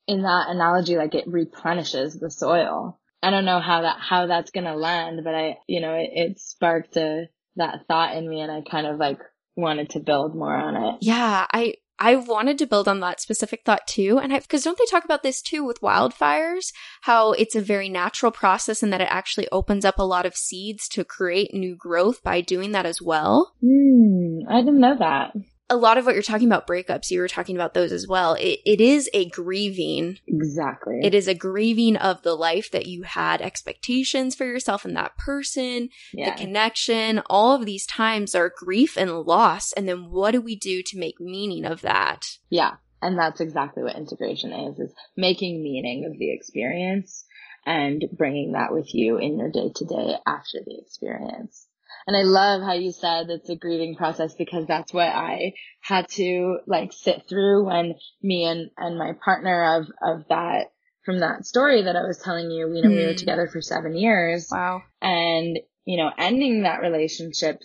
in 0.08 0.22
that 0.22 0.50
analogy, 0.50 0.98
like 0.98 1.16
it 1.16 1.28
replenishes 1.28 2.18
the 2.20 2.32
soil. 2.32 3.00
I 3.22 3.32
don't 3.32 3.46
know 3.46 3.60
how 3.60 3.82
that, 3.82 3.98
how 4.00 4.28
that's 4.28 4.52
going 4.52 4.66
to 4.66 4.76
land, 4.76 5.22
but 5.24 5.34
I, 5.34 5.58
you 5.68 5.82
know, 5.82 5.94
it, 5.94 6.10
it 6.14 6.40
sparked 6.40 6.96
a, 6.98 7.26
that 7.58 7.88
thought 7.88 8.16
in 8.16 8.30
me 8.30 8.42
and 8.42 8.52
I 8.52 8.62
kind 8.70 8.86
of 8.86 8.98
like 8.98 9.20
wanted 9.56 9.92
to 9.92 10.00
build 10.00 10.36
more 10.36 10.56
on 10.56 10.76
it. 10.76 10.98
Yeah. 11.02 11.48
I, 11.52 11.76
I 12.00 12.16
wanted 12.16 12.58
to 12.60 12.68
build 12.68 12.88
on 12.88 13.00
that 13.00 13.22
specific 13.22 13.64
thought 13.64 13.88
too. 13.88 14.20
And 14.22 14.34
I, 14.34 14.40
because 14.40 14.64
don't 14.64 14.78
they 14.78 14.86
talk 14.86 15.06
about 15.06 15.24
this 15.24 15.42
too 15.42 15.64
with 15.64 15.82
wildfires? 15.82 16.74
How 17.02 17.32
it's 17.34 17.56
a 17.56 17.62
very 17.62 17.90
natural 17.90 18.32
process 18.32 18.84
and 18.84 18.92
that 18.92 19.02
it 19.02 19.08
actually 19.10 19.48
opens 19.52 19.86
up 19.86 19.98
a 19.98 20.04
lot 20.04 20.26
of 20.26 20.36
seeds 20.36 20.88
to 20.90 21.06
create 21.06 21.54
new 21.54 21.76
growth 21.76 22.22
by 22.24 22.42
doing 22.42 22.72
that 22.74 22.86
as 22.86 23.02
well? 23.02 23.54
Mm, 23.64 24.42
I 24.50 24.60
didn't 24.60 24.80
know 24.80 24.98
that 24.98 25.34
a 25.70 25.76
lot 25.76 25.98
of 25.98 26.06
what 26.06 26.14
you're 26.14 26.22
talking 26.22 26.48
about 26.48 26.68
breakups, 26.68 27.10
you 27.10 27.20
were 27.20 27.28
talking 27.28 27.56
about 27.56 27.74
those 27.74 27.92
as 27.92 28.08
well. 28.08 28.36
It, 28.36 28.60
it 28.66 28.80
is 28.80 29.10
a 29.14 29.28
grieving. 29.30 30.20
Exactly. 30.28 31.00
It 31.02 31.16
is 31.16 31.28
a 31.28 31.34
grieving 31.34 31.98
of 31.98 32.22
the 32.22 32.36
life 32.36 32.70
that 32.72 32.86
you 32.86 33.04
had 33.04 33.42
expectations 33.42 34.36
for 34.36 34.46
yourself 34.46 34.86
and 34.86 34.96
that 34.96 35.18
person, 35.18 35.90
yeah. 36.14 36.32
the 36.32 36.38
connection. 36.38 37.22
All 37.28 37.54
of 37.54 37.66
these 37.66 37.86
times 37.86 38.36
are 38.36 38.54
grief 38.56 38.96
and 38.96 39.12
loss. 39.22 39.74
And 39.74 39.88
then 39.88 40.12
what 40.12 40.32
do 40.32 40.42
we 40.42 40.56
do 40.56 40.84
to 40.84 41.00
make 41.00 41.20
meaning 41.20 41.66
of 41.66 41.82
that? 41.82 42.38
Yeah. 42.50 42.76
And 43.02 43.18
that's 43.18 43.42
exactly 43.42 43.84
what 43.84 43.96
integration 43.96 44.52
is, 44.52 44.80
is 44.80 44.94
making 45.18 45.64
meaning 45.64 46.06
of 46.06 46.18
the 46.18 46.34
experience 46.34 47.26
and 47.66 48.06
bringing 48.16 48.52
that 48.52 48.72
with 48.72 48.94
you 48.94 49.18
in 49.18 49.40
your 49.40 49.50
day 49.50 49.72
to 49.76 49.86
day 49.86 50.16
after 50.28 50.60
the 50.66 50.78
experience. 50.80 51.65
And 52.08 52.16
I 52.16 52.22
love 52.22 52.62
how 52.62 52.74
you 52.74 52.92
said 52.92 53.30
it's 53.30 53.50
a 53.50 53.56
grieving 53.56 53.96
process 53.96 54.36
because 54.36 54.68
that's 54.68 54.94
what 54.94 55.08
I 55.08 55.54
had 55.82 56.08
to 56.12 56.60
like 56.68 56.94
sit 56.94 57.24
through 57.28 57.66
when 57.66 57.96
me 58.22 58.46
and, 58.46 58.70
and 58.78 58.98
my 58.98 59.14
partner 59.24 59.80
of, 59.80 59.88
of 60.04 60.28
that, 60.30 60.68
from 61.04 61.20
that 61.20 61.46
story 61.46 61.84
that 61.84 61.96
I 61.96 62.04
was 62.04 62.20
telling 62.20 62.52
you, 62.52 62.68
you 62.74 62.82
know, 62.82 62.90
mm. 62.90 62.98
we 62.98 63.06
were 63.06 63.12
hmm. 63.12 63.18
together 63.18 63.48
for 63.52 63.62
seven 63.62 63.96
years. 63.96 64.48
Wow. 64.52 64.84
And, 65.02 65.60
you 65.86 65.98
know, 65.98 66.12
ending 66.18 66.64
that 66.64 66.82
relationship 66.82 67.62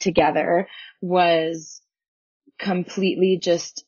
together 0.00 0.68
was 1.00 1.80
completely 2.58 3.38
just, 3.40 3.84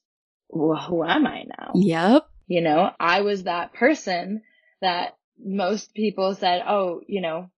well, 0.49 0.81
who 0.81 1.05
am 1.05 1.27
I 1.27 1.45
now? 1.59 1.73
Yep. 1.75 2.27
You 2.47 2.63
know, 2.63 2.91
I 2.99 3.21
was 3.23 3.45
that 3.45 3.75
person 3.75 4.43
that 4.81 5.17
most 5.39 5.95
people 5.95 6.35
said, 6.35 6.63
oh, 6.67 7.01
you 7.07 7.21
know, 7.21 7.51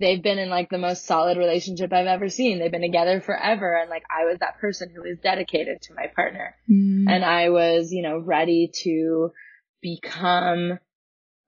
they've 0.00 0.22
been 0.22 0.38
in 0.38 0.48
like 0.48 0.70
the 0.70 0.78
most 0.78 1.06
solid 1.06 1.38
relationship 1.38 1.92
I've 1.92 2.06
ever 2.06 2.28
seen. 2.28 2.58
They've 2.58 2.70
been 2.70 2.82
together 2.82 3.20
forever. 3.20 3.76
And 3.76 3.90
like 3.90 4.04
I 4.10 4.24
was 4.24 4.38
that 4.40 4.58
person 4.58 4.90
who 4.94 5.02
was 5.02 5.18
dedicated 5.22 5.80
to 5.82 5.94
my 5.94 6.06
partner. 6.14 6.54
Mm. 6.70 7.06
And 7.08 7.24
I 7.24 7.50
was, 7.50 7.92
you 7.92 8.02
know, 8.02 8.18
ready 8.18 8.70
to 8.82 9.30
become, 9.82 10.78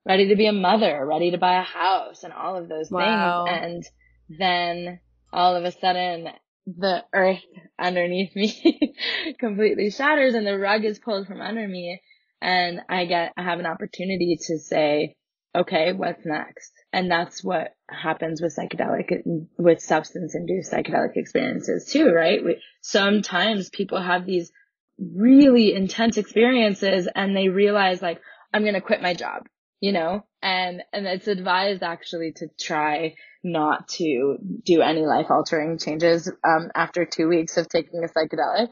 ready 0.05 0.29
to 0.29 0.35
be 0.35 0.47
a 0.47 0.53
mother, 0.53 1.05
ready 1.05 1.31
to 1.31 1.37
buy 1.37 1.59
a 1.59 1.63
house 1.63 2.23
and 2.23 2.33
all 2.33 2.57
of 2.57 2.67
those 2.67 2.89
Wow. 2.91 3.45
things. 3.45 3.87
And 4.29 4.37
then 4.39 4.99
all 5.31 5.55
of 5.55 5.63
a 5.63 5.71
sudden 5.71 6.27
the 6.65 7.03
earth 7.13 7.43
underneath 7.79 8.35
me 8.35 8.95
completely 9.39 9.89
shatters 9.89 10.35
and 10.35 10.45
the 10.45 10.57
rug 10.57 10.83
is 10.85 10.99
pulled 10.99 11.27
from 11.27 11.41
under 11.41 11.67
me. 11.67 12.01
And 12.41 12.81
I 12.89 13.05
get, 13.05 13.33
I 13.37 13.43
have 13.43 13.59
an 13.59 13.65
opportunity 13.65 14.37
to 14.47 14.57
say, 14.57 15.15
okay, 15.55 15.93
what's 15.93 16.25
next? 16.25 16.71
And 16.93 17.09
that's 17.09 17.43
what 17.43 17.75
happens 17.89 18.41
with 18.41 18.55
psychedelic, 18.55 19.47
with 19.57 19.81
substance 19.81 20.35
induced 20.35 20.71
psychedelic 20.71 21.15
experiences 21.15 21.89
too, 21.91 22.11
right? 22.11 22.43
We, 22.43 22.61
sometimes 22.81 23.69
people 23.69 24.01
have 24.01 24.25
these 24.25 24.51
really 24.97 25.73
intense 25.73 26.17
experiences 26.17 27.07
and 27.13 27.35
they 27.35 27.49
realize 27.49 28.01
like, 28.01 28.21
I'm 28.53 28.63
going 28.63 28.75
to 28.75 28.81
quit 28.81 29.01
my 29.01 29.13
job, 29.13 29.47
you 29.79 29.91
know, 29.91 30.25
and, 30.41 30.83
and 30.93 31.05
it's 31.05 31.27
advised 31.27 31.83
actually 31.83 32.33
to 32.37 32.47
try 32.59 33.15
not 33.43 33.87
to 33.89 34.37
do 34.63 34.81
any 34.81 35.05
life 35.05 35.27
altering 35.29 35.77
changes, 35.77 36.31
um, 36.43 36.69
after 36.75 37.05
two 37.05 37.27
weeks 37.27 37.57
of 37.57 37.67
taking 37.67 38.03
a 38.03 38.07
psychedelic, 38.07 38.69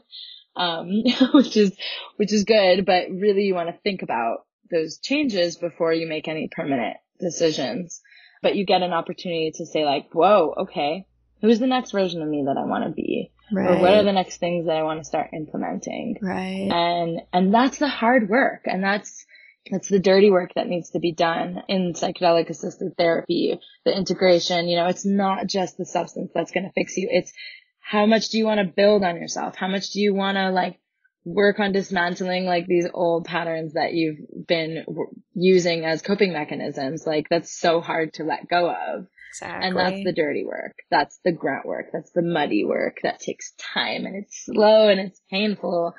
um, 0.56 1.02
which 1.34 1.56
is, 1.56 1.76
which 2.16 2.32
is 2.32 2.44
good, 2.44 2.86
but 2.86 3.10
really 3.10 3.42
you 3.42 3.54
want 3.54 3.68
to 3.68 3.80
think 3.82 4.02
about 4.02 4.44
those 4.70 4.98
changes 4.98 5.56
before 5.56 5.92
you 5.92 6.06
make 6.06 6.28
any 6.28 6.48
permanent 6.48 6.96
decisions. 7.18 8.00
But 8.42 8.56
you 8.56 8.64
get 8.64 8.82
an 8.82 8.92
opportunity 8.92 9.52
to 9.56 9.66
say 9.66 9.84
like, 9.84 10.08
whoa, 10.12 10.54
okay, 10.62 11.06
who's 11.42 11.58
the 11.58 11.66
next 11.66 11.90
version 11.90 12.22
of 12.22 12.28
me 12.28 12.44
that 12.46 12.56
I 12.56 12.66
want 12.66 12.84
to 12.84 12.90
be? 12.90 13.32
right. 13.52 13.78
Or 13.78 13.80
what 13.80 13.94
are 13.94 14.02
the 14.02 14.12
next 14.12 14.38
things 14.38 14.66
that 14.66 14.76
I 14.76 14.82
want 14.82 15.00
to 15.00 15.04
start 15.04 15.30
implementing? 15.32 16.18
right. 16.22 16.68
And, 16.70 17.20
and 17.32 17.52
that's 17.52 17.78
the 17.78 17.88
hard 17.88 18.28
work. 18.28 18.62
And 18.64 18.82
that's, 18.82 19.26
that's 19.70 19.88
the 19.88 19.98
dirty 19.98 20.30
work 20.30 20.52
that 20.54 20.68
needs 20.68 20.90
to 20.90 21.00
be 21.00 21.12
done 21.12 21.62
in 21.68 21.92
psychedelic 21.92 22.48
assisted 22.48 22.96
therapy, 22.96 23.60
the 23.84 23.96
integration. 23.96 24.68
You 24.68 24.76
know, 24.76 24.86
it's 24.86 25.04
not 25.04 25.46
just 25.46 25.76
the 25.76 25.86
substance 25.86 26.30
that's 26.34 26.50
going 26.50 26.64
to 26.64 26.72
fix 26.72 26.96
you. 26.96 27.08
It's 27.10 27.32
how 27.80 28.06
much 28.06 28.28
do 28.28 28.38
you 28.38 28.46
want 28.46 28.58
to 28.58 28.72
build 28.74 29.02
on 29.02 29.16
yourself? 29.16 29.56
How 29.56 29.68
much 29.68 29.90
do 29.90 30.00
you 30.00 30.14
want 30.14 30.36
to 30.36 30.50
like 30.50 30.79
work 31.24 31.60
on 31.60 31.72
dismantling 31.72 32.46
like 32.46 32.66
these 32.66 32.86
old 32.92 33.24
patterns 33.24 33.74
that 33.74 33.92
you've 33.92 34.18
been 34.46 34.84
w- 34.86 35.10
using 35.34 35.84
as 35.84 36.02
coping 36.02 36.32
mechanisms? 36.32 37.06
Like 37.06 37.26
that's 37.28 37.52
so 37.58 37.80
hard 37.80 38.14
to 38.14 38.24
let 38.24 38.48
go 38.48 38.70
of. 38.70 39.06
exactly. 39.32 39.66
And 39.68 39.76
that's 39.76 40.04
the 40.04 40.12
dirty 40.12 40.44
work. 40.44 40.76
That's 40.90 41.18
the 41.24 41.32
grunt 41.32 41.66
work. 41.66 41.86
That's 41.92 42.10
the 42.12 42.22
muddy 42.22 42.64
work 42.64 42.98
that 43.02 43.20
takes 43.20 43.52
time 43.74 44.06
and 44.06 44.16
it's 44.16 44.44
slow 44.44 44.88
and 44.88 44.98
it's 45.00 45.20
painful, 45.30 45.94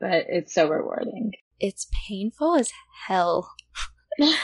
but 0.00 0.26
it's 0.28 0.54
so 0.54 0.68
rewarding. 0.68 1.32
it's 1.60 1.86
painful 2.08 2.56
as 2.56 2.70
hell. 3.06 3.50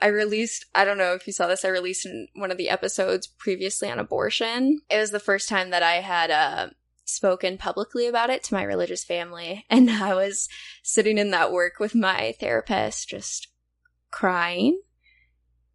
I 0.00 0.06
released, 0.06 0.66
I 0.74 0.84
don't 0.84 0.98
know 0.98 1.14
if 1.14 1.26
you 1.28 1.32
saw 1.32 1.46
this, 1.46 1.64
I 1.64 1.68
released 1.68 2.04
in 2.06 2.26
one 2.34 2.50
of 2.50 2.56
the 2.56 2.68
episodes 2.68 3.28
previously 3.28 3.88
on 3.88 4.00
abortion. 4.00 4.80
It 4.90 4.98
was 4.98 5.12
the 5.12 5.20
first 5.20 5.48
time 5.48 5.70
that 5.70 5.82
I 5.84 5.94
had 6.00 6.30
uh, 6.30 6.70
spoken 7.12 7.58
publicly 7.58 8.06
about 8.06 8.30
it 8.30 8.42
to 8.44 8.54
my 8.54 8.62
religious 8.62 9.04
family. 9.04 9.64
And 9.70 9.90
I 9.90 10.14
was 10.14 10.48
sitting 10.82 11.18
in 11.18 11.30
that 11.30 11.52
work 11.52 11.74
with 11.78 11.94
my 11.94 12.34
therapist, 12.38 13.08
just 13.08 13.48
crying, 14.10 14.80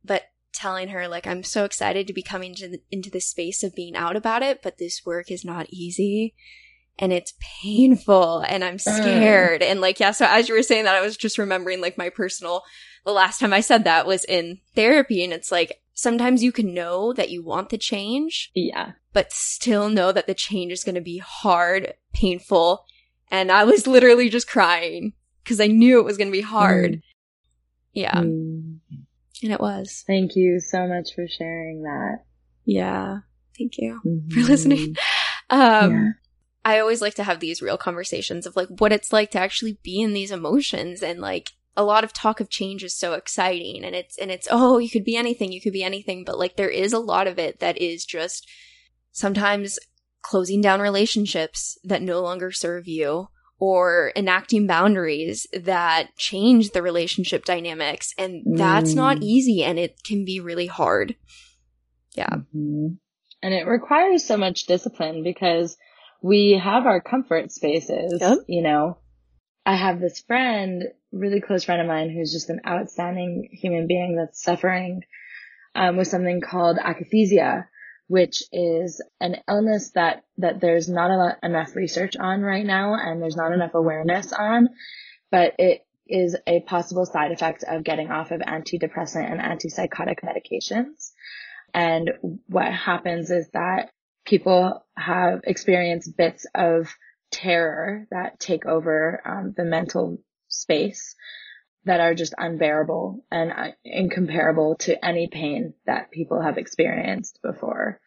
but 0.03 0.23
telling 0.53 0.89
her, 0.89 1.07
like, 1.07 1.27
I'm 1.27 1.43
so 1.43 1.65
excited 1.65 2.07
to 2.07 2.13
be 2.13 2.21
coming 2.21 2.55
to 2.55 2.67
the, 2.67 2.81
into 2.91 3.09
this 3.09 3.27
space 3.27 3.63
of 3.63 3.75
being 3.75 3.95
out 3.95 4.15
about 4.15 4.43
it, 4.43 4.61
but 4.61 4.77
this 4.77 5.05
work 5.05 5.31
is 5.31 5.43
not 5.43 5.67
easy 5.69 6.35
and 6.99 7.13
it's 7.13 7.33
painful 7.61 8.39
and 8.39 8.63
I'm 8.63 8.77
mm. 8.77 8.81
scared. 8.81 9.61
And 9.61 9.81
like, 9.81 9.99
yeah, 9.99 10.11
so 10.11 10.25
as 10.27 10.49
you 10.49 10.55
were 10.55 10.63
saying 10.63 10.85
that, 10.85 10.95
I 10.95 11.01
was 11.01 11.17
just 11.17 11.37
remembering 11.37 11.81
like 11.81 11.97
my 11.97 12.09
personal, 12.09 12.63
the 13.05 13.11
last 13.11 13.39
time 13.39 13.53
I 13.53 13.61
said 13.61 13.83
that 13.83 14.07
was 14.07 14.23
in 14.25 14.59
therapy. 14.75 15.23
And 15.23 15.33
it's 15.33 15.51
like, 15.51 15.81
sometimes 15.97 16.43
you 16.43 16.51
can 16.51 16.73
know 16.75 17.11
that 17.11 17.31
you 17.31 17.43
want 17.43 17.69
the 17.69 17.77
change, 17.77 18.51
yeah. 18.53 18.91
but 19.13 19.31
still 19.33 19.89
know 19.89 20.11
that 20.11 20.27
the 20.27 20.35
change 20.35 20.71
is 20.71 20.83
going 20.83 20.93
to 20.95 21.01
be 21.01 21.17
hard, 21.17 21.95
painful. 22.13 22.85
And 23.31 23.51
I 23.51 23.63
was 23.63 23.87
literally 23.87 24.29
just 24.29 24.47
crying 24.47 25.13
because 25.43 25.59
I 25.59 25.65
knew 25.67 25.99
it 25.99 26.05
was 26.05 26.15
going 26.17 26.27
to 26.27 26.37
be 26.37 26.41
hard. 26.41 27.01
Yeah. 27.93 28.13
Mm. 28.13 28.77
And 29.41 29.51
it 29.51 29.59
was. 29.59 30.03
Thank 30.05 30.35
you 30.35 30.59
so 30.59 30.87
much 30.87 31.09
for 31.15 31.27
sharing 31.27 31.81
that. 31.81 32.19
Yeah. 32.63 33.19
Thank 33.57 33.73
you 33.79 33.99
for 34.03 34.39
Mhm. 34.39 34.47
listening. 34.47 34.95
Um, 35.49 35.91
Yeah. 35.93 36.09
I 36.65 36.79
always 36.79 37.01
like 37.01 37.13
to 37.15 37.23
have 37.23 37.39
these 37.39 37.61
real 37.61 37.77
conversations 37.77 38.45
of 38.45 38.57
like 38.57 38.67
what 38.67 38.91
it's 38.91 39.13
like 39.13 39.31
to 39.31 39.39
actually 39.39 39.79
be 39.81 40.01
in 40.01 40.11
these 40.11 40.29
emotions 40.31 41.01
and 41.01 41.21
like 41.21 41.51
a 41.77 41.83
lot 41.83 42.03
of 42.03 42.11
talk 42.11 42.39
of 42.41 42.49
change 42.49 42.83
is 42.83 42.93
so 42.93 43.13
exciting 43.13 43.85
and 43.85 43.95
it's 43.95 44.17
and 44.17 44.31
it's 44.31 44.47
oh 44.51 44.77
you 44.79 44.89
could 44.89 45.05
be 45.05 45.15
anything 45.15 45.51
you 45.51 45.61
could 45.61 45.71
be 45.73 45.83
anything 45.83 46.23
but 46.25 46.37
like 46.37 46.55
there 46.57 46.69
is 46.69 46.91
a 46.91 46.99
lot 46.99 47.27
of 47.27 47.37
it 47.39 47.59
that 47.59 47.77
is 47.77 48.03
just 48.03 48.45
sometimes 49.11 49.79
closing 50.21 50.59
down 50.59 50.81
relationships 50.81 51.77
that 51.83 52.01
no 52.01 52.19
longer 52.21 52.51
serve 52.51 52.87
you 52.87 53.27
or 53.59 54.11
enacting 54.15 54.67
boundaries 54.67 55.47
that 55.53 56.15
change 56.17 56.71
the 56.71 56.81
relationship 56.81 57.45
dynamics 57.45 58.13
and 58.17 58.43
that's 58.57 58.93
not 58.93 59.17
Mm. 59.17 59.23
easy 59.23 59.63
and 59.63 59.79
it 59.79 60.03
can 60.03 60.25
be 60.25 60.39
really 60.39 60.67
hard. 60.67 61.15
Yeah. 62.15 62.35
Mhm. 62.55 62.97
And 63.41 63.53
it 63.53 63.65
requires 63.67 64.25
so 64.25 64.37
much 64.37 64.65
discipline 64.65 65.23
because 65.23 65.77
we 66.21 66.51
have 66.63 66.85
our 66.85 67.01
comfort 67.01 67.51
spaces, 67.51 68.17
Yep. 68.19 68.39
you 68.47 68.61
know. 68.61 68.97
I 69.67 69.75
have 69.75 69.99
this 69.99 70.21
friend, 70.21 70.85
really 71.11 71.41
close 71.41 71.65
friend 71.65 71.81
of 71.81 71.87
mine, 71.87 72.09
who's 72.09 72.31
just 72.31 72.49
an 72.49 72.61
outstanding 72.65 73.49
human 73.51 73.85
being 73.85 74.15
that's 74.15 74.41
suffering 74.41 75.01
um, 75.75 75.97
with 75.97 76.07
something 76.07 76.39
called 76.39 76.77
akathisia, 76.77 77.65
which 78.07 78.43
is 78.53 79.03
an 79.19 79.35
illness 79.45 79.91
that 79.91 80.23
that 80.37 80.61
there's 80.61 80.87
not 80.87 81.11
lot, 81.11 81.39
enough 81.43 81.75
research 81.75 82.15
on 82.15 82.43
right 82.43 82.65
now, 82.65 82.93
and 82.93 83.21
there's 83.21 83.35
not 83.35 83.51
enough 83.51 83.73
awareness 83.73 84.31
on, 84.31 84.69
but 85.31 85.53
it 85.59 85.85
is 86.07 86.37
a 86.47 86.61
possible 86.61 87.05
side 87.05 87.33
effect 87.33 87.65
of 87.67 87.83
getting 87.83 88.09
off 88.09 88.31
of 88.31 88.39
antidepressant 88.39 89.29
and 89.29 89.41
antipsychotic 89.41 90.19
medications. 90.23 91.11
And 91.73 92.11
what 92.47 92.71
happens 92.71 93.31
is 93.31 93.49
that 93.49 93.89
people 94.23 94.85
have 94.95 95.41
experienced 95.43 96.15
bits 96.15 96.45
of 96.55 96.87
terror 97.31 98.07
that 98.11 98.39
take 98.39 98.65
over 98.65 99.21
um, 99.25 99.53
the 99.55 99.65
mental 99.65 100.17
space 100.47 101.15
that 101.85 101.99
are 101.99 102.13
just 102.13 102.33
unbearable 102.37 103.23
and 103.31 103.51
uh, 103.51 103.71
incomparable 103.83 104.75
to 104.75 105.05
any 105.05 105.27
pain 105.27 105.73
that 105.85 106.11
people 106.11 106.41
have 106.41 106.57
experienced 106.57 107.39
before. 107.41 107.99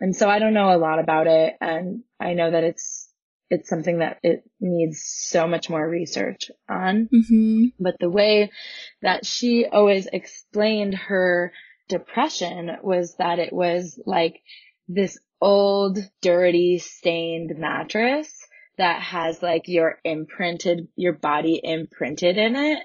And 0.00 0.14
so 0.14 0.28
I 0.28 0.38
don't 0.38 0.54
know 0.54 0.74
a 0.74 0.78
lot 0.78 1.00
about 1.00 1.26
it 1.26 1.54
and 1.60 2.02
I 2.20 2.34
know 2.34 2.50
that 2.50 2.64
it's 2.64 3.06
it's 3.50 3.68
something 3.68 4.00
that 4.00 4.18
it 4.22 4.44
needs 4.60 5.02
so 5.02 5.46
much 5.46 5.70
more 5.70 5.88
research 5.88 6.50
on. 6.68 7.08
Mm-hmm. 7.12 7.64
But 7.80 7.96
the 7.98 8.10
way 8.10 8.50
that 9.00 9.24
she 9.24 9.64
always 9.64 10.06
explained 10.06 10.94
her 10.94 11.52
depression 11.88 12.76
was 12.82 13.16
that 13.16 13.38
it 13.38 13.52
was 13.52 13.98
like 14.04 14.42
this 14.86 15.18
old, 15.40 15.98
dirty, 16.20 16.78
stained 16.78 17.54
mattress 17.56 18.30
that 18.78 19.02
has 19.02 19.42
like 19.42 19.68
your 19.68 19.98
imprinted, 20.04 20.88
your 20.96 21.12
body 21.12 21.60
imprinted 21.62 22.38
in 22.38 22.56
it. 22.56 22.78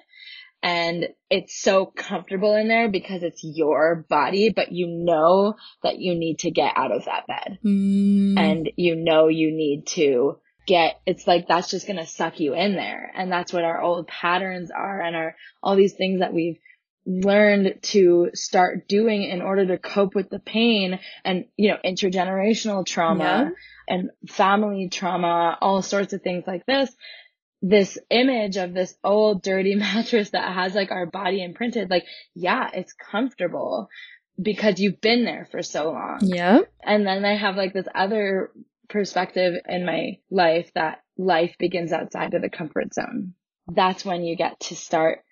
And 0.62 1.10
it's 1.30 1.62
so 1.62 1.86
comfortable 1.86 2.56
in 2.56 2.70
there 2.70 2.90
because 2.90 3.22
it's 3.22 3.42
your 3.44 4.06
body, 4.10 4.50
but 4.50 4.72
you 4.72 4.88
know 4.88 5.56
that 5.84 6.00
you 6.00 6.16
need 6.16 6.40
to 6.40 6.52
get 6.52 6.74
out 6.78 6.92
of 6.92 7.06
that 7.06 7.28
bed 7.28 7.60
Mm. 7.66 8.38
and 8.40 8.72
you 8.78 8.96
know 8.96 9.28
you 9.28 9.52
need 9.52 9.88
to 9.88 10.38
get 10.66 11.02
it's 11.06 11.28
like 11.28 11.48
that's 11.50 11.70
just 11.70 11.86
going 11.86 12.00
to 12.00 12.06
suck 12.06 12.40
you 12.40 12.54
in 12.54 12.74
there 12.76 13.12
and 13.16 13.30
that's 13.30 13.52
what 13.52 13.66
our 13.66 13.82
old 13.82 14.08
patterns 14.08 14.72
are 14.72 15.02
and 15.02 15.14
our 15.14 15.36
all 15.62 15.76
these 15.76 15.94
things 15.94 16.22
that 16.22 16.34
we've 16.34 16.58
learned 17.06 17.80
to 17.82 18.30
start 18.34 18.88
doing 18.88 19.24
in 19.24 19.42
order 19.42 19.66
to 19.68 19.78
cope 19.78 20.16
with 20.16 20.30
the 20.30 20.40
pain 20.40 21.00
and 21.26 21.46
you 21.58 21.70
know 21.70 21.78
intergenerational 21.84 22.86
trauma 22.86 23.52
and 23.88 24.10
family 24.30 24.88
trauma 24.90 25.58
all 25.62 25.82
sorts 25.82 26.14
of 26.14 26.22
things 26.22 26.46
like 26.48 26.66
this 26.66 26.90
this 27.62 27.98
image 28.10 28.58
of 28.58 28.74
this 28.74 28.96
old 29.04 29.42
dirty 29.44 29.76
mattress 29.86 30.30
that 30.32 30.54
has 30.54 30.74
like 30.76 30.92
our 30.92 31.06
body 31.06 31.44
imprinted 31.44 31.90
like 31.90 32.06
yeah 32.36 32.70
it's 32.74 32.94
comfortable 32.94 33.90
because 34.42 34.80
you've 34.80 35.02
been 35.02 35.26
there 35.26 35.48
for 35.52 35.62
so 35.62 35.92
long 35.92 36.20
Yeah. 36.22 36.60
and 36.84 37.06
then 37.06 37.24
I 37.26 37.36
have 37.36 37.56
like 37.56 37.74
this 37.74 37.88
other 37.94 38.52
perspective 38.90 39.56
in 39.68 39.86
my 39.86 40.20
life 40.32 40.72
that 40.76 41.02
life 41.18 41.56
begins 41.60 41.92
outside 41.92 42.34
of 42.34 42.42
the 42.42 42.50
comfort 42.50 42.94
zone. 42.94 43.34
That's 43.72 44.04
when 44.04 44.24
you 44.24 44.36
get 44.36 44.60
to 44.62 44.76
start 44.76 45.24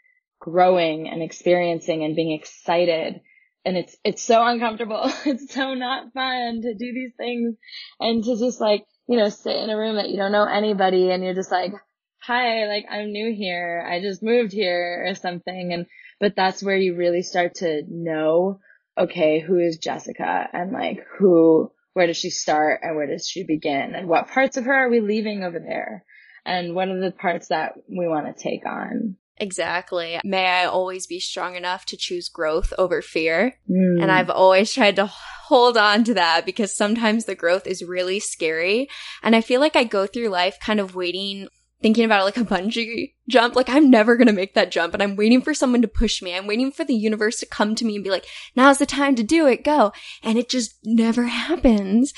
growing 0.41 1.07
and 1.07 1.21
experiencing 1.21 2.03
and 2.03 2.15
being 2.15 2.31
excited. 2.33 3.21
And 3.63 3.77
it's, 3.77 3.95
it's 4.03 4.23
so 4.23 4.43
uncomfortable. 4.43 5.03
it's 5.25 5.53
so 5.53 5.75
not 5.75 6.11
fun 6.13 6.61
to 6.63 6.73
do 6.73 6.93
these 6.93 7.13
things 7.15 7.55
and 7.99 8.23
to 8.23 8.37
just 8.37 8.59
like, 8.59 8.83
you 9.07 9.17
know, 9.17 9.29
sit 9.29 9.55
in 9.55 9.69
a 9.69 9.77
room 9.77 9.95
that 9.95 10.09
you 10.09 10.17
don't 10.17 10.31
know 10.31 10.45
anybody 10.45 11.11
and 11.11 11.23
you're 11.23 11.35
just 11.35 11.51
like, 11.51 11.71
hi, 12.19 12.65
like 12.65 12.85
I'm 12.89 13.11
new 13.11 13.33
here. 13.33 13.87
I 13.87 14.01
just 14.01 14.23
moved 14.23 14.51
here 14.51 15.05
or 15.07 15.15
something. 15.15 15.73
And, 15.73 15.85
but 16.19 16.35
that's 16.35 16.63
where 16.63 16.77
you 16.77 16.95
really 16.95 17.21
start 17.21 17.55
to 17.55 17.83
know, 17.87 18.59
okay, 18.97 19.39
who 19.39 19.59
is 19.59 19.77
Jessica 19.77 20.47
and 20.51 20.71
like 20.71 21.05
who, 21.19 21.71
where 21.93 22.07
does 22.07 22.17
she 22.17 22.31
start 22.31 22.79
and 22.81 22.95
where 22.95 23.07
does 23.07 23.27
she 23.27 23.43
begin 23.43 23.93
and 23.95 24.07
what 24.07 24.29
parts 24.29 24.57
of 24.57 24.65
her 24.65 24.73
are 24.73 24.89
we 24.89 25.01
leaving 25.01 25.43
over 25.43 25.59
there? 25.59 26.03
And 26.45 26.73
what 26.73 26.87
are 26.87 26.99
the 26.99 27.11
parts 27.11 27.49
that 27.49 27.73
we 27.87 28.07
want 28.07 28.25
to 28.25 28.43
take 28.43 28.65
on? 28.65 29.17
Exactly. 29.41 30.19
May 30.23 30.45
I 30.45 30.65
always 30.65 31.07
be 31.07 31.19
strong 31.19 31.55
enough 31.55 31.85
to 31.87 31.97
choose 31.97 32.29
growth 32.29 32.71
over 32.77 33.01
fear. 33.01 33.55
Mm. 33.69 34.03
And 34.03 34.11
I've 34.11 34.29
always 34.29 34.71
tried 34.71 34.97
to 34.97 35.07
hold 35.07 35.77
on 35.77 36.03
to 36.03 36.13
that 36.13 36.45
because 36.45 36.75
sometimes 36.75 37.25
the 37.25 37.35
growth 37.35 37.65
is 37.65 37.83
really 37.83 38.19
scary. 38.19 38.87
And 39.23 39.35
I 39.35 39.41
feel 39.41 39.59
like 39.59 39.75
I 39.75 39.83
go 39.83 40.05
through 40.05 40.29
life 40.29 40.57
kind 40.61 40.79
of 40.79 40.95
waiting 40.95 41.47
thinking 41.81 42.05
about 42.05 42.21
it 42.21 42.25
like 42.25 42.37
a 42.37 42.45
bungee 42.45 43.13
jump. 43.27 43.55
Like 43.55 43.67
I'm 43.67 43.89
never 43.89 44.15
going 44.15 44.27
to 44.27 44.33
make 44.33 44.53
that 44.53 44.71
jump 44.71 44.93
and 44.93 45.01
I'm 45.01 45.15
waiting 45.15 45.41
for 45.41 45.53
someone 45.53 45.81
to 45.81 45.87
push 45.87 46.21
me. 46.21 46.35
I'm 46.35 46.45
waiting 46.45 46.71
for 46.71 46.83
the 46.83 46.93
universe 46.93 47.39
to 47.39 47.47
come 47.47 47.73
to 47.75 47.85
me 47.85 47.95
and 47.95 48.03
be 48.03 48.11
like, 48.11 48.27
now's 48.55 48.77
the 48.77 48.85
time 48.85 49.15
to 49.15 49.23
do 49.23 49.47
it. 49.47 49.63
Go. 49.63 49.91
And 50.21 50.37
it 50.37 50.47
just 50.49 50.75
never 50.85 51.23
happens. 51.27 52.13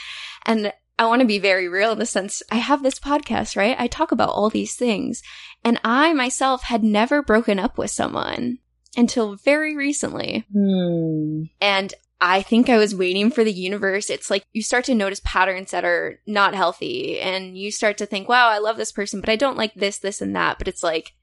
And 0.46 0.74
I 0.98 1.06
want 1.08 1.22
to 1.22 1.28
be 1.28 1.40
very 1.40 1.68
real 1.68 1.92
in 1.92 2.00
the 2.00 2.06
sense 2.06 2.44
I 2.52 2.58
have 2.58 2.84
this 2.84 3.00
podcast, 3.00 3.58
right? 3.58 3.76
I 3.80 3.88
talk 3.88 4.12
about 4.12 4.30
all 4.30 4.50
these 4.50 4.76
things 4.76 5.24
and 5.64 5.80
I 5.84 6.14
myself 6.14 6.64
had 6.64 6.84
never 6.84 7.22
broken 7.24 7.60
up 7.60 7.78
with 7.78 7.92
someone 7.92 8.60
until 8.96 9.36
very 9.36 9.76
recently. 9.76 10.46
Hmm. 10.54 11.44
And 11.60 11.94
I 12.22 12.42
think 12.42 12.70
I 12.70 12.78
was 12.78 12.96
waiting 12.96 13.32
for 13.32 13.44
the 13.44 13.52
universe. 13.52 14.10
It's 14.10 14.30
like 14.30 14.46
you 14.54 14.62
start 14.62 14.86
to 14.86 14.96
notice 14.96 15.22
patterns 15.26 15.72
that 15.72 15.84
are 15.84 16.22
not 16.26 16.56
healthy 16.56 17.20
and 17.20 17.58
you 17.58 17.72
start 17.72 17.98
to 17.98 18.06
think, 18.06 18.30
wow, 18.30 18.48
I 18.48 18.60
love 18.60 18.78
this 18.78 18.92
person, 18.92 19.20
but 19.20 19.30
I 19.30 19.36
don't 19.36 19.58
like 19.58 19.74
this, 19.74 19.98
this, 19.98 20.22
and 20.22 20.36
that. 20.36 20.58
But 20.58 20.68
it's 20.68 20.84
like, 20.84 21.14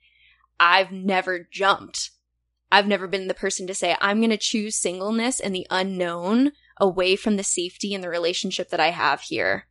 I've 0.59 0.93
never 0.93 1.49
jumped. 1.51 2.11
I've 2.73 2.87
never 2.87 3.09
been 3.09 3.29
the 3.29 3.35
person 3.35 3.67
to 3.67 3.75
say, 3.75 3.97
I'm 4.01 4.19
going 4.19 4.31
to 4.31 4.37
choose 4.37 4.77
singleness 4.77 5.41
and 5.41 5.55
the 5.55 5.67
unknown 5.71 6.53
away 6.79 7.17
from 7.17 7.37
the 7.37 7.43
safety 7.43 7.95
and 7.95 8.03
the 8.03 8.09
relationship 8.09 8.71
that 8.71 8.81
I 8.81 8.91
have 8.91 9.23
here. 9.23 9.67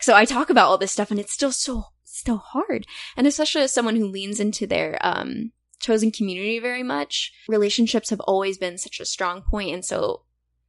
So 0.00 0.14
I 0.14 0.24
talk 0.24 0.48
about 0.48 0.66
all 0.66 0.78
this 0.78 0.92
stuff 0.92 1.10
and 1.10 1.20
it's 1.20 1.32
still 1.32 1.52
so, 1.52 1.84
still 2.04 2.38
hard. 2.38 2.86
And 3.16 3.26
especially 3.26 3.62
as 3.62 3.72
someone 3.72 3.96
who 3.96 4.06
leans 4.06 4.40
into 4.40 4.66
their, 4.66 4.98
um, 5.02 5.52
chosen 5.80 6.10
community 6.10 6.58
very 6.58 6.82
much, 6.82 7.32
relationships 7.48 8.10
have 8.10 8.20
always 8.20 8.58
been 8.58 8.78
such 8.78 9.00
a 9.00 9.04
strong 9.04 9.42
point. 9.42 9.74
And 9.74 9.84
so 9.84 10.22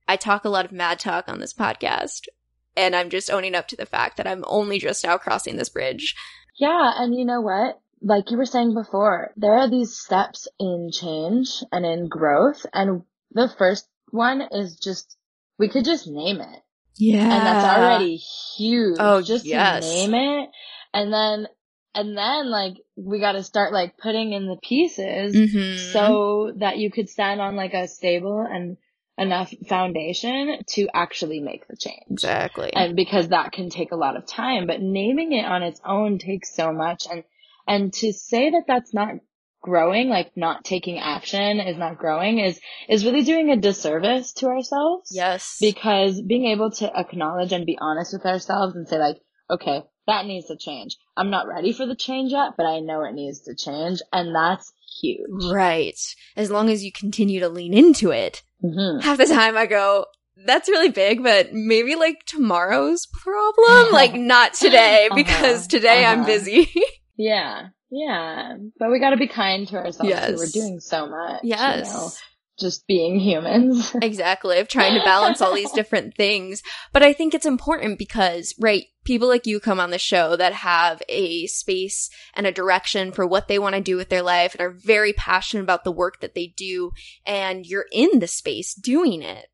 I 0.07 0.15
talk 0.17 0.45
a 0.45 0.49
lot 0.49 0.65
of 0.65 0.71
mad 0.71 0.99
talk 0.99 1.27
on 1.27 1.39
this 1.39 1.53
podcast. 1.53 2.27
And 2.75 2.95
I'm 2.95 3.09
just 3.09 3.29
owning 3.29 3.55
up 3.55 3.67
to 3.69 3.75
the 3.75 3.85
fact 3.85 4.17
that 4.17 4.27
I'm 4.27 4.43
only 4.47 4.79
just 4.79 5.03
now 5.03 5.17
crossing 5.17 5.57
this 5.57 5.69
bridge. 5.69 6.15
Yeah. 6.57 6.93
And 6.95 7.15
you 7.15 7.25
know 7.25 7.41
what? 7.41 7.79
Like 8.01 8.31
you 8.31 8.37
were 8.37 8.45
saying 8.45 8.73
before, 8.73 9.31
there 9.35 9.53
are 9.55 9.69
these 9.69 9.97
steps 9.97 10.47
in 10.59 10.89
change 10.91 11.63
and 11.71 11.85
in 11.85 12.07
growth. 12.07 12.65
And 12.73 13.03
the 13.31 13.49
first 13.57 13.87
one 14.11 14.41
is 14.51 14.77
just, 14.77 15.17
we 15.57 15.69
could 15.69 15.85
just 15.85 16.07
name 16.07 16.39
it. 16.41 16.59
Yeah. 16.95 17.23
And 17.23 17.45
that's 17.45 17.65
already 17.65 18.15
huge. 18.15 18.97
Oh, 18.99 19.21
just 19.21 19.45
yes. 19.45 19.81
name 19.83 20.13
it. 20.13 20.49
And 20.93 21.13
then, 21.13 21.47
and 21.95 22.17
then 22.17 22.49
like 22.49 22.75
we 22.95 23.19
got 23.19 23.33
to 23.33 23.43
start 23.43 23.73
like 23.73 23.97
putting 23.97 24.33
in 24.33 24.47
the 24.47 24.57
pieces 24.61 25.35
Mhm. 25.35 25.91
so 25.91 26.53
that 26.57 26.77
you 26.77 26.91
could 26.91 27.09
stand 27.09 27.41
on 27.41 27.55
like 27.55 27.73
a 27.73 27.87
stable 27.87 28.41
and 28.41 28.77
enough 29.17 29.53
foundation 29.67 30.63
to 30.65 30.87
actually 30.93 31.41
make 31.41 31.67
the 31.67 31.75
change. 31.75 32.05
exactly. 32.09 32.71
And 32.73 32.95
because 32.95 33.29
that 33.29 33.51
can 33.51 33.69
take 33.69 33.91
a 33.91 33.97
lot 33.97 34.15
of 34.15 34.25
time, 34.25 34.65
but 34.67 34.81
naming 34.81 35.33
it 35.33 35.45
on 35.45 35.61
its 35.61 35.81
own 35.85 36.19
takes 36.19 36.55
so 36.55 36.71
much. 36.71 37.05
And, 37.11 37.23
and 37.69 37.93
to 37.93 38.11
say 38.11 38.49
that 38.49 38.63
that's 38.67 38.93
not 38.93 39.15
growing, 39.61 40.09
like 40.09 40.31
not 40.35 40.63
taking 40.63 40.97
action 40.99 41.59
is 41.59 41.77
not 41.77 41.97
growing 41.97 42.39
is, 42.39 42.59
is 42.87 43.05
really 43.05 43.23
doing 43.23 43.51
a 43.51 43.57
disservice 43.57 44.33
to 44.33 44.47
ourselves. 44.47 45.09
yes. 45.11 45.57
Because 45.59 46.21
being 46.21 46.45
able 46.45 46.71
to 46.71 46.89
acknowledge 46.97 47.51
and 47.51 47.65
be 47.65 47.77
honest 47.79 48.13
with 48.13 48.25
ourselves 48.25 48.75
and 48.75 48.87
say 48.87 48.97
like, 48.97 49.17
okay, 49.49 49.83
that 50.07 50.25
needs 50.25 50.47
to 50.47 50.57
change. 50.57 50.95
I'm 51.17 51.29
not 51.29 51.47
ready 51.47 51.73
for 51.73 51.85
the 51.85 51.95
change 51.95 52.31
yet, 52.31 52.51
but 52.57 52.65
I 52.65 52.79
know 52.79 53.03
it 53.03 53.13
needs 53.13 53.41
to 53.41 53.55
change. 53.55 53.99
And 54.13 54.33
that's 54.33 54.71
huge. 55.01 55.51
right. 55.51 55.99
As 56.35 56.49
long 56.49 56.69
as 56.69 56.83
you 56.83 56.91
continue 56.91 57.39
to 57.41 57.49
lean 57.49 57.73
into 57.73 58.11
it. 58.11 58.41
hmm 58.61 58.99
half 59.01 59.17
the 59.17 59.25
time 59.25 59.57
I 59.57 59.65
go, 59.65 60.05
that's 60.45 60.69
really 60.69 60.89
big, 60.89 61.21
but 61.21 61.53
maybe 61.53 61.95
like 61.95 62.23
tomorrow's 62.25 63.07
problem, 63.07 63.87
like 63.91 64.13
not 64.15 64.53
today 64.53 65.09
Uh-huh, 65.11 65.15
because 65.15 65.67
today 65.67 66.05
I'm 66.05 66.19
uh-huh. 66.21 66.27
busy. 66.27 66.71
Yeah. 67.19 67.67
Yeah. 67.91 68.55
But 68.79 68.91
we 68.91 68.99
got 68.99 69.09
to 69.11 69.17
be 69.17 69.27
kind 69.27 69.67
to 69.67 69.75
ourselves 69.75 70.09
Yes. 70.09 70.37
We're 70.37 70.61
doing 70.61 70.79
so 70.79 71.05
much. 71.07 71.41
You 71.43 71.55
know, 71.55 71.61
yes. 71.61 72.21
just 72.57 72.87
being 72.87 73.19
humans. 73.19 73.93
Exactly. 74.01 74.57
Of 74.57 74.69
trying 74.69 74.97
to 74.97 75.03
balance 75.03 75.41
all 75.41 75.53
these 75.53 75.71
different 75.75 76.15
things. 76.15 76.63
But 76.93 77.03
I 77.03 77.11
think 77.11 77.33
it's 77.33 77.45
important 77.45 77.99
because, 77.99 78.55
right, 78.57 78.85
people 79.03 79.27
like 79.27 79.45
you 79.45 79.59
come 79.59 79.81
on 79.81 79.91
the 79.91 79.99
show 79.99 80.37
that 80.37 80.53
have 80.53 81.03
a 81.09 81.45
space 81.47 82.09
and 82.33 82.47
a 82.47 82.53
direction 82.53 83.11
for 83.11 83.27
what 83.27 83.49
they 83.49 83.59
want 83.59 83.75
to 83.75 83.81
do 83.81 83.97
with 83.97 84.07
their 84.07 84.23
life 84.23 84.53
and 84.53 84.61
are 84.61 84.71
very 84.71 85.11
passionate 85.11 85.63
about 85.63 85.83
the 85.83 85.91
work 85.91 86.21
that 86.21 86.35
they 86.35 86.53
do. 86.55 86.91
And 87.25 87.65
you're 87.65 87.87
in 87.91 88.19
the 88.19 88.27
space 88.27 88.73
doing 88.73 89.23
it. 89.23 89.47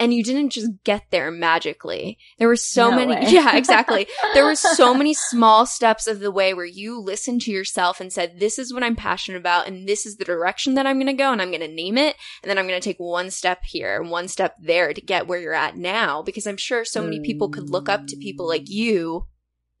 And 0.00 0.12
you 0.12 0.24
didn't 0.24 0.50
just 0.50 0.70
get 0.82 1.04
there 1.10 1.30
magically. 1.30 2.18
There 2.38 2.48
were 2.48 2.56
so 2.56 2.90
No 2.90 2.96
many, 2.96 3.14
way. 3.14 3.24
yeah, 3.28 3.56
exactly. 3.56 4.08
There 4.34 4.46
were 4.46 4.56
so 4.56 4.94
many 4.94 5.12
small 5.12 5.66
steps 5.66 6.06
of 6.06 6.20
the 6.20 6.30
way 6.30 6.54
where 6.54 6.64
you 6.64 6.98
listened 6.98 7.42
to 7.42 7.52
yourself 7.52 8.00
and 8.00 8.12
said, 8.12 8.40
this 8.40 8.58
is 8.58 8.72
what 8.72 8.82
I'm 8.82 8.96
passionate 8.96 9.38
about 9.38 9.68
and 9.68 9.86
this 9.86 10.06
is 10.06 10.16
the 10.16 10.24
direction 10.24 10.74
that 10.74 10.86
I'm 10.86 10.96
going 10.96 11.06
to 11.06 11.12
go 11.12 11.32
and 11.32 11.42
I'm 11.42 11.50
going 11.50 11.60
to 11.60 11.68
name 11.68 11.98
it. 11.98 12.16
And 12.42 12.50
then 12.50 12.56
I'm 12.56 12.66
going 12.66 12.80
to 12.80 12.84
take 12.84 12.98
one 12.98 13.30
step 13.30 13.60
here 13.64 14.00
and 14.00 14.10
one 14.10 14.28
step 14.28 14.56
there 14.60 14.94
to 14.94 15.00
get 15.00 15.26
where 15.26 15.38
you're 15.40 15.52
at 15.52 15.76
now. 15.76 16.22
Because 16.22 16.46
I'm 16.46 16.56
sure 16.56 16.84
so 16.84 17.02
many 17.02 17.20
people 17.20 17.48
could 17.48 17.68
look 17.68 17.88
up 17.88 18.06
to 18.06 18.16
people 18.16 18.48
like 18.48 18.70
you 18.70 19.26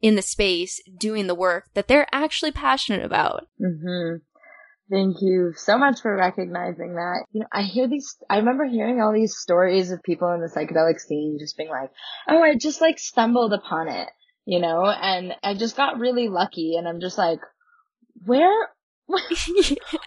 in 0.02 0.16
the 0.16 0.22
space 0.22 0.80
doing 0.98 1.26
the 1.26 1.34
work 1.34 1.70
that 1.74 1.88
they're 1.88 2.08
actually 2.12 2.52
passionate 2.52 3.04
about. 3.04 3.46
hmm 3.58 4.16
Thank 4.90 5.18
you 5.22 5.52
so 5.56 5.78
much 5.78 6.00
for 6.00 6.14
recognizing 6.16 6.94
that. 6.94 7.24
You 7.32 7.42
know, 7.42 7.46
I 7.52 7.62
hear 7.62 7.86
these, 7.88 8.16
I 8.28 8.38
remember 8.38 8.64
hearing 8.64 9.00
all 9.00 9.12
these 9.12 9.36
stories 9.36 9.92
of 9.92 10.02
people 10.02 10.32
in 10.32 10.40
the 10.40 10.48
psychedelic 10.48 10.98
scene 10.98 11.36
just 11.38 11.56
being 11.56 11.70
like, 11.70 11.90
oh, 12.28 12.42
I 12.42 12.56
just 12.56 12.80
like 12.80 12.98
stumbled 12.98 13.52
upon 13.52 13.88
it, 13.88 14.08
you 14.46 14.58
know, 14.58 14.84
and 14.86 15.32
I 15.44 15.54
just 15.54 15.76
got 15.76 15.98
really 16.00 16.28
lucky 16.28 16.74
and 16.76 16.88
I'm 16.88 17.00
just 17.00 17.18
like, 17.18 17.38
where, 18.24 18.68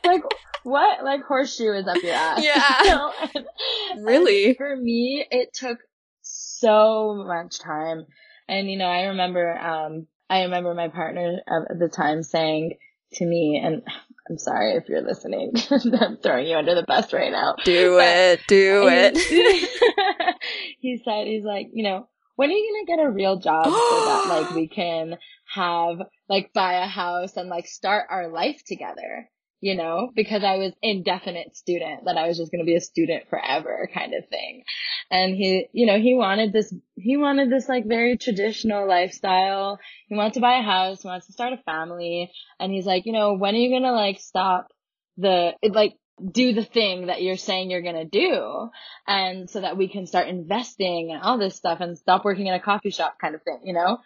like, 0.06 0.24
what, 0.64 1.04
like 1.04 1.24
horseshoe 1.24 1.72
is 1.74 1.88
up 1.88 2.04
your 2.04 2.14
ass? 2.14 2.44
Yeah. 2.44 2.84
You 2.84 2.90
know? 2.90 3.14
And- 3.36 3.46
and 3.92 4.06
Really? 4.06 4.54
for 4.56 4.76
me, 4.76 5.26
it 5.30 5.54
took 5.54 5.78
so 6.22 7.24
much 7.28 7.60
time. 7.60 8.06
And, 8.50 8.70
you 8.70 8.78
know, 8.78 8.88
I 8.88 9.04
remember, 9.04 9.58
um, 9.58 10.08
I 10.30 10.42
remember 10.44 10.74
my 10.74 10.88
partner 10.90 11.38
at 11.48 11.80
the 11.80 11.90
time 11.90 12.24
saying 12.24 12.78
to 13.14 13.26
me, 13.26 13.62
and 13.64 13.84
I'm 14.30 14.38
sorry 14.38 14.74
if 14.78 14.88
you're 14.88 15.02
listening, 15.02 15.52
I'm 16.00 16.18
throwing 16.18 16.48
you 16.48 16.56
under 16.56 16.76
the 16.76 16.84
bus 16.88 17.12
right 17.12 17.32
now. 17.32 17.56
do 17.66 17.98
But- 17.98 18.08
it, 18.08 18.40
do 18.48 18.88
it. 18.88 20.36
he 20.80 21.02
said, 21.04 21.28
he's 21.28 21.44
like, 21.44 21.68
you 21.74 21.84
know, 21.84 22.08
when 22.36 22.50
are 22.50 22.54
you 22.54 22.86
gonna 22.88 22.98
get 22.98 23.06
a 23.06 23.12
real 23.12 23.38
job 23.38 23.66
so 23.66 23.72
that 23.72 24.26
like 24.30 24.56
we 24.56 24.68
can 24.74 25.18
have 25.54 25.98
like 26.30 26.52
buy 26.54 26.84
a 26.84 26.88
house 26.88 27.36
and 27.38 27.50
like 27.50 27.68
start 27.68 28.08
our 28.10 28.30
life 28.30 28.62
together? 28.66 29.30
You 29.64 29.76
know, 29.76 30.10
because 30.14 30.44
I 30.44 30.58
was 30.58 30.74
indefinite 30.82 31.56
student, 31.56 32.04
that 32.04 32.18
I 32.18 32.28
was 32.28 32.38
just 32.38 32.52
gonna 32.52 32.66
be 32.66 32.76
a 32.76 32.82
student 32.82 33.30
forever 33.30 33.90
kind 33.94 34.14
of 34.14 34.28
thing. 34.28 34.66
And 35.10 35.34
he, 35.34 35.68
you 35.72 35.86
know, 35.86 35.98
he 36.02 36.16
wanted 36.16 36.52
this, 36.52 36.76
he 36.96 37.16
wanted 37.16 37.50
this 37.50 37.70
like 37.70 37.86
very 37.88 38.18
traditional 38.18 38.86
lifestyle. 38.86 39.80
He 40.10 40.16
wants 40.16 40.34
to 40.34 40.42
buy 40.42 40.60
a 40.60 40.62
house, 40.62 41.04
he 41.04 41.08
wants 41.08 41.28
to 41.28 41.32
start 41.32 41.54
a 41.54 41.64
family. 41.64 42.30
And 42.60 42.74
he's 42.74 42.86
like, 42.86 43.06
you 43.06 43.14
know, 43.14 43.36
when 43.36 43.56
are 43.56 43.58
you 43.58 43.70
gonna 43.70 43.94
like 43.94 44.20
stop 44.20 44.68
the, 45.16 45.54
like, 45.64 45.94
do 46.30 46.52
the 46.52 46.66
thing 46.66 47.06
that 47.06 47.24
you're 47.24 47.38
saying 47.38 47.72
you're 47.72 47.82
gonna 47.82 48.04
do? 48.04 48.70
And 49.08 49.50
so 49.50 49.62
that 49.62 49.78
we 49.78 49.88
can 49.88 50.08
start 50.08 50.28
investing 50.28 51.12
and 51.14 51.24
all 51.24 51.38
this 51.38 51.56
stuff 51.56 51.80
and 51.80 51.98
stop 51.98 52.26
working 52.26 52.48
in 52.48 52.54
a 52.54 52.60
coffee 52.60 52.92
shop 52.92 53.16
kind 53.18 53.34
of 53.34 53.42
thing, 53.44 53.62
you 53.64 53.74
know? 53.74 54.00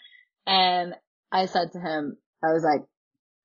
And 0.45 0.93
I 1.31 1.47
said 1.47 1.71
to 1.71 1.79
him, 1.79 2.17
I 2.43 2.53
was 2.53 2.63
like, 2.63 2.83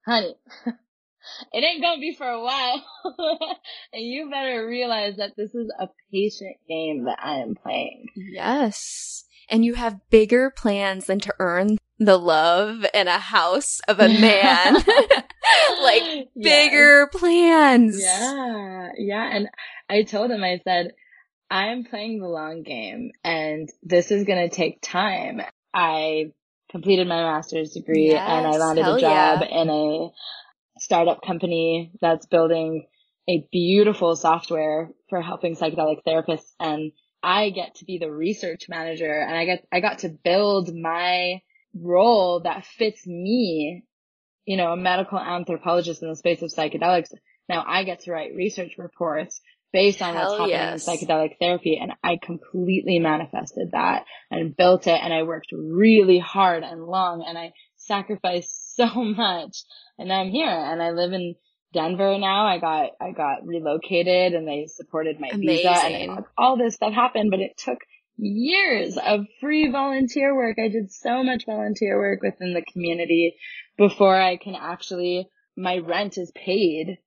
honey, 0.06 0.34
it 1.52 1.64
ain't 1.64 1.82
gonna 1.82 2.00
be 2.00 2.14
for 2.14 2.28
a 2.28 2.42
while. 2.42 2.82
and 3.92 4.02
you 4.02 4.30
better 4.30 4.66
realize 4.66 5.16
that 5.16 5.32
this 5.36 5.54
is 5.54 5.70
a 5.78 5.88
patient 6.10 6.56
game 6.68 7.04
that 7.04 7.18
I 7.22 7.38
am 7.38 7.54
playing. 7.54 8.06
Yes. 8.16 9.24
and 9.48 9.64
you 9.64 9.74
have 9.74 10.00
bigger 10.10 10.50
plans 10.50 11.06
than 11.06 11.20
to 11.20 11.34
earn 11.38 11.78
the 11.98 12.16
love 12.16 12.84
and 12.94 13.08
a 13.08 13.18
house 13.18 13.80
of 13.88 14.00
a 14.00 14.08
man. 14.08 14.74
like 15.82 16.28
bigger 16.40 17.08
yes. 17.12 17.20
plans. 17.20 18.02
Yeah. 18.02 18.88
Yeah. 18.98 19.30
And 19.36 19.48
I 19.88 20.02
told 20.02 20.30
him, 20.30 20.42
I 20.42 20.60
said, 20.64 20.92
I'm 21.50 21.84
playing 21.84 22.20
the 22.20 22.28
long 22.28 22.62
game 22.62 23.12
and 23.24 23.68
this 23.82 24.10
is 24.10 24.24
going 24.24 24.48
to 24.48 24.54
take 24.54 24.80
time. 24.80 25.42
I 25.74 26.32
completed 26.70 27.06
my 27.06 27.22
master's 27.22 27.72
degree 27.72 28.08
yes, 28.08 28.26
and 28.26 28.46
I 28.46 28.56
landed 28.56 28.86
a 28.86 28.98
job 28.98 29.42
yeah. 29.42 29.62
in 29.62 29.68
a 29.68 30.08
startup 30.82 31.22
company 31.22 31.92
that's 32.00 32.26
building 32.26 32.86
a 33.28 33.46
beautiful 33.52 34.16
software 34.16 34.90
for 35.08 35.22
helping 35.22 35.54
psychedelic 35.54 35.98
therapists. 36.06 36.52
And 36.58 36.92
I 37.22 37.50
get 37.50 37.76
to 37.76 37.84
be 37.84 37.98
the 37.98 38.10
research 38.10 38.66
manager 38.68 39.12
and 39.12 39.36
I 39.36 39.44
get, 39.44 39.66
I 39.72 39.80
got 39.80 40.00
to 40.00 40.08
build 40.08 40.74
my 40.74 41.40
role 41.74 42.40
that 42.40 42.66
fits 42.66 43.06
me, 43.06 43.84
you 44.44 44.56
know, 44.56 44.72
a 44.72 44.76
medical 44.76 45.18
anthropologist 45.18 46.02
in 46.02 46.08
the 46.08 46.16
space 46.16 46.42
of 46.42 46.50
psychedelics. 46.50 47.10
Now 47.48 47.64
I 47.66 47.84
get 47.84 48.00
to 48.00 48.12
write 48.12 48.34
research 48.34 48.72
reports 48.76 49.40
based 49.72 50.02
on 50.02 50.14
Hell 50.14 50.24
what's 50.24 50.38
happening 50.38 50.56
yes. 50.56 50.88
in 50.88 50.94
psychedelic 50.96 51.38
therapy. 51.38 51.78
And 51.80 51.92
I 52.02 52.18
completely 52.20 52.98
manifested 52.98 53.70
that 53.72 54.04
and 54.30 54.56
built 54.56 54.86
it. 54.86 55.00
And 55.00 55.12
I 55.12 55.22
worked 55.22 55.52
really 55.52 56.18
hard 56.18 56.64
and 56.64 56.84
long 56.84 57.24
and 57.26 57.38
I 57.38 57.52
sacrificed 57.76 58.61
so 58.76 58.86
much. 59.04 59.58
And 59.98 60.12
I'm 60.12 60.30
here 60.30 60.48
and 60.48 60.82
I 60.82 60.90
live 60.90 61.12
in 61.12 61.34
Denver 61.72 62.18
now. 62.18 62.46
I 62.46 62.58
got, 62.58 62.90
I 63.00 63.12
got 63.12 63.46
relocated 63.46 64.34
and 64.34 64.46
they 64.46 64.66
supported 64.66 65.20
my 65.20 65.28
Amazing. 65.28 65.46
visa 65.46 65.70
and 65.70 66.24
all 66.36 66.56
this 66.56 66.74
stuff 66.74 66.92
happened, 66.92 67.30
but 67.30 67.40
it 67.40 67.56
took 67.56 67.78
years 68.16 68.98
of 68.98 69.26
free 69.40 69.70
volunteer 69.70 70.34
work. 70.34 70.58
I 70.58 70.68
did 70.68 70.92
so 70.92 71.22
much 71.22 71.46
volunteer 71.46 71.98
work 71.98 72.22
within 72.22 72.54
the 72.54 72.64
community 72.72 73.36
before 73.76 74.20
I 74.20 74.36
can 74.36 74.54
actually, 74.54 75.28
my 75.56 75.78
rent 75.78 76.18
is 76.18 76.30
paid 76.34 76.98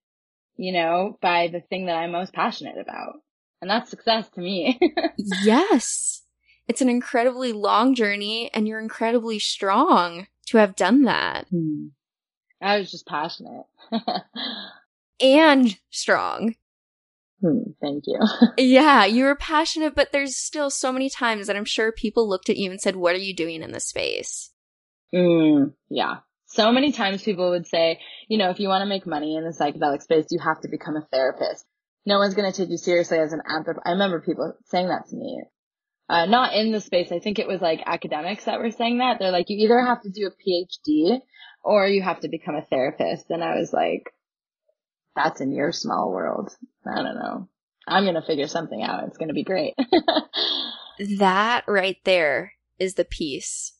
you 0.58 0.72
know, 0.72 1.18
by 1.22 1.48
the 1.48 1.62
thing 1.62 1.88
that 1.88 1.98
I'm 1.98 2.12
most 2.12 2.34
passionate 2.34 2.78
about. 2.78 3.16
And 3.62 3.70
that's 3.70 3.90
success 3.90 4.30
to 4.32 4.42
me. 4.42 4.80
yes. 5.44 6.24
It's 6.68 6.82
an 6.82 6.90
incredibly 6.90 7.52
long 7.52 7.96
journey 7.96 8.50
and 8.54 8.68
you're 8.68 8.80
incredibly 8.80 9.40
strong 9.40 10.28
to 10.48 10.58
have 10.58 10.76
done 10.76 11.04
that. 11.04 11.48
Hmm. 11.50 11.88
I 12.62 12.80
was 12.80 12.92
just 12.92 13.06
passionate. 13.06 13.66
and 15.22 15.78
strong. 15.92 16.56
Hmm, 17.42 17.72
thank 17.82 18.06
you. 18.08 18.20
yeah, 18.58 19.06
you 19.06 19.26
were 19.26 19.36
passionate, 19.36 19.94
but 19.96 20.12
there's 20.12 20.38
still 20.38 20.70
so 20.70 20.92
many 20.92 21.10
times 21.10 21.48
that 21.48 21.56
I'm 21.56 21.66
sure 21.66 21.92
people 21.92 22.28
looked 22.28 22.50
at 22.50 22.58
you 22.58 22.72
and 22.72 22.80
said, 22.80 22.96
What 22.96 23.16
are 23.16 23.20
you 23.20 23.36
doing 23.36 23.62
in 23.62 23.72
this 23.72 23.88
space? 23.88 24.52
Mm, 25.14 25.74
yeah 25.90 26.18
so 26.56 26.72
many 26.72 26.92
times 26.92 27.22
people 27.22 27.50
would 27.50 27.68
say, 27.68 28.00
you 28.30 28.38
know, 28.38 28.50
if 28.50 28.60
you 28.60 28.70
want 28.70 28.82
to 28.82 28.90
make 28.90 29.06
money 29.06 29.36
in 29.36 29.44
the 29.44 29.50
psychedelic 29.50 30.02
space, 30.02 30.28
you 30.32 30.40
have 30.40 30.62
to 30.62 30.70
become 30.70 30.96
a 30.96 31.06
therapist. 31.12 31.66
No 32.06 32.18
one's 32.18 32.34
going 32.34 32.50
to 32.50 32.58
take 32.58 32.70
you 32.70 32.78
seriously 32.78 33.18
as 33.18 33.34
an 33.34 33.42
anthrop. 33.50 33.80
I 33.86 33.92
remember 33.92 34.22
people 34.22 34.54
saying 34.66 34.88
that 34.88 35.08
to 35.10 35.16
me. 35.16 35.44
Uh, 36.08 36.26
not 36.26 36.54
in 36.54 36.72
the 36.72 36.82
space. 36.82 37.12
I 37.12 37.20
think 37.20 37.40
it 37.40 37.48
was 37.48 37.62
like 37.62 37.82
academics 37.86 38.46
that 38.46 38.60
were 38.60 38.72
saying 38.72 39.00
that. 39.00 39.18
They're 39.18 39.32
like, 39.32 39.50
you 39.50 39.58
either 39.66 39.82
have 39.82 40.04
to 40.04 40.10
do 40.10 40.28
a 40.28 40.32
PhD 40.32 41.20
or 41.64 41.88
you 41.88 42.04
have 42.04 42.20
to 42.20 42.30
become 42.30 42.56
a 42.56 42.62
therapist. 42.62 43.26
And 43.30 43.44
I 43.44 43.56
was 43.56 43.74
like, 43.74 44.14
that's 45.16 45.42
in 45.42 45.52
your 45.52 45.72
small 45.72 46.12
world. 46.12 46.52
I 46.86 46.96
don't 47.02 47.16
know. 47.16 47.50
I'm 47.88 48.04
going 48.04 48.16
to 48.16 48.22
figure 48.22 48.48
something 48.48 48.84
out. 48.84 49.06
It's 49.08 49.18
going 49.18 49.30
to 49.30 49.34
be 49.34 49.44
great. 49.44 49.74
that 51.18 51.64
right 51.68 51.98
there 52.04 52.54
is 52.78 52.96
the 52.96 53.06
piece 53.06 53.74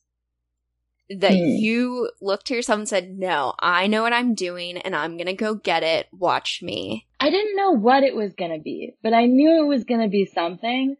that 1.08 1.32
mm. 1.32 1.60
you 1.60 2.10
looked 2.20 2.46
to 2.46 2.54
yourself 2.54 2.80
and 2.80 2.88
said, 2.88 3.16
No, 3.16 3.54
I 3.60 3.86
know 3.86 4.02
what 4.02 4.12
I'm 4.12 4.34
doing 4.34 4.78
and 4.78 4.96
I'm 4.96 5.16
going 5.16 5.26
to 5.26 5.34
go 5.34 5.54
get 5.54 5.82
it. 5.82 6.08
Watch 6.12 6.60
me. 6.62 7.06
I 7.20 7.30
didn't 7.30 7.56
know 7.56 7.70
what 7.70 8.02
it 8.02 8.16
was 8.16 8.34
going 8.34 8.52
to 8.52 8.62
be, 8.62 8.94
but 9.02 9.12
I 9.12 9.26
knew 9.26 9.62
it 9.62 9.68
was 9.68 9.84
going 9.84 10.00
to 10.00 10.08
be 10.08 10.26
something. 10.26 10.96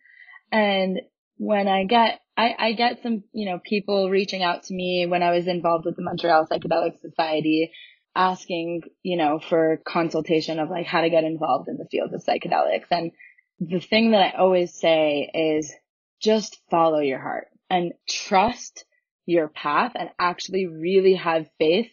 And 0.53 1.01
when 1.37 1.69
I 1.69 1.85
get, 1.85 2.21
I, 2.37 2.55
I 2.59 2.73
get 2.73 3.03
some, 3.03 3.25
you 3.33 3.51
know, 3.51 3.61
people 3.63 4.11
reaching 4.11 4.43
out 4.43 4.65
to 4.65 4.75
me 4.75 5.07
when 5.07 5.23
I 5.23 5.33
was 5.33 5.47
involved 5.47 5.85
with 5.85 5.97
the 5.97 6.03
Montreal 6.03 6.47
Psychedelic 6.47 7.01
Society 7.01 7.73
asking, 8.15 8.83
you 9.03 9.17
know, 9.17 9.39
for 9.39 9.81
consultation 9.87 10.59
of 10.59 10.71
like 10.71 10.87
how 10.87 11.03
to 11.03 11.11
get 11.11 11.25
involved 11.25 11.69
in 11.69 11.77
the 11.77 11.89
field 11.91 12.13
of 12.15 12.25
psychedelics. 12.25 12.87
And 12.91 13.13
the 13.61 13.81
thing 13.81 14.13
that 14.13 14.35
I 14.35 14.39
always 14.39 14.75
say 14.75 15.31
is 15.33 15.73
just 16.21 16.59
follow 16.71 17.01
your 17.01 17.21
heart 17.21 17.49
and 17.69 17.93
trust 18.09 18.85
your 19.27 19.49
path 19.49 19.93
and 19.95 20.11
actually 20.19 20.67
really 20.67 21.15
have 21.15 21.51
faith 21.59 21.91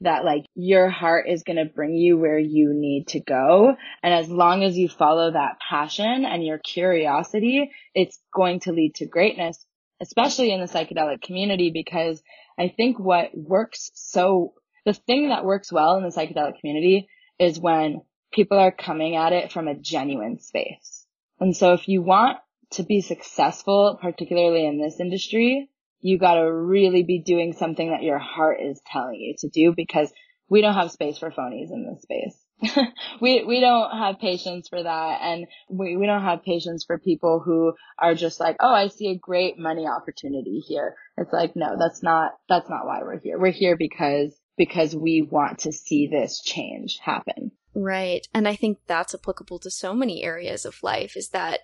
that 0.00 0.24
like 0.24 0.44
your 0.54 0.90
heart 0.90 1.26
is 1.28 1.42
going 1.42 1.56
to 1.56 1.64
bring 1.64 1.94
you 1.94 2.18
where 2.18 2.38
you 2.38 2.72
need 2.74 3.08
to 3.08 3.20
go. 3.20 3.74
And 4.02 4.14
as 4.14 4.28
long 4.28 4.62
as 4.62 4.76
you 4.76 4.88
follow 4.88 5.32
that 5.32 5.58
passion 5.68 6.24
and 6.24 6.44
your 6.44 6.58
curiosity, 6.58 7.70
it's 7.94 8.18
going 8.34 8.60
to 8.60 8.72
lead 8.72 8.96
to 8.96 9.06
greatness, 9.06 9.64
especially 10.00 10.52
in 10.52 10.60
the 10.60 10.66
psychedelic 10.66 11.22
community, 11.22 11.70
because 11.70 12.22
I 12.58 12.68
think 12.68 12.98
what 12.98 13.36
works 13.36 13.90
so, 13.94 14.54
the 14.84 14.92
thing 14.92 15.30
that 15.30 15.44
works 15.44 15.72
well 15.72 15.96
in 15.96 16.02
the 16.02 16.10
psychedelic 16.10 16.60
community 16.60 17.08
is 17.38 17.58
when 17.58 18.02
people 18.32 18.58
are 18.58 18.72
coming 18.72 19.16
at 19.16 19.32
it 19.32 19.52
from 19.52 19.68
a 19.68 19.74
genuine 19.74 20.38
space. 20.38 21.06
And 21.40 21.56
so 21.56 21.72
if 21.72 21.88
you 21.88 22.02
want 22.02 22.38
to 22.72 22.82
be 22.82 23.00
successful, 23.00 23.98
particularly 24.00 24.66
in 24.66 24.80
this 24.80 25.00
industry, 25.00 25.70
you 26.00 26.18
got 26.18 26.34
to 26.34 26.52
really 26.52 27.02
be 27.02 27.20
doing 27.20 27.52
something 27.52 27.90
that 27.90 28.02
your 28.02 28.18
heart 28.18 28.58
is 28.60 28.80
telling 28.86 29.16
you 29.16 29.34
to 29.38 29.48
do 29.48 29.74
because 29.74 30.12
we 30.48 30.60
don't 30.60 30.74
have 30.74 30.90
space 30.90 31.18
for 31.18 31.30
phonies 31.30 31.72
in 31.72 31.86
this 31.86 32.02
space. 32.02 32.86
we 33.20 33.44
we 33.44 33.60
don't 33.60 33.90
have 33.90 34.18
patience 34.18 34.68
for 34.68 34.82
that 34.82 35.20
and 35.20 35.46
we, 35.68 35.96
we 35.96 36.06
don't 36.06 36.22
have 36.22 36.42
patience 36.42 36.84
for 36.86 36.98
people 36.98 37.42
who 37.44 37.74
are 37.98 38.14
just 38.14 38.40
like, 38.40 38.56
"Oh, 38.60 38.72
I 38.72 38.88
see 38.88 39.08
a 39.08 39.18
great 39.18 39.58
money 39.58 39.86
opportunity 39.86 40.60
here." 40.60 40.96
It's 41.18 41.32
like, 41.32 41.54
"No, 41.54 41.76
that's 41.78 42.02
not 42.02 42.32
that's 42.48 42.70
not 42.70 42.86
why 42.86 43.00
we're 43.02 43.20
here. 43.20 43.38
We're 43.38 43.50
here 43.50 43.76
because 43.76 44.34
because 44.56 44.96
we 44.96 45.26
want 45.30 45.60
to 45.60 45.72
see 45.72 46.06
this 46.06 46.40
change 46.40 46.98
happen." 47.02 47.52
Right. 47.74 48.26
And 48.32 48.48
I 48.48 48.56
think 48.56 48.78
that's 48.86 49.14
applicable 49.14 49.58
to 49.58 49.70
so 49.70 49.92
many 49.92 50.22
areas 50.22 50.64
of 50.64 50.82
life 50.82 51.14
is 51.14 51.28
that 51.30 51.60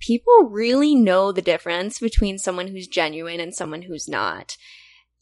people 0.00 0.48
really 0.50 0.94
know 0.94 1.30
the 1.30 1.42
difference 1.42 1.98
between 1.98 2.38
someone 2.38 2.68
who's 2.68 2.88
genuine 2.88 3.40
and 3.40 3.54
someone 3.54 3.82
who's 3.82 4.08
not. 4.08 4.56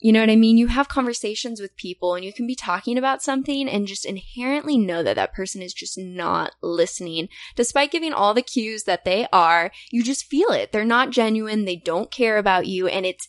You 0.01 0.13
know 0.13 0.21
what 0.21 0.31
I 0.31 0.37
mean? 0.37 0.57
You 0.57 0.69
have 0.69 0.89
conversations 0.89 1.61
with 1.61 1.77
people 1.77 2.15
and 2.15 2.25
you 2.25 2.33
can 2.33 2.47
be 2.47 2.55
talking 2.55 2.97
about 2.97 3.21
something 3.21 3.69
and 3.69 3.89
just 3.89 4.07
inherently 4.07 4.79
know 4.79 5.03
that 5.03 5.17
that 5.17 5.35
person 5.35 5.61
is 5.61 5.75
just 5.75 5.99
not 5.99 6.53
listening. 6.63 7.29
Despite 7.57 7.91
giving 7.91 8.13
all 8.13 8.33
the 8.33 8.43
cues 8.43 8.85
that 8.85 9.05
they 9.05 9.27
are, 9.33 9.73
you 9.91 10.05
just 10.05 10.27
feel 10.27 10.51
it. 10.51 10.71
They're 10.71 10.85
not 10.85 11.11
genuine. 11.11 11.65
They 11.65 11.77
don't 11.77 12.13
care 12.13 12.39
about 12.39 12.69
you 12.69 12.87
and 12.87 13.05
it's, 13.05 13.29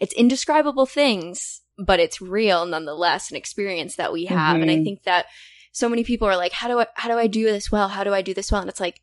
it's 0.00 0.14
indescribable 0.14 0.86
things, 0.86 1.62
but 1.76 1.98
it's 1.98 2.20
real 2.20 2.66
nonetheless, 2.66 3.32
an 3.32 3.36
experience 3.36 3.96
that 3.96 4.12
we 4.12 4.26
have. 4.26 4.54
Mm-hmm. 4.54 4.62
And 4.62 4.70
I 4.70 4.74
mm-hmm. 4.74 4.84
think 4.84 5.02
that 5.02 5.26
so 5.72 5.88
many 5.88 6.04
people 6.04 6.28
are 6.28 6.36
like, 6.36 6.52
how 6.52 6.68
do 6.68 6.78
I, 6.78 6.86
how 6.94 7.08
do 7.08 7.18
I 7.18 7.26
do 7.26 7.44
this 7.46 7.72
well? 7.72 7.88
How 7.88 8.04
do 8.04 8.14
I 8.14 8.22
do 8.22 8.32
this 8.32 8.52
well? 8.52 8.60
And 8.60 8.70
it's 8.70 8.80
like, 8.80 9.00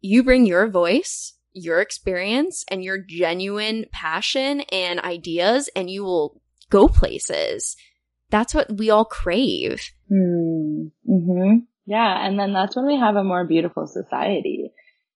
you 0.00 0.22
bring 0.22 0.46
your 0.46 0.68
voice, 0.68 1.34
your 1.52 1.80
experience, 1.80 2.64
and 2.70 2.84
your 2.84 2.98
genuine 2.98 3.86
passion 3.92 4.60
and 4.72 5.00
ideas, 5.00 5.68
and 5.74 5.90
you 5.90 6.04
will 6.04 6.40
go 6.70 6.88
places. 6.88 7.76
That's 8.30 8.54
what 8.54 8.76
we 8.76 8.90
all 8.90 9.04
crave. 9.04 9.82
Hmm. 10.08 10.88
Mm-hmm. 11.08 11.58
Yeah. 11.86 12.26
And 12.26 12.38
then 12.38 12.52
that's 12.52 12.76
when 12.76 12.86
we 12.86 12.98
have 12.98 13.16
a 13.16 13.24
more 13.24 13.46
beautiful 13.46 13.86
society. 13.86 14.72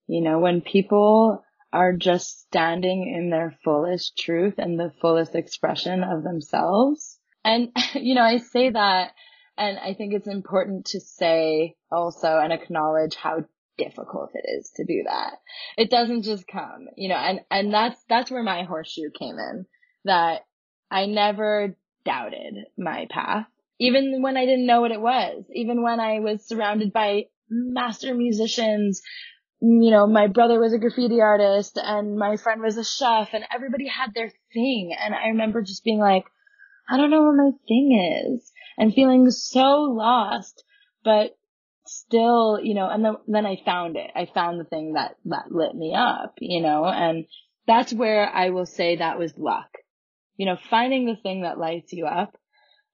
You 0.06 0.22
know, 0.22 0.38
when 0.38 0.62
people 0.62 1.44
are 1.72 1.92
just 1.92 2.40
standing 2.40 3.12
in 3.14 3.30
their 3.30 3.56
fullest 3.64 4.16
truth 4.18 4.54
and 4.58 4.78
the 4.78 4.92
fullest 5.00 5.34
expression 5.34 6.02
of 6.02 6.22
themselves. 6.22 7.18
And, 7.44 7.70
you 7.94 8.14
know, 8.14 8.22
I 8.22 8.38
say 8.38 8.70
that 8.70 9.12
and 9.56 9.78
I 9.78 9.94
think 9.94 10.14
it's 10.14 10.28
important 10.28 10.86
to 10.86 11.00
say 11.00 11.76
also 11.90 12.38
and 12.38 12.52
acknowledge 12.52 13.16
how 13.16 13.44
difficult 13.78 14.30
it 14.34 14.44
is 14.58 14.70
to 14.76 14.84
do 14.84 15.02
that. 15.06 15.38
It 15.76 15.90
doesn't 15.90 16.22
just 16.22 16.46
come, 16.46 16.88
you 16.96 17.08
know, 17.08 17.16
and, 17.16 17.40
and 17.50 17.72
that's, 17.72 18.02
that's 18.08 18.30
where 18.30 18.42
my 18.42 18.64
horseshoe 18.64 19.10
came 19.18 19.38
in 19.38 19.66
that 20.04 20.42
I 20.90 21.06
never 21.06 21.76
doubted 22.04 22.54
my 22.76 23.06
path, 23.10 23.46
even 23.78 24.22
when 24.22 24.36
I 24.36 24.44
didn't 24.44 24.66
know 24.66 24.80
what 24.80 24.92
it 24.92 25.00
was, 25.00 25.44
even 25.54 25.82
when 25.82 26.00
I 26.00 26.20
was 26.20 26.46
surrounded 26.46 26.92
by 26.92 27.26
master 27.48 28.14
musicians. 28.14 29.02
You 29.60 29.90
know, 29.90 30.06
my 30.06 30.26
brother 30.26 30.58
was 30.58 30.72
a 30.72 30.78
graffiti 30.78 31.20
artist 31.20 31.78
and 31.80 32.16
my 32.16 32.36
friend 32.36 32.60
was 32.60 32.76
a 32.76 32.84
chef 32.84 33.28
and 33.32 33.44
everybody 33.54 33.86
had 33.86 34.12
their 34.14 34.32
thing. 34.52 34.94
And 34.98 35.14
I 35.14 35.28
remember 35.28 35.62
just 35.62 35.84
being 35.84 36.00
like, 36.00 36.24
I 36.88 36.96
don't 36.96 37.10
know 37.10 37.22
what 37.22 37.36
my 37.36 37.50
thing 37.68 38.34
is 38.34 38.52
and 38.76 38.92
feeling 38.92 39.30
so 39.30 39.82
lost. 39.82 40.64
But 41.04 41.36
still, 41.86 42.58
you 42.62 42.74
know, 42.74 42.88
and 42.88 43.04
then, 43.04 43.16
then 43.26 43.46
I 43.46 43.60
found 43.64 43.96
it. 43.96 44.10
I 44.14 44.26
found 44.32 44.60
the 44.60 44.64
thing 44.64 44.94
that, 44.94 45.16
that 45.26 45.50
lit 45.50 45.74
me 45.74 45.94
up, 45.94 46.34
you 46.40 46.62
know, 46.62 46.84
and 46.84 47.26
that's 47.66 47.92
where 47.92 48.28
I 48.28 48.50
will 48.50 48.66
say 48.66 48.96
that 48.96 49.18
was 49.18 49.36
luck. 49.36 49.68
You 50.36 50.46
know, 50.46 50.56
finding 50.70 51.06
the 51.06 51.16
thing 51.16 51.42
that 51.42 51.58
lights 51.58 51.92
you 51.92 52.06
up 52.06 52.36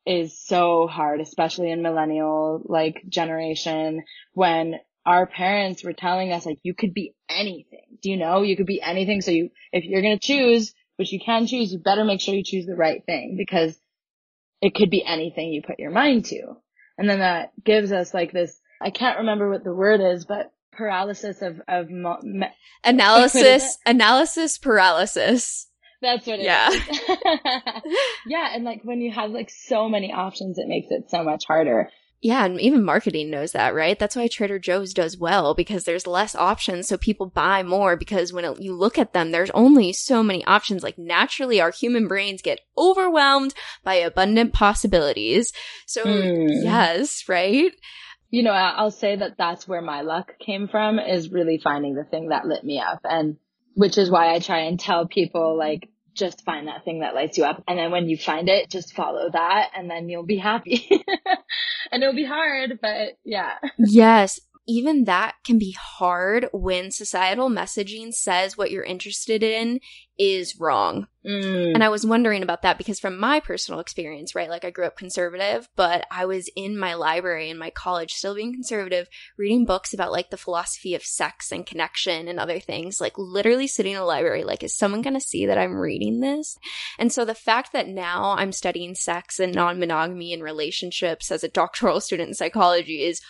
is 0.04 0.38
so 0.38 0.86
hard, 0.86 1.20
especially 1.20 1.70
in 1.70 1.82
millennial 1.82 2.62
like 2.64 3.02
generation 3.08 4.04
when 4.32 4.76
our 5.04 5.26
parents 5.26 5.84
were 5.84 5.92
telling 5.92 6.32
us 6.32 6.44
like 6.44 6.58
you 6.62 6.74
could 6.74 6.94
be 6.94 7.14
anything. 7.28 7.98
Do 8.02 8.10
you 8.10 8.16
know? 8.16 8.42
You 8.42 8.56
could 8.56 8.66
be 8.66 8.82
anything. 8.82 9.20
So 9.20 9.30
you, 9.30 9.50
if 9.72 9.84
you're 9.84 10.02
to 10.02 10.18
choose, 10.18 10.74
which 10.96 11.12
you 11.12 11.20
can 11.20 11.46
choose, 11.46 11.72
you 11.72 11.78
better 11.78 12.04
make 12.04 12.20
sure 12.20 12.34
you 12.34 12.42
choose 12.44 12.66
the 12.66 12.74
right 12.76 13.04
thing 13.06 13.36
because 13.38 13.78
it 14.60 14.74
could 14.74 14.90
be 14.90 15.04
anything 15.04 15.52
you 15.52 15.62
put 15.62 15.78
your 15.78 15.90
mind 15.90 16.26
to. 16.26 16.54
And 16.98 17.08
then 17.08 17.20
that 17.20 17.52
gives 17.64 17.92
us 17.92 18.12
like 18.12 18.32
this, 18.32 18.60
I 18.80 18.90
can't 18.90 19.18
remember 19.18 19.50
what 19.50 19.64
the 19.64 19.74
word 19.74 20.00
is, 20.00 20.24
but 20.24 20.52
paralysis 20.72 21.42
of, 21.42 21.60
of 21.68 21.90
mo- 21.90 22.20
me- 22.22 22.46
analysis, 22.84 23.78
analysis 23.86 24.58
paralysis. 24.58 25.66
That's 26.00 26.26
what 26.26 26.38
it 26.38 26.44
Yeah. 26.44 26.70
is. 26.70 26.88
yeah. 28.26 28.50
And 28.54 28.64
like 28.64 28.82
when 28.84 29.00
you 29.00 29.10
have 29.12 29.30
like 29.30 29.50
so 29.50 29.88
many 29.88 30.12
options, 30.12 30.58
it 30.58 30.68
makes 30.68 30.88
it 30.90 31.10
so 31.10 31.24
much 31.24 31.44
harder. 31.46 31.90
Yeah, 32.20 32.44
and 32.44 32.60
even 32.60 32.84
marketing 32.84 33.30
knows 33.30 33.52
that, 33.52 33.76
right? 33.76 33.96
That's 33.96 34.16
why 34.16 34.26
Trader 34.26 34.58
Joe's 34.58 34.92
does 34.92 35.16
well 35.16 35.54
because 35.54 35.84
there's 35.84 36.04
less 36.04 36.34
options, 36.34 36.88
so 36.88 36.98
people 36.98 37.26
buy 37.26 37.62
more 37.62 37.96
because 37.96 38.32
when 38.32 38.44
it, 38.44 38.60
you 38.60 38.74
look 38.74 38.98
at 38.98 39.12
them, 39.12 39.30
there's 39.30 39.50
only 39.50 39.92
so 39.92 40.24
many 40.24 40.44
options. 40.44 40.82
Like 40.82 40.98
naturally, 40.98 41.60
our 41.60 41.70
human 41.70 42.08
brains 42.08 42.42
get 42.42 42.58
overwhelmed 42.76 43.54
by 43.84 43.94
abundant 43.94 44.52
possibilities. 44.52 45.52
So 45.86 46.02
Hmm. 46.02 46.46
yes, 46.48 47.22
right? 47.28 47.70
You 48.30 48.42
know, 48.42 48.52
I'll 48.52 48.90
say 48.90 49.16
that 49.16 49.36
that's 49.38 49.66
where 49.66 49.80
my 49.80 50.02
luck 50.02 50.32
came 50.38 50.68
from 50.68 50.98
is 50.98 51.30
really 51.30 51.58
finding 51.58 51.94
the 51.94 52.04
thing 52.04 52.28
that 52.28 52.46
lit 52.46 52.62
me 52.64 52.78
up. 52.80 53.00
And 53.04 53.36
which 53.74 53.96
is 53.96 54.10
why 54.10 54.34
I 54.34 54.38
try 54.38 54.60
and 54.60 54.78
tell 54.78 55.06
people 55.06 55.56
like, 55.56 55.88
just 56.14 56.44
find 56.44 56.66
that 56.66 56.84
thing 56.84 57.00
that 57.00 57.14
lights 57.14 57.38
you 57.38 57.44
up. 57.44 57.62
And 57.68 57.78
then 57.78 57.92
when 57.92 58.08
you 58.08 58.18
find 58.18 58.48
it, 58.48 58.68
just 58.68 58.92
follow 58.92 59.30
that 59.32 59.70
and 59.76 59.88
then 59.88 60.08
you'll 60.08 60.26
be 60.26 60.36
happy. 60.36 60.88
and 61.92 62.02
it'll 62.02 62.14
be 62.14 62.24
hard, 62.24 62.80
but 62.82 63.18
yeah. 63.24 63.52
Yes. 63.78 64.40
Even 64.68 65.04
that 65.04 65.34
can 65.44 65.58
be 65.58 65.72
hard 65.72 66.48
when 66.52 66.90
societal 66.90 67.48
messaging 67.48 68.12
says 68.12 68.56
what 68.56 68.70
you're 68.70 68.84
interested 68.84 69.42
in 69.42 69.80
is 70.18 70.58
wrong. 70.58 71.06
Mm. 71.24 71.74
And 71.74 71.84
I 71.84 71.88
was 71.88 72.04
wondering 72.04 72.42
about 72.42 72.62
that 72.62 72.76
because 72.76 72.98
from 72.98 73.18
my 73.18 73.38
personal 73.38 73.80
experience, 73.80 74.34
right? 74.34 74.50
Like 74.50 74.64
I 74.64 74.70
grew 74.70 74.84
up 74.84 74.96
conservative, 74.96 75.68
but 75.76 76.06
I 76.10 76.26
was 76.26 76.50
in 76.56 76.76
my 76.76 76.94
library 76.94 77.50
in 77.50 77.58
my 77.58 77.70
college, 77.70 78.12
still 78.12 78.34
being 78.34 78.52
conservative, 78.52 79.08
reading 79.36 79.64
books 79.64 79.94
about 79.94 80.10
like 80.10 80.30
the 80.30 80.36
philosophy 80.36 80.94
of 80.94 81.02
sex 81.02 81.52
and 81.52 81.64
connection 81.64 82.26
and 82.26 82.40
other 82.40 82.58
things, 82.58 83.00
like 83.00 83.16
literally 83.16 83.68
sitting 83.68 83.92
in 83.92 83.98
a 83.98 84.04
library, 84.04 84.42
like, 84.42 84.62
is 84.62 84.76
someone 84.76 85.02
going 85.02 85.14
to 85.14 85.20
see 85.20 85.46
that 85.46 85.58
I'm 85.58 85.76
reading 85.76 86.20
this? 86.20 86.58
And 86.98 87.12
so 87.12 87.24
the 87.24 87.34
fact 87.34 87.72
that 87.72 87.88
now 87.88 88.34
I'm 88.36 88.52
studying 88.52 88.94
sex 88.94 89.38
and 89.38 89.54
non 89.54 89.78
monogamy 89.78 90.32
and 90.32 90.42
relationships 90.42 91.30
as 91.30 91.44
a 91.44 91.48
doctoral 91.48 92.00
student 92.08 92.28
in 92.28 92.34
psychology 92.34 93.02
is 93.02 93.20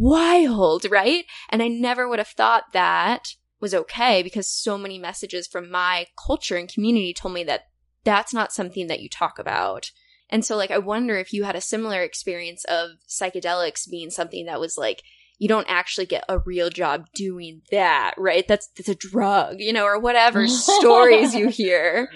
wild, 0.00 0.86
right? 0.90 1.24
And 1.48 1.62
I 1.62 1.68
never 1.68 2.08
would 2.08 2.18
have 2.18 2.28
thought 2.28 2.72
that 2.72 3.34
was 3.60 3.74
okay 3.74 4.22
because 4.22 4.48
so 4.48 4.76
many 4.76 4.98
messages 4.98 5.46
from 5.46 5.70
my 5.70 6.06
culture 6.16 6.56
and 6.56 6.68
community 6.68 7.14
told 7.14 7.34
me 7.34 7.44
that 7.44 7.68
that's 8.04 8.34
not 8.34 8.52
something 8.52 8.86
that 8.88 9.00
you 9.00 9.08
talk 9.08 9.38
about. 9.38 9.90
And 10.28 10.44
so, 10.44 10.56
like, 10.56 10.70
I 10.70 10.78
wonder 10.78 11.16
if 11.16 11.32
you 11.32 11.44
had 11.44 11.56
a 11.56 11.60
similar 11.60 12.02
experience 12.02 12.64
of 12.64 12.90
psychedelics 13.08 13.88
being 13.88 14.10
something 14.10 14.46
that 14.46 14.60
was 14.60 14.76
like, 14.76 15.02
you 15.38 15.48
don't 15.48 15.68
actually 15.68 16.06
get 16.06 16.24
a 16.28 16.38
real 16.38 16.70
job 16.70 17.06
doing 17.14 17.62
that, 17.70 18.14
right? 18.16 18.46
That's, 18.46 18.68
that's 18.68 18.88
a 18.88 18.94
drug, 18.94 19.56
you 19.60 19.72
know, 19.72 19.84
or 19.84 19.98
whatever 19.98 20.46
stories 20.48 21.34
you 21.34 21.48
hear. 21.48 22.10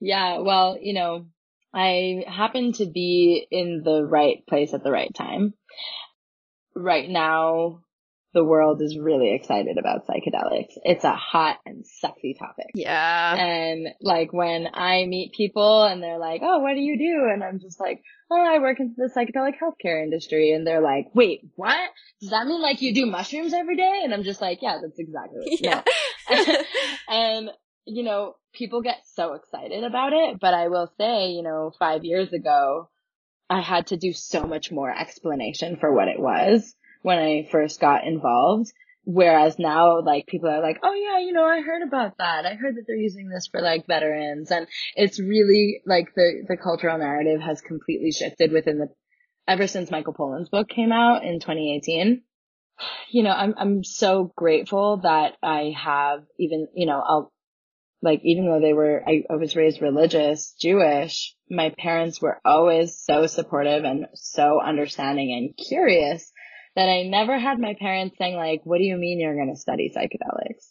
Yeah, 0.00 0.38
well, 0.38 0.76
you 0.80 0.94
know, 0.94 1.26
I 1.72 2.24
happen 2.26 2.72
to 2.74 2.86
be 2.86 3.46
in 3.50 3.82
the 3.84 4.04
right 4.04 4.44
place 4.46 4.74
at 4.74 4.82
the 4.82 4.90
right 4.90 5.12
time. 5.14 5.54
Right 6.82 7.08
now, 7.08 7.80
the 8.34 8.44
world 8.44 8.80
is 8.80 8.98
really 8.98 9.34
excited 9.34 9.76
about 9.78 10.06
psychedelics. 10.06 10.72
It's 10.84 11.04
a 11.04 11.14
hot 11.14 11.58
and 11.66 11.86
sexy 11.86 12.34
topic. 12.38 12.70
Yeah. 12.74 13.34
And 13.36 13.88
like 14.00 14.32
when 14.32 14.68
I 14.72 15.04
meet 15.06 15.34
people 15.36 15.84
and 15.84 16.02
they're 16.02 16.18
like, 16.18 16.40
Oh, 16.42 16.60
what 16.60 16.74
do 16.74 16.80
you 16.80 16.96
do? 16.98 17.30
And 17.32 17.44
I'm 17.44 17.60
just 17.60 17.78
like, 17.78 18.02
Oh, 18.30 18.42
I 18.42 18.58
work 18.58 18.80
in 18.80 18.94
the 18.96 19.10
psychedelic 19.14 19.54
healthcare 19.62 20.02
industry. 20.02 20.52
And 20.52 20.66
they're 20.66 20.80
like, 20.80 21.08
wait, 21.14 21.40
what? 21.56 21.90
Does 22.20 22.30
that 22.30 22.46
mean 22.46 22.62
like 22.62 22.80
you 22.80 22.94
do 22.94 23.04
mushrooms 23.04 23.52
every 23.52 23.76
day? 23.76 24.00
And 24.02 24.14
I'm 24.14 24.22
just 24.22 24.40
like, 24.40 24.60
yeah, 24.62 24.78
that's 24.80 24.98
exactly 24.98 25.40
what, 25.40 25.60
no. 25.62 25.82
Yeah. 26.30 26.62
and 27.08 27.50
you 27.84 28.04
know, 28.04 28.36
people 28.54 28.80
get 28.80 28.98
so 29.14 29.34
excited 29.34 29.84
about 29.84 30.12
it, 30.12 30.38
but 30.40 30.54
I 30.54 30.68
will 30.68 30.90
say, 30.98 31.30
you 31.30 31.42
know, 31.42 31.72
five 31.78 32.04
years 32.04 32.32
ago, 32.32 32.88
I 33.52 33.60
had 33.60 33.88
to 33.88 33.98
do 33.98 34.14
so 34.14 34.44
much 34.44 34.72
more 34.72 34.90
explanation 34.90 35.76
for 35.76 35.94
what 35.94 36.08
it 36.08 36.18
was 36.18 36.74
when 37.02 37.18
I 37.18 37.48
first 37.50 37.80
got 37.80 38.06
involved. 38.06 38.72
Whereas 39.04 39.58
now, 39.58 40.00
like, 40.00 40.26
people 40.26 40.48
are 40.48 40.62
like, 40.62 40.78
oh 40.82 40.94
yeah, 40.94 41.18
you 41.18 41.32
know, 41.32 41.44
I 41.44 41.60
heard 41.60 41.82
about 41.82 42.16
that. 42.18 42.46
I 42.46 42.54
heard 42.54 42.76
that 42.76 42.84
they're 42.86 42.96
using 42.96 43.28
this 43.28 43.48
for 43.50 43.60
like 43.60 43.86
veterans. 43.86 44.50
And 44.50 44.66
it's 44.94 45.20
really 45.20 45.82
like 45.84 46.14
the, 46.14 46.44
the 46.48 46.56
cultural 46.56 46.96
narrative 46.96 47.40
has 47.42 47.60
completely 47.60 48.12
shifted 48.12 48.52
within 48.52 48.78
the, 48.78 48.88
ever 49.46 49.66
since 49.66 49.90
Michael 49.90 50.14
Pollan's 50.14 50.48
book 50.48 50.68
came 50.68 50.92
out 50.92 51.24
in 51.24 51.38
2018 51.38 52.22
you 53.10 53.22
know, 53.22 53.32
I'm, 53.32 53.54
I'm 53.58 53.84
so 53.84 54.32
grateful 54.36 54.98
that 55.02 55.34
I 55.42 55.74
have 55.76 56.20
even, 56.38 56.68
you 56.74 56.86
know, 56.86 57.02
I'll, 57.06 57.31
like, 58.02 58.20
even 58.24 58.46
though 58.46 58.60
they 58.60 58.72
were, 58.72 59.02
I, 59.06 59.22
I 59.30 59.36
was 59.36 59.54
raised 59.54 59.80
religious, 59.80 60.54
Jewish, 60.60 61.34
my 61.48 61.72
parents 61.78 62.20
were 62.20 62.40
always 62.44 63.00
so 63.00 63.26
supportive 63.26 63.84
and 63.84 64.06
so 64.14 64.60
understanding 64.60 65.32
and 65.32 65.68
curious 65.68 66.32
that 66.74 66.88
I 66.88 67.02
never 67.02 67.38
had 67.38 67.60
my 67.60 67.74
parents 67.78 68.16
saying 68.18 68.34
like, 68.34 68.62
what 68.64 68.78
do 68.78 68.84
you 68.84 68.96
mean 68.96 69.20
you're 69.20 69.36
going 69.36 69.54
to 69.54 69.60
study 69.60 69.92
psychedelics? 69.94 70.66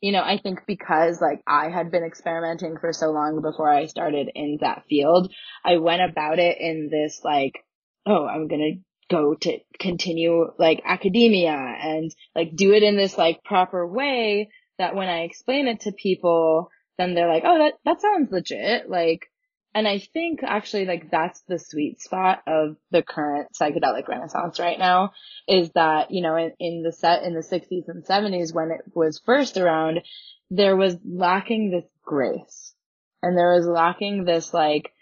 You 0.00 0.12
know, 0.12 0.22
I 0.22 0.38
think 0.42 0.60
because 0.66 1.20
like 1.20 1.42
I 1.46 1.68
had 1.68 1.90
been 1.90 2.04
experimenting 2.04 2.78
for 2.80 2.92
so 2.94 3.10
long 3.10 3.42
before 3.42 3.70
I 3.70 3.84
started 3.84 4.30
in 4.34 4.58
that 4.62 4.84
field, 4.88 5.30
I 5.62 5.76
went 5.76 6.00
about 6.00 6.38
it 6.38 6.56
in 6.58 6.88
this 6.90 7.20
like, 7.22 7.52
oh, 8.06 8.26
I'm 8.26 8.48
going 8.48 8.60
to 8.60 9.14
go 9.14 9.34
to 9.34 9.58
continue 9.78 10.52
like 10.58 10.80
academia 10.86 11.52
and 11.52 12.14
like 12.34 12.54
do 12.54 12.72
it 12.72 12.82
in 12.82 12.96
this 12.96 13.18
like 13.18 13.42
proper 13.44 13.86
way 13.86 14.48
that 14.80 14.96
when 14.96 15.08
I 15.08 15.20
explain 15.20 15.68
it 15.68 15.80
to 15.80 15.92
people, 15.92 16.70
then 16.96 17.14
they're 17.14 17.28
like, 17.28 17.44
oh, 17.46 17.58
that, 17.58 17.74
that 17.84 18.00
sounds 18.00 18.32
legit. 18.32 18.88
Like, 18.88 19.26
and 19.74 19.86
I 19.86 19.98
think 19.98 20.40
actually 20.42 20.86
like 20.86 21.10
that's 21.10 21.42
the 21.42 21.58
sweet 21.58 22.00
spot 22.00 22.42
of 22.46 22.76
the 22.90 23.02
current 23.02 23.48
psychedelic 23.58 24.08
renaissance 24.08 24.58
right 24.58 24.78
now 24.78 25.12
is 25.46 25.70
that, 25.74 26.10
you 26.10 26.22
know, 26.22 26.34
in, 26.36 26.52
in 26.58 26.82
the 26.82 26.92
set 26.92 27.22
in 27.22 27.34
the 27.34 27.42
sixties 27.42 27.84
and 27.88 28.04
seventies 28.04 28.52
when 28.52 28.70
it 28.70 28.80
was 28.94 29.22
first 29.24 29.58
around, 29.58 30.00
there 30.50 30.76
was 30.76 30.96
lacking 31.04 31.70
this 31.70 31.88
grace 32.02 32.74
and 33.22 33.36
there 33.38 33.52
was 33.54 33.66
lacking 33.66 34.24
this 34.24 34.52
like, 34.52 34.92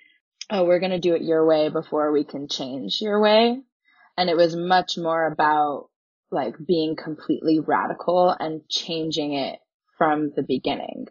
oh, 0.51 0.65
we're 0.65 0.81
going 0.81 0.91
to 0.91 0.99
do 0.99 1.15
it 1.15 1.23
your 1.23 1.47
way 1.47 1.69
before 1.69 2.13
we 2.13 2.25
can 2.25 2.49
change 2.49 2.99
your 3.01 3.21
way. 3.21 3.61
And 4.17 4.29
it 4.29 4.37
was 4.37 4.57
much 4.57 4.99
more 4.99 5.27
about 5.27 5.89
like 6.31 6.55
being 6.67 6.97
completely 6.97 7.61
radical 7.61 8.35
and 8.39 8.69
changing 8.69 9.35
it 9.35 9.61
from 9.99 10.33
the 10.35 10.43
beginning. 10.43 11.09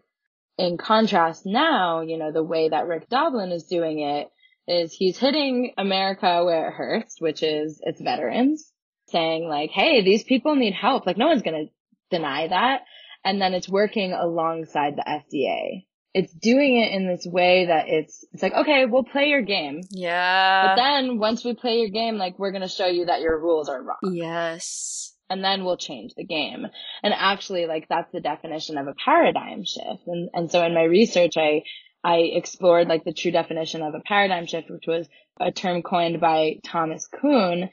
In 0.58 0.78
contrast 0.78 1.46
now, 1.46 2.02
you 2.02 2.18
know, 2.18 2.32
the 2.32 2.44
way 2.44 2.70
that 2.70 2.88
Rick 2.88 3.10
Doblin 3.10 3.52
is 3.52 3.66
doing 3.66 4.00
it 4.00 4.32
is 4.68 4.92
he's 4.92 5.18
hitting 5.18 5.74
America 5.78 6.44
where 6.44 6.70
it 6.70 6.74
hurts, 6.74 7.22
which 7.22 7.44
is 7.44 7.80
its 7.84 8.02
veterans, 8.02 8.72
saying 9.10 9.48
like, 9.48 9.70
hey, 9.70 10.04
these 10.04 10.24
people 10.24 10.56
need 10.56 10.74
help. 10.74 11.06
Like 11.06 11.18
no 11.18 11.28
one's 11.28 11.44
going 11.44 11.68
to 11.68 12.18
deny 12.18 12.48
that. 12.48 12.82
And 13.24 13.42
then 13.42 13.54
it's 13.54 13.70
working 13.70 14.14
alongside 14.14 14.96
the 14.96 15.04
FDA. 15.04 15.86
It's 16.14 16.34
doing 16.34 16.78
it 16.78 16.94
in 16.94 17.08
this 17.08 17.28
way 17.28 17.68
that 17.68 17.90
it's, 17.90 18.26
it's 18.32 18.42
like, 18.42 18.54
okay, 18.54 18.86
we'll 18.86 19.04
play 19.04 19.28
your 19.30 19.44
game. 19.44 19.82
Yeah. 19.92 20.68
But 20.68 20.76
then 20.76 21.20
once 21.20 21.46
we 21.46 21.54
play 21.54 21.80
your 21.80 21.90
game, 21.90 22.18
like 22.18 22.40
we're 22.40 22.52
going 22.52 22.64
to 22.64 22.68
show 22.68 22.88
you 22.88 23.06
that 23.06 23.22
your 23.22 23.40
rules 23.40 23.70
are 23.70 23.84
wrong 23.84 24.16
yes. 24.16 25.14
And 25.30 25.44
then 25.44 25.64
we'll 25.66 25.78
change 25.78 26.14
the 26.16 26.26
game. 26.26 26.68
And 27.04 27.14
actually, 27.14 27.66
like, 27.66 27.88
that's 27.90 28.12
the 28.12 28.22
definition 28.22 28.78
of 28.78 28.88
a 28.88 28.94
paradigm 28.94 29.64
shift. 29.66 30.08
And, 30.08 30.30
and 30.34 30.52
so 30.52 30.64
in 30.66 30.74
my 30.74 30.84
research, 30.84 31.34
I, 31.38 31.64
I 32.04 32.18
explored 32.18 32.88
like 32.88 33.04
the 33.04 33.14
true 33.14 33.32
definition 33.32 33.82
of 33.82 33.94
a 33.94 34.02
paradigm 34.02 34.46
shift, 34.46 34.70
which 34.70 34.86
was 34.88 35.08
a 35.40 35.52
term 35.52 35.82
coined 35.82 36.20
by 36.20 36.60
Thomas 36.64 37.08
Kuhn. 37.08 37.70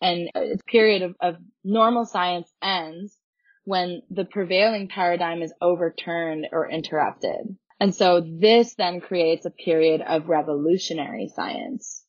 And 0.00 0.30
its 0.34 0.62
period 0.62 1.02
of, 1.02 1.16
of 1.20 1.36
normal 1.64 2.04
science 2.04 2.50
ends 2.62 3.16
when 3.64 4.02
the 4.10 4.24
prevailing 4.24 4.88
paradigm 4.88 5.42
is 5.42 5.52
overturned 5.60 6.46
or 6.52 6.70
interrupted. 6.70 7.56
And 7.80 7.94
so 7.94 8.20
this 8.20 8.74
then 8.74 9.00
creates 9.00 9.44
a 9.44 9.50
period 9.50 10.00
of 10.00 10.28
revolutionary 10.28 11.30
science. 11.34 12.04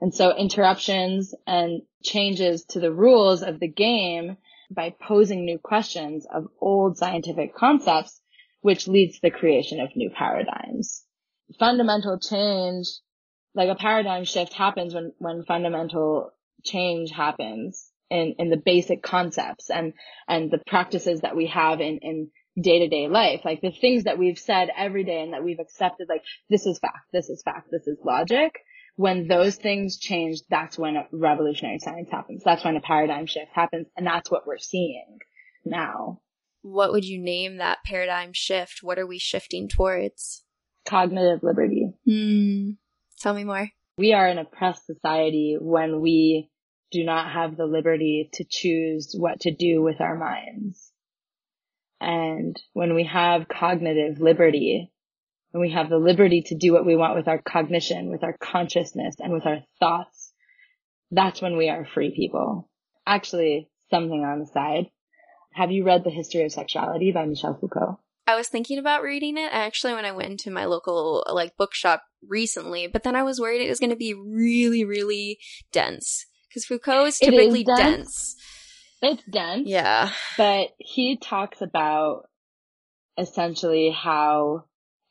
And 0.00 0.14
so 0.14 0.36
interruptions 0.36 1.34
and 1.46 1.82
changes 2.02 2.64
to 2.70 2.80
the 2.80 2.92
rules 2.92 3.42
of 3.42 3.60
the 3.60 3.68
game 3.68 4.36
by 4.70 4.94
posing 5.00 5.44
new 5.44 5.58
questions 5.58 6.26
of 6.32 6.46
old 6.60 6.98
scientific 6.98 7.54
concepts 7.54 8.20
which 8.60 8.88
leads 8.88 9.14
to 9.14 9.20
the 9.22 9.30
creation 9.30 9.80
of 9.80 9.94
new 9.94 10.10
paradigms. 10.10 11.04
Fundamental 11.58 12.18
change, 12.18 12.86
like 13.54 13.68
a 13.68 13.76
paradigm 13.76 14.24
shift 14.24 14.52
happens 14.52 14.92
when, 14.92 15.12
when 15.18 15.44
fundamental 15.44 16.32
change 16.64 17.10
happens 17.12 17.90
in, 18.10 18.34
in 18.38 18.50
the 18.50 18.56
basic 18.56 19.02
concepts 19.02 19.70
and, 19.70 19.92
and 20.28 20.50
the 20.50 20.60
practices 20.66 21.20
that 21.20 21.36
we 21.36 21.46
have 21.46 21.80
in, 21.80 21.98
in 22.02 22.30
day 22.60 22.80
to 22.80 22.88
day 22.88 23.08
life. 23.08 23.42
Like 23.44 23.60
the 23.60 23.70
things 23.70 24.04
that 24.04 24.18
we've 24.18 24.38
said 24.38 24.68
every 24.76 25.04
day 25.04 25.22
and 25.22 25.32
that 25.32 25.44
we've 25.44 25.60
accepted, 25.60 26.08
like 26.08 26.22
this 26.50 26.66
is 26.66 26.78
fact, 26.78 27.06
this 27.12 27.28
is 27.28 27.42
fact, 27.42 27.68
this 27.70 27.86
is 27.86 27.98
logic. 28.04 28.60
When 28.96 29.28
those 29.28 29.56
things 29.56 29.98
change, 29.98 30.40
that's 30.48 30.78
when 30.78 30.96
a 30.96 31.06
revolutionary 31.12 31.78
science 31.78 32.10
happens. 32.10 32.42
That's 32.44 32.64
when 32.64 32.76
a 32.76 32.80
paradigm 32.80 33.26
shift 33.26 33.50
happens. 33.52 33.86
And 33.96 34.06
that's 34.06 34.30
what 34.30 34.46
we're 34.46 34.58
seeing 34.58 35.18
now. 35.64 36.20
What 36.62 36.92
would 36.92 37.04
you 37.04 37.22
name 37.22 37.58
that 37.58 37.84
paradigm 37.84 38.32
shift? 38.32 38.80
What 38.82 38.98
are 38.98 39.06
we 39.06 39.18
shifting 39.18 39.68
towards? 39.68 40.42
Cognitive 40.86 41.42
liberty. 41.42 41.92
Hmm. 42.04 42.70
Tell 43.20 43.34
me 43.34 43.44
more. 43.44 43.68
We 43.98 44.12
are 44.12 44.26
an 44.26 44.38
oppressed 44.38 44.86
society 44.86 45.56
when 45.60 46.00
we 46.00 46.50
do 46.90 47.04
not 47.04 47.32
have 47.32 47.56
the 47.56 47.66
liberty 47.66 48.30
to 48.34 48.44
choose 48.48 49.14
what 49.16 49.40
to 49.40 49.54
do 49.54 49.82
with 49.82 50.00
our 50.00 50.16
minds. 50.16 50.90
And 52.00 52.60
when 52.72 52.94
we 52.94 53.04
have 53.04 53.48
cognitive 53.48 54.20
liberty, 54.20 54.92
when 55.56 55.68
we 55.68 55.72
have 55.72 55.88
the 55.88 55.96
liberty 55.96 56.42
to 56.42 56.54
do 56.54 56.74
what 56.74 56.84
we 56.84 56.96
want 56.96 57.16
with 57.16 57.28
our 57.28 57.40
cognition, 57.40 58.10
with 58.10 58.22
our 58.22 58.36
consciousness, 58.36 59.16
and 59.18 59.32
with 59.32 59.46
our 59.46 59.60
thoughts, 59.80 60.34
that's 61.10 61.40
when 61.40 61.56
we 61.56 61.70
are 61.70 61.86
free 61.86 62.12
people. 62.14 62.68
Actually, 63.06 63.70
something 63.88 64.22
on 64.22 64.40
the 64.40 64.46
side. 64.46 64.90
Have 65.54 65.70
you 65.70 65.84
read 65.84 66.04
The 66.04 66.10
History 66.10 66.42
of 66.42 66.52
Sexuality 66.52 67.10
by 67.10 67.24
Michel 67.24 67.56
Foucault? 67.58 67.98
I 68.26 68.36
was 68.36 68.48
thinking 68.48 68.78
about 68.78 69.02
reading 69.02 69.38
it 69.38 69.48
actually 69.50 69.94
when 69.94 70.04
I 70.04 70.12
went 70.12 70.30
into 70.30 70.50
my 70.50 70.66
local 70.66 71.24
like 71.32 71.56
bookshop 71.56 72.02
recently, 72.28 72.86
but 72.86 73.02
then 73.02 73.16
I 73.16 73.22
was 73.22 73.40
worried 73.40 73.62
it 73.62 73.70
was 73.70 73.80
going 73.80 73.88
to 73.88 73.96
be 73.96 74.12
really, 74.12 74.84
really 74.84 75.38
dense 75.72 76.26
because 76.50 76.66
Foucault 76.66 77.06
is 77.06 77.18
typically 77.18 77.64
dense. 77.64 77.78
dense. 77.80 78.36
It's 79.00 79.22
dense. 79.30 79.68
Yeah. 79.68 80.10
But 80.36 80.72
he 80.78 81.16
talks 81.16 81.62
about 81.62 82.28
essentially 83.16 83.90
how 83.90 84.64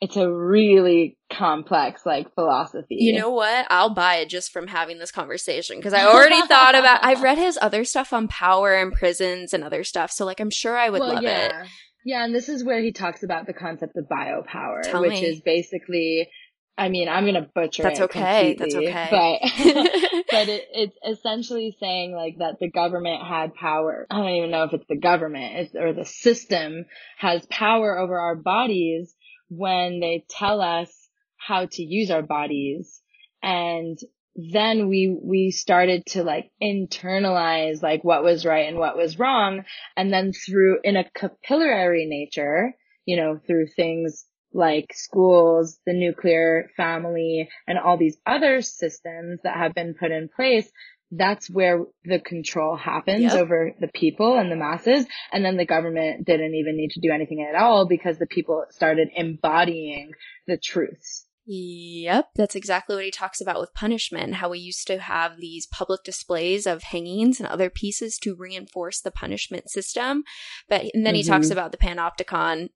it's 0.05 0.17
a 0.17 0.31
really 0.31 1.17
complex 1.33 2.05
like 2.05 2.31
philosophy. 2.35 2.97
You 2.99 3.13
know 3.13 3.31
what? 3.31 3.65
I'll 3.71 3.93
buy 3.93 4.17
it 4.17 4.29
just 4.29 4.51
from 4.51 4.67
having 4.67 4.99
this 4.99 5.11
conversation 5.11 5.77
because 5.77 5.93
I 5.93 6.05
already 6.05 6.41
thought 6.47 6.75
about 6.75 7.03
I've 7.03 7.23
read 7.23 7.39
his 7.39 7.57
other 7.59 7.83
stuff 7.83 8.13
on 8.13 8.27
power 8.27 8.75
and 8.75 8.93
prisons 8.93 9.51
and 9.51 9.63
other 9.63 9.83
stuff. 9.83 10.11
So 10.11 10.23
like 10.23 10.39
I'm 10.39 10.51
sure 10.51 10.77
I 10.77 10.89
would 10.89 11.01
well, 11.01 11.15
love 11.15 11.23
yeah. 11.23 11.63
it. 11.63 11.67
Yeah, 12.05 12.23
and 12.23 12.35
this 12.35 12.49
is 12.49 12.63
where 12.63 12.79
he 12.81 12.91
talks 12.91 13.23
about 13.23 13.47
the 13.47 13.53
concept 13.53 13.97
of 13.97 14.05
biopower, 14.05 14.83
Tell 14.83 15.01
which 15.01 15.09
me. 15.09 15.25
is 15.25 15.41
basically 15.41 16.29
I 16.77 16.89
mean, 16.89 17.09
I'm 17.09 17.25
gonna 17.25 17.49
butcher 17.55 17.81
That's 17.81 17.99
it 17.99 18.03
okay. 18.03 18.55
That's 18.59 18.75
okay. 18.75 19.07
But 19.09 19.39
but 20.29 20.49
it, 20.49 20.65
it's 20.71 20.97
essentially 21.19 21.75
saying 21.79 22.13
like 22.13 22.37
that 22.37 22.59
the 22.59 22.69
government 22.69 23.23
had 23.25 23.55
power. 23.55 24.05
I 24.11 24.17
don't 24.17 24.29
even 24.29 24.51
know 24.51 24.65
if 24.65 24.73
it's 24.73 24.85
the 24.87 24.99
government 24.99 25.55
it's, 25.55 25.75
or 25.75 25.93
the 25.93 26.05
system 26.05 26.85
has 27.17 27.43
power 27.47 27.97
over 27.97 28.19
our 28.19 28.35
bodies 28.35 29.14
when 29.49 29.99
they 29.99 30.25
tell 30.29 30.61
us 30.61 30.91
how 31.37 31.65
to 31.65 31.83
use 31.83 32.11
our 32.11 32.23
bodies. 32.23 33.01
And 33.43 33.97
then 34.35 34.89
we, 34.89 35.17
we 35.21 35.51
started 35.51 36.05
to 36.07 36.23
like 36.23 36.51
internalize 36.61 37.81
like 37.81 38.03
what 38.03 38.23
was 38.23 38.45
right 38.45 38.67
and 38.67 38.77
what 38.77 38.97
was 38.97 39.19
wrong. 39.19 39.63
And 39.95 40.11
then 40.11 40.33
through 40.33 40.79
in 40.83 40.97
a 40.97 41.09
capillary 41.15 42.05
nature, 42.05 42.73
you 43.05 43.17
know, 43.17 43.39
through 43.45 43.67
things 43.75 44.25
like 44.53 44.93
schools, 44.93 45.77
the 45.85 45.93
nuclear 45.93 46.71
family, 46.77 47.49
and 47.67 47.77
all 47.77 47.97
these 47.97 48.17
other 48.25 48.61
systems 48.61 49.41
that 49.43 49.57
have 49.57 49.75
been 49.75 49.93
put 49.93 50.11
in 50.11 50.29
place, 50.33 50.69
that's 51.11 51.49
where 51.49 51.85
the 52.03 52.19
control 52.19 52.75
happens 52.75 53.21
Yep. 53.23 53.33
over 53.33 53.71
the 53.79 53.87
people 53.87 54.37
and 54.37 54.51
the 54.51 54.55
masses. 54.55 55.05
And 55.31 55.45
then 55.45 55.57
the 55.57 55.65
government 55.65 56.25
didn't 56.25 56.55
even 56.55 56.75
need 56.75 56.91
to 56.91 56.99
do 56.99 57.11
anything 57.11 57.41
at 57.47 57.55
all 57.59 57.87
because 57.87 58.17
the 58.17 58.27
people 58.27 58.65
started 58.71 59.09
embodying 59.15 60.11
the 60.47 60.57
truths. 60.57 61.27
Yep, 61.47 62.29
that's 62.35 62.55
exactly 62.55 62.95
what 62.95 63.05
he 63.05 63.11
talks 63.11 63.39
about 63.39 63.59
with 63.59 63.73
punishment. 63.75 64.35
How 64.35 64.49
we 64.49 64.57
used 64.57 64.87
to 64.87 64.97
have 64.97 65.37
these 65.37 65.67
public 65.67 66.03
displays 66.03 66.65
of 66.65 66.81
hangings 66.81 67.39
and 67.39 67.47
other 67.47 67.69
pieces 67.69 68.17
to 68.23 68.35
reinforce 68.35 68.99
the 68.99 69.11
punishment 69.11 69.69
system. 69.69 70.23
But 70.67 70.85
and 70.95 71.05
then 71.05 71.13
he 71.13 71.21
talks 71.21 71.49
Mhm. 71.49 71.51
about 71.51 71.71
the 71.71 71.77
panopticon. 71.77 72.69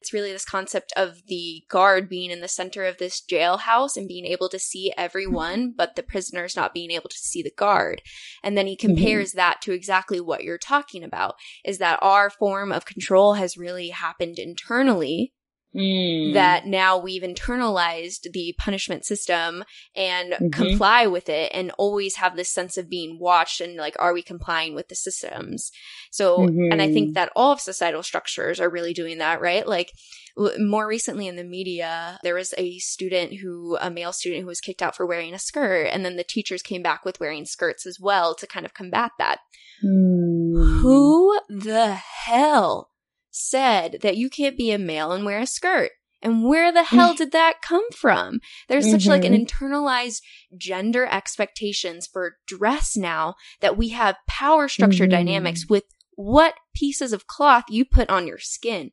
It's 0.00 0.12
really 0.12 0.32
this 0.32 0.44
concept 0.44 0.92
of 0.96 1.26
the 1.26 1.62
guard 1.68 2.08
being 2.08 2.30
in 2.30 2.40
the 2.40 2.48
center 2.48 2.84
of 2.84 2.98
this 2.98 3.20
jailhouse 3.20 3.96
and 3.96 4.08
being 4.08 4.24
able 4.24 4.48
to 4.48 4.58
see 4.58 4.92
everyone, 4.96 5.60
mm-hmm. 5.60 5.76
but 5.76 5.96
the 5.96 6.02
prisoners 6.02 6.56
not 6.56 6.72
being 6.72 6.90
able 6.90 7.10
to 7.10 7.18
see 7.18 7.42
the 7.42 7.52
guard. 7.56 8.02
And 8.42 8.56
then 8.56 8.66
he 8.66 8.76
mm-hmm. 8.76 8.94
compares 8.94 9.32
that 9.32 9.60
to 9.62 9.72
exactly 9.72 10.20
what 10.20 10.42
you're 10.42 10.58
talking 10.58 11.04
about 11.04 11.34
is 11.64 11.78
that 11.78 11.98
our 12.00 12.30
form 12.30 12.72
of 12.72 12.86
control 12.86 13.34
has 13.34 13.58
really 13.58 13.90
happened 13.90 14.38
internally 14.38 15.32
Mm. 15.74 16.34
that 16.34 16.66
now 16.66 16.98
we've 16.98 17.22
internalized 17.22 18.32
the 18.32 18.54
punishment 18.58 19.04
system 19.04 19.62
and 19.94 20.32
Mhm. 20.32 20.52
comply 20.52 21.06
with 21.06 21.28
it 21.28 21.52
and 21.54 21.70
always 21.78 22.16
have 22.16 22.34
this 22.34 22.50
sense 22.52 22.76
of 22.76 22.88
being 22.90 23.18
watched 23.20 23.60
and 23.60 23.76
like 23.76 23.94
are 24.00 24.12
we 24.12 24.20
complying 24.22 24.74
with 24.74 24.88
the 24.88 24.96
systems 24.96 25.70
so 26.10 26.42
and 26.42 26.82
i 26.82 26.92
think 26.92 27.10
Mhm. 27.10 27.14
that 27.14 27.30
all 27.36 27.52
of 27.52 27.60
societal 27.60 28.02
structures 28.02 28.58
are 28.58 28.68
really 28.68 28.92
doing 28.92 29.18
that 29.18 29.40
right 29.40 29.64
like 29.64 29.92
w- 30.36 30.58
more 30.66 30.88
recently 30.88 31.28
in 31.28 31.36
the 31.36 31.44
media 31.44 32.18
there 32.24 32.34
was 32.34 32.52
a 32.58 32.78
student 32.80 33.34
who 33.40 33.76
a 33.80 33.90
male 33.92 34.12
student 34.12 34.40
who 34.42 34.48
was 34.48 34.60
kicked 34.60 34.82
out 34.82 34.96
for 34.96 35.06
wearing 35.06 35.34
a 35.34 35.38
skirt 35.38 35.84
and 35.92 36.04
then 36.04 36.16
the 36.16 36.24
teachers 36.24 36.62
came 36.62 36.82
back 36.82 37.04
with 37.04 37.20
wearing 37.20 37.44
skirts 37.46 37.86
as 37.86 37.98
well 38.00 38.34
to 38.34 38.44
kind 38.44 38.66
of 38.66 38.74
combat 38.74 39.12
that 39.18 39.38
Mm. 39.84 40.80
who 40.82 41.38
the 41.48 41.94
hell 41.94 42.89
said 43.30 43.98
that 44.02 44.16
you 44.16 44.28
can't 44.30 44.56
be 44.56 44.70
a 44.72 44.78
male 44.78 45.12
and 45.12 45.24
wear 45.24 45.38
a 45.40 45.46
skirt? 45.46 45.92
And 46.22 46.44
where 46.44 46.70
the 46.70 46.82
hell 46.82 47.14
did 47.14 47.32
that 47.32 47.62
come 47.62 47.90
from? 47.92 48.40
There's 48.68 48.90
such 48.90 49.06
like 49.06 49.24
an 49.24 49.32
internalized 49.32 50.20
gender 50.54 51.06
expectations 51.06 52.06
for 52.06 52.36
dress 52.46 52.94
now 52.96 53.36
that 53.60 53.78
we 53.78 53.88
have 53.90 54.16
power 54.28 54.68
structure 54.68 55.06
Mhm. 55.06 55.10
dynamics 55.10 55.66
with 55.70 55.84
what 56.16 56.54
pieces 56.74 57.14
of 57.14 57.26
cloth 57.26 57.64
you 57.70 57.86
put 57.86 58.10
on 58.10 58.26
your 58.26 58.36
skin. 58.38 58.90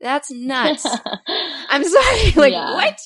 That's 0.00 0.28
nuts. 0.32 0.84
I'm 1.68 1.84
sorry. 1.84 2.32
Like 2.36 2.52
Yeah. 2.52 2.72
what? 2.74 2.98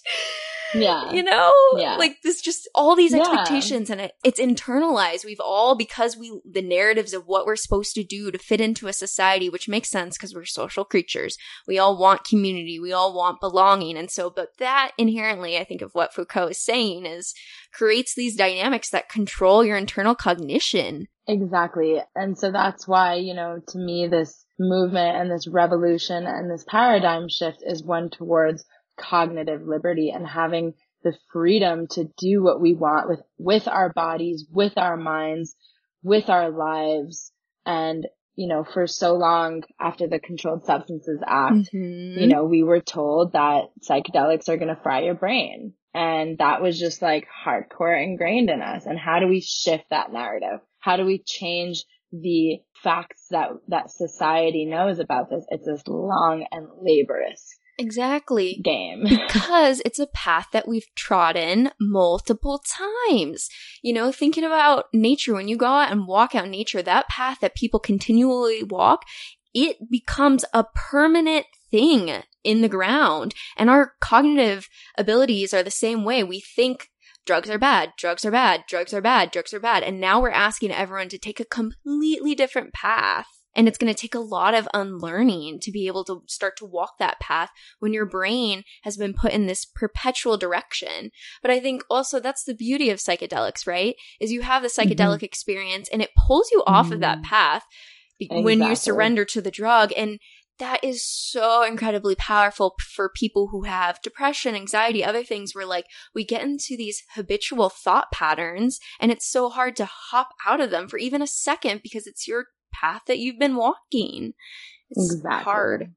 Yeah. 0.75 1.13
You 1.13 1.23
know, 1.23 1.53
Yeah. 1.77 1.97
like 1.97 2.19
this 2.23 2.41
just 2.41 2.69
all 2.75 2.95
these 2.95 3.13
Yeah. 3.13 3.21
expectations 3.21 3.91
and 3.91 4.01
it, 4.01 4.13
it's 4.25 4.41
internalized. 4.41 5.25
We've 5.25 5.41
all, 5.41 5.75
because 5.75 6.17
we, 6.17 6.41
the 6.49 6.63
narratives 6.63 7.13
of 7.13 7.27
what 7.27 7.47
we're 7.47 7.57
supposed 7.57 7.95
to 7.95 8.05
do 8.05 8.31
to 8.31 8.39
fit 8.39 8.61
into 8.61 8.87
a 8.87 8.93
society, 8.93 9.49
which 9.49 9.69
makes 9.69 9.91
sense 9.91 10.17
because 10.17 10.35
we're 10.35 10.45
social 10.45 10.85
creatures. 10.85 11.37
We 11.67 11.79
all 11.79 11.99
want 11.99 12.25
community. 12.25 12.79
We 12.79 12.93
all 12.93 13.15
want 13.15 13.41
belonging. 13.41 13.97
And 13.97 14.11
so, 14.11 14.31
but 14.31 14.59
that 14.59 14.93
inherently, 14.99 15.59
I 15.59 15.65
think 15.65 15.83
of 15.83 15.91
what 15.93 16.15
Foucault 16.15 16.49
is 16.49 16.63
saying 16.65 17.07
is 17.07 17.35
creates 17.73 18.15
these 18.15 18.37
dynamics 18.37 18.91
that 18.91 19.09
control 19.09 19.65
your 19.65 19.77
internal 19.77 20.15
cognition. 20.15 21.07
Exactly. 21.27 22.01
And 22.17 22.37
so 22.37 22.51
that's 22.51 22.89
why, 22.89 23.15
you 23.15 23.35
know, 23.35 23.61
to 23.69 23.79
me, 23.79 24.09
this 24.09 24.45
movement 24.59 25.17
and 25.17 25.31
this 25.31 25.47
revolution 25.47 26.27
and 26.27 26.51
this 26.51 26.65
paradigm 26.69 27.29
shift 27.29 27.63
is 27.65 27.83
one 27.83 28.11
towards 28.11 28.65
cognitive 29.01 29.63
liberty 29.67 30.11
and 30.11 30.27
having 30.27 30.75
the 31.03 31.15
freedom 31.33 31.87
to 31.89 32.05
do 32.19 32.43
what 32.43 32.61
we 32.61 32.75
want 32.75 33.09
with, 33.09 33.21
with 33.39 33.67
our 33.69 33.93
bodies, 33.93 34.47
with 34.51 34.77
our 34.77 34.97
minds, 34.97 35.57
with 36.03 36.29
our 36.29 36.51
lives. 36.51 37.33
And, 37.65 38.07
you 38.35 38.49
know, 38.49 38.65
for 38.65 38.87
so 38.87 39.15
long 39.15 39.63
after 39.81 40.07
the 40.07 40.19
Controlled 40.19 40.65
Substances 40.65 41.21
Act, 41.27 41.71
mm-hmm. 41.75 42.21
you 42.21 42.27
know, 42.27 42.45
we 42.45 42.63
were 42.63 42.81
told 42.81 43.33
that 43.33 43.71
psychedelics 43.89 44.49
are 44.49 44.57
going 44.57 44.75
to 44.75 44.81
fry 44.83 45.03
your 45.03 45.15
brain. 45.15 45.75
And 45.93 46.39
that 46.39 46.63
was 46.63 46.79
just 46.79 47.03
like 47.03 47.27
hardcore 47.45 48.03
ingrained 48.03 48.51
in 48.51 48.63
us. 48.63 48.87
And 48.87 48.99
how 48.99 49.19
do 49.19 49.27
we 49.27 49.41
shift 49.41 49.85
that 49.91 50.13
narrative? 50.13 50.61
How 50.79 50.97
do 50.97 51.05
we 51.05 51.23
change 51.27 51.85
the 52.13 52.59
facts 52.83 53.27
that, 53.31 53.51
that 53.69 53.91
society 53.91 54.67
knows 54.67 54.99
about 54.99 55.31
this? 55.31 55.45
It's 55.49 55.67
this 55.67 55.83
long 55.89 56.47
and 56.53 56.69
laborious 56.81 57.57
Exactly. 57.81 58.61
game. 58.63 59.05
because 59.09 59.81
it's 59.85 59.99
a 59.99 60.07
path 60.07 60.49
that 60.53 60.69
we've 60.69 60.87
trodden 60.95 61.71
multiple 61.81 62.63
times. 63.09 63.49
You 63.83 63.95
know, 63.95 64.13
thinking 64.13 64.45
about 64.45 64.85
nature, 64.93 65.35
when 65.35 65.49
you 65.49 65.57
go 65.57 65.67
out 65.67 65.91
and 65.91 66.07
walk 66.07 66.35
out 66.35 66.45
in 66.45 66.51
nature, 66.51 66.83
that 66.83 67.09
path 67.09 67.39
that 67.41 67.55
people 67.55 67.81
continually 67.81 68.63
walk, 68.63 69.05
it 69.55 69.91
becomes 69.91 70.45
a 70.53 70.65
permanent 70.75 71.47
thing 71.71 72.23
in 72.45 72.61
the 72.61 72.69
ground. 72.69 73.35
And 73.57 73.71
our 73.71 73.95
cognitive 74.01 74.69
abilities 74.97 75.55
are 75.55 75.63
the 75.63 75.71
same 75.71 76.05
way. 76.05 76.23
We 76.23 76.41
think 76.41 76.91
drugs 77.27 77.51
are 77.51 77.59
bad, 77.59 77.93
drugs 77.99 78.25
are 78.25 78.31
bad, 78.31 78.65
drugs 78.69 78.93
are 78.93 79.01
bad, 79.01 79.31
drugs 79.31 79.55
are 79.55 79.61
bad. 79.61 79.83
And 79.83 80.01
now 80.01 80.21
we're 80.21 80.31
asking 80.31 80.73
everyone 80.73 81.09
to 81.11 81.19
take 81.19 81.41
a 81.41 81.45
completely 81.45 82.35
different 82.35 82.73
path. 82.73 83.27
And 83.55 83.67
it's 83.67 83.79
going 83.79 83.93
to 83.93 84.01
take 84.01 84.15
a 84.15 84.21
lot 84.21 84.55
of 84.55 84.69
unlearning 84.73 85.59
to 85.61 85.73
be 85.73 85.87
able 85.87 86.05
to 86.05 86.23
start 86.27 86.57
to 86.59 86.65
walk 86.65 86.99
that 86.99 87.21
path 87.21 87.51
when 87.81 87.93
your 87.93 88.07
brain 88.07 88.63
has 88.83 88.97
been 88.97 89.13
put 89.13 89.33
in 89.33 89.47
this 89.47 89.65
perpetual 89.65 90.37
direction. 90.37 91.11
But 91.43 91.51
I 91.51 91.61
think 91.61 91.83
also 91.91 92.21
that's 92.21 92.45
the 92.45 92.55
beauty 92.55 92.91
of 92.91 92.99
psychedelics, 92.99 93.67
right? 93.67 93.97
Is 94.21 94.33
you 94.33 94.43
have 94.43 94.63
the 94.63 94.69
psychedelic 94.69 95.17
mm-hmm. 95.17 95.25
experience 95.25 95.89
and 95.93 96.01
it 96.01 96.11
pulls 96.17 96.51
you 96.53 96.63
off 96.67 96.87
mm-hmm. 96.87 96.95
of 96.95 97.01
that 97.01 97.19
mm-hmm. 97.19 97.29
path 97.31 97.65
exactly. 98.21 98.45
when 98.45 98.63
you 98.63 98.77
surrender 98.77 99.25
to 99.25 99.41
the 99.41 99.51
drug. 99.51 99.93
And 99.97 100.21
that 100.61 100.85
is 100.85 101.03
so 101.03 101.63
incredibly 101.63 102.15
powerful 102.15 102.77
for 102.79 103.09
people 103.09 103.49
who 103.49 103.63
have 103.63 104.01
depression, 104.03 104.55
anxiety, 104.55 105.03
other 105.03 105.25
things 105.25 105.55
where 105.55 105.67
like 105.67 105.87
we 106.15 106.25
get 106.25 106.43
into 106.43 106.77
these 106.77 107.03
habitual 107.15 107.71
thought 107.71 108.13
patterns 108.13 108.79
and 109.01 109.11
it's 109.11 109.29
so 109.29 109.49
hard 109.49 109.75
to 109.77 109.87
hop 109.87 110.29
out 110.47 110.61
of 110.61 110.71
them 110.71 110.87
for 110.87 110.99
even 110.99 111.23
a 111.23 111.27
second 111.27 111.81
because 111.83 112.07
it's 112.07 112.29
your 112.29 112.47
path 112.73 113.03
that 113.07 113.19
you've 113.19 113.39
been 113.39 113.57
walking. 113.57 114.35
It's 114.91 115.15
exactly. 115.15 115.45
hard. 115.45 115.95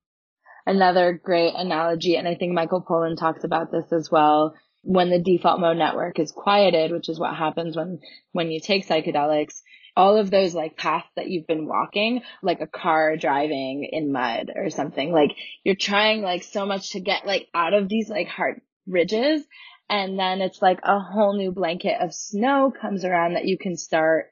Another 0.66 1.20
great 1.22 1.54
analogy, 1.56 2.16
and 2.16 2.28
I 2.28 2.36
think 2.36 2.54
Michael 2.54 2.84
Pollan 2.84 3.18
talks 3.18 3.44
about 3.44 3.72
this 3.72 3.92
as 3.92 4.10
well. 4.10 4.56
When 4.82 5.10
the 5.10 5.20
default 5.20 5.60
mode 5.60 5.78
network 5.78 6.20
is 6.20 6.32
quieted, 6.32 6.92
which 6.92 7.10
is 7.10 7.20
what 7.20 7.36
happens 7.36 7.76
when, 7.76 8.00
when 8.32 8.52
you 8.52 8.60
take 8.60 8.88
psychedelics, 8.88 9.62
all 9.96 10.18
of 10.18 10.32
those 10.32 10.54
like 10.54 10.78
paths 10.78 11.08
that 11.16 11.30
you've 11.30 11.48
been 11.48 11.68
walking, 11.68 12.22
like 12.42 12.62
a 12.62 12.68
car 12.68 13.16
driving 13.16 13.88
in 13.92 14.12
mud 14.12 14.52
or 14.56 14.70
something, 14.70 15.12
like 15.12 15.32
you're 15.64 15.76
trying 15.76 16.22
like 16.22 16.44
so 16.44 16.66
much 16.66 16.92
to 16.92 17.00
get 17.00 17.26
like 17.26 17.48
out 17.54 17.74
of 17.74 17.88
these 17.88 18.10
like 18.10 18.28
hard 18.28 18.62
ridges. 18.88 19.44
And 19.90 20.18
then 20.18 20.42
it's 20.42 20.62
like 20.62 20.80
a 20.84 21.00
whole 21.00 21.38
new 21.38 21.52
blanket 21.52 22.02
of 22.02 22.14
snow 22.14 22.72
comes 22.80 23.06
around 23.06 23.34
that 23.34 23.46
you 23.46 23.58
can 23.58 23.78
start 23.78 24.28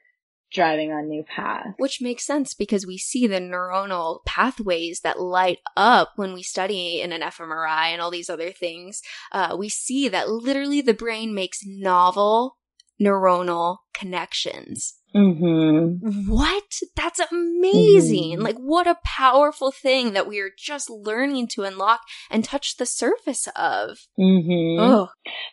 driving 0.52 0.92
on 0.92 1.08
new 1.08 1.24
paths. 1.24 1.70
Which 1.78 2.02
makes 2.02 2.26
sense 2.26 2.54
because 2.54 2.86
we 2.86 2.98
see 2.98 3.28
the 3.28 3.40
neuronal 3.40 4.24
pathways 4.26 5.02
that 5.02 5.20
light 5.20 5.60
up 5.76 6.14
when 6.16 6.34
we 6.34 6.44
study 6.44 7.02
in 7.02 7.12
an 7.12 7.22
fMRI 7.22 7.88
and 7.92 8.02
all 8.02 8.12
these 8.12 8.30
other 8.30 8.52
things. 8.52 9.02
Uh, 9.32 9.56
we 9.58 9.70
see 9.70 10.10
that 10.10 10.30
literally 10.30 10.82
the 10.82 10.94
brain 10.94 11.34
makes 11.34 11.66
novel 11.66 12.58
neuronal 13.02 13.78
connections. 13.94 14.96
Mm-hmm. 15.16 16.32
What? 16.32 16.64
That's 16.96 17.20
amazing. 17.20 18.36
Mm-hmm. 18.36 18.42
Like, 18.42 18.58
what 18.58 18.88
a 18.88 18.98
powerful 19.04 19.72
thing 19.72 20.14
that 20.14 20.28
we 20.28 20.40
are 20.40 20.52
just 20.58 20.90
learning 20.90 21.48
to 21.50 21.64
unlock 21.64 22.02
and 22.30 22.46
touch 22.46 22.78
the 22.78 22.86
surface 22.86 23.48
of. 23.56 24.00
Mm-hmm. 24.18 24.80
Oh. 24.80 25.10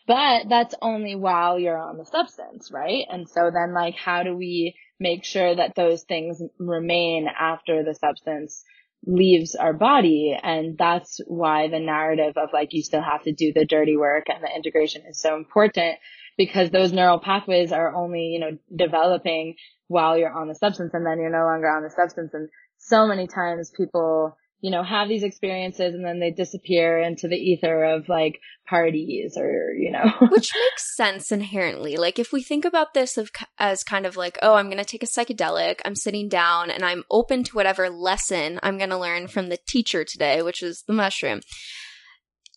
But 0.07 0.49
that's 0.49 0.75
only 0.81 1.17
while 1.17 1.59
you're 1.59 1.79
on 1.79 1.99
the 1.99 2.05
substance, 2.05 2.71
right? 2.73 3.05
And 3.11 3.29
so 3.29 3.51
then, 3.53 3.75
like, 3.75 3.97
how 3.97 4.23
do 4.23 4.37
we 4.37 4.77
make 5.01 5.25
sure 5.25 5.55
that 5.55 5.75
those 5.75 6.05
things 6.05 6.41
remain 6.59 7.27
after 7.27 7.83
the 7.83 7.95
substance 7.95 8.63
leaves 9.07 9.57
our 9.57 9.73
body? 9.73 10.39
And 10.41 10.79
that's 10.79 11.21
why 11.27 11.69
the 11.69 11.81
narrative 11.81 12.37
of 12.37 12.51
like, 12.53 12.69
you 12.73 12.83
still 12.83 13.03
have 13.03 13.25
to 13.25 13.33
do 13.33 13.53
the 13.53 13.67
dirty 13.67 13.97
work 13.97 14.27
and 14.29 14.43
the 14.43 14.55
integration 14.55 15.03
is 15.09 15.21
so 15.21 15.37
important 15.37 15.99
because 16.39 16.71
those 16.71 16.93
neural 16.93 17.19
pathways 17.19 17.73
are 17.73 17.95
only, 17.95 18.29
you 18.29 18.39
know, 18.39 18.57
developing 18.75 19.57
while 19.89 20.17
you're 20.17 20.33
on 20.33 20.49
the 20.49 20.55
substance 20.55 20.93
and 20.95 21.05
then 21.05 21.19
you're 21.19 21.31
no 21.31 21.45
longer 21.45 21.69
on 21.69 21.83
the 21.83 21.91
substance. 21.91 22.31
And 22.33 22.49
so 22.79 23.07
many 23.07 23.27
times 23.27 23.73
people, 23.77 24.37
you 24.61 24.71
know, 24.71 24.85
have 24.85 25.09
these 25.09 25.25
experiences 25.25 25.95
and 25.95 26.05
then 26.05 26.21
they 26.21 26.31
disappear 26.31 27.01
into 27.01 27.27
the 27.27 27.37
ether 27.37 27.83
of 27.83 28.09
like 28.09 28.39
parties 28.69 29.37
or, 29.37 29.73
you 29.77 29.91
know. 29.91 30.13
Which 30.31 30.53
makes 30.55 30.97
sense 30.97 31.33
inherently. 31.33 31.97
Like 31.97 32.21
if 32.21 32.33
we 32.33 32.43
think 32.43 32.65
about 32.65 32.95
this 32.95 33.19
of, 33.19 33.31
as 33.59 33.83
kind 33.83 34.07
of 34.07 34.17
like, 34.17 34.39
oh, 34.41 34.55
I'm 34.55 34.67
going 34.67 34.79
to 34.79 34.85
take 34.85 35.03
a 35.03 35.07
psychedelic, 35.07 35.81
I'm 35.85 35.97
sitting 35.97 36.29
down 36.29 36.71
and 36.71 36.85
I'm 36.85 37.03
open 37.11 37.43
to 37.45 37.57
whatever 37.57 37.91
lesson 37.91 38.61
I'm 38.63 38.79
going 38.79 38.91
to 38.91 38.99
learn 38.99 39.27
from 39.27 39.49
the 39.49 39.59
teacher 39.67 40.05
today, 40.05 40.41
which 40.43 40.63
is 40.63 40.85
the 40.87 40.93
mushroom 40.93 41.41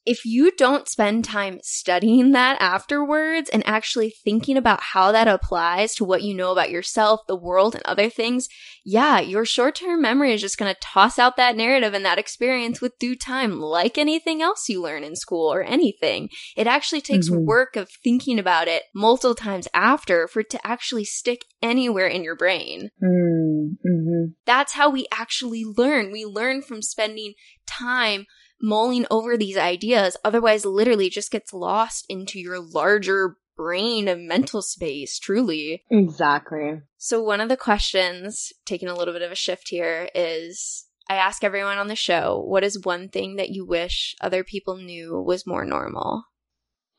if 0.05 0.25
you 0.25 0.51
don't 0.57 0.87
spend 0.87 1.23
time 1.23 1.59
studying 1.61 2.31
that 2.31 2.57
afterwards 2.59 3.49
and 3.49 3.65
actually 3.67 4.13
thinking 4.23 4.57
about 4.57 4.81
how 4.81 5.11
that 5.11 5.27
applies 5.27 5.93
to 5.95 6.05
what 6.05 6.23
you 6.23 6.33
know 6.33 6.51
about 6.51 6.71
yourself, 6.71 7.21
the 7.27 7.35
world, 7.35 7.75
and 7.75 7.83
other 7.85 8.09
things, 8.09 8.47
yeah, 8.83 9.19
your 9.19 9.45
short 9.45 9.75
term 9.75 10.01
memory 10.01 10.33
is 10.33 10.41
just 10.41 10.57
going 10.57 10.73
to 10.73 10.79
toss 10.81 11.19
out 11.19 11.37
that 11.37 11.55
narrative 11.55 11.93
and 11.93 12.03
that 12.03 12.17
experience 12.17 12.81
with 12.81 12.97
due 12.97 13.15
time, 13.15 13.59
like 13.59 13.97
anything 13.97 14.41
else 14.41 14.67
you 14.67 14.81
learn 14.81 15.03
in 15.03 15.15
school 15.15 15.53
or 15.53 15.61
anything. 15.61 16.29
It 16.57 16.65
actually 16.65 17.01
takes 17.01 17.29
mm-hmm. 17.29 17.45
work 17.45 17.75
of 17.75 17.89
thinking 18.03 18.39
about 18.39 18.67
it 18.67 18.83
multiple 18.95 19.35
times 19.35 19.67
after 19.73 20.27
for 20.27 20.39
it 20.39 20.49
to 20.51 20.67
actually 20.67 21.05
stick 21.05 21.45
anywhere 21.61 22.07
in 22.07 22.23
your 22.23 22.35
brain. 22.35 22.89
Mm-hmm. 23.03 24.31
That's 24.45 24.73
how 24.73 24.89
we 24.89 25.05
actually 25.11 25.63
learn. 25.63 26.11
We 26.11 26.25
learn 26.25 26.63
from 26.63 26.81
spending 26.81 27.33
time 27.67 28.25
mulling 28.61 29.05
over 29.11 29.37
these 29.37 29.57
ideas. 29.57 30.17
Otherwise, 30.23 30.65
literally 30.65 31.09
just 31.09 31.31
gets 31.31 31.53
lost 31.53 32.05
into 32.09 32.39
your 32.39 32.59
larger 32.59 33.37
brain 33.57 34.07
and 34.07 34.27
mental 34.27 34.61
space, 34.61 35.19
truly. 35.19 35.83
Exactly. 35.89 36.81
So, 36.97 37.21
one 37.21 37.41
of 37.41 37.49
the 37.49 37.57
questions, 37.57 38.51
taking 38.65 38.87
a 38.87 38.95
little 38.95 39.13
bit 39.13 39.23
of 39.23 39.31
a 39.31 39.35
shift 39.35 39.69
here, 39.69 40.09
is 40.15 40.85
I 41.09 41.15
ask 41.15 41.43
everyone 41.43 41.77
on 41.77 41.87
the 41.87 41.95
show, 41.95 42.43
what 42.45 42.63
is 42.63 42.85
one 42.85 43.09
thing 43.09 43.35
that 43.35 43.49
you 43.49 43.65
wish 43.65 44.15
other 44.21 44.43
people 44.43 44.77
knew 44.77 45.21
was 45.21 45.45
more 45.47 45.65
normal? 45.65 46.23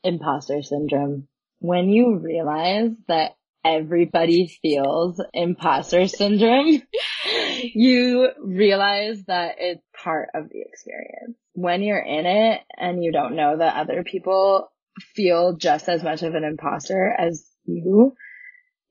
Imposter 0.03 0.61
syndrome. 0.61 1.27
When 1.59 1.89
you 1.89 2.17
realize 2.17 2.91
that 3.07 3.35
everybody 3.65 4.47
feels 4.61 5.21
imposter 5.33 6.07
syndrome, 6.07 6.81
you 7.73 8.29
realize 8.39 9.23
that 9.25 9.55
it's 9.59 9.83
part 9.93 10.29
of 10.33 10.49
the 10.49 10.61
experience. 10.61 11.37
When 11.53 11.81
you're 11.81 11.99
in 11.99 12.25
it 12.25 12.61
and 12.77 13.03
you 13.03 13.11
don't 13.11 13.35
know 13.35 13.57
that 13.57 13.75
other 13.75 14.03
people 14.03 14.71
feel 15.15 15.55
just 15.55 15.89
as 15.89 16.03
much 16.03 16.23
of 16.23 16.35
an 16.35 16.43
imposter 16.43 17.13
as 17.17 17.45
you, 17.65 18.13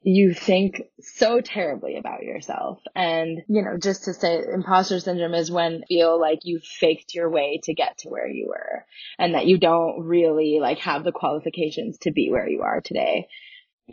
you 0.05 0.35
think 0.35 0.83
so 1.01 1.41
terribly 1.41 1.97
about 1.97 2.23
yourself. 2.23 2.81
And, 2.95 3.43
you 3.49 3.63
know, 3.63 3.79
just 3.79 4.05
to 4.05 4.15
say 4.15 4.43
imposter 4.53 4.99
syndrome 4.99 5.35
is 5.35 5.51
when 5.51 5.85
you 5.89 6.03
feel 6.03 6.21
like 6.21 6.41
you 6.43 6.61
faked 6.81 7.15
your 7.15 7.31
way 7.31 7.61
to 7.65 7.75
get 7.75 7.99
to 7.99 8.09
where 8.09 8.29
you 8.29 8.49
were 8.49 8.85
and 9.19 9.35
that 9.35 9.47
you 9.47 9.59
don't 9.59 10.03
really 10.03 10.59
like 10.61 10.79
have 10.79 11.05
the 11.05 11.13
qualifications 11.13 11.99
to 11.99 12.11
be 12.11 12.31
where 12.31 12.49
you 12.49 12.63
are 12.63 12.81
today. 12.81 13.29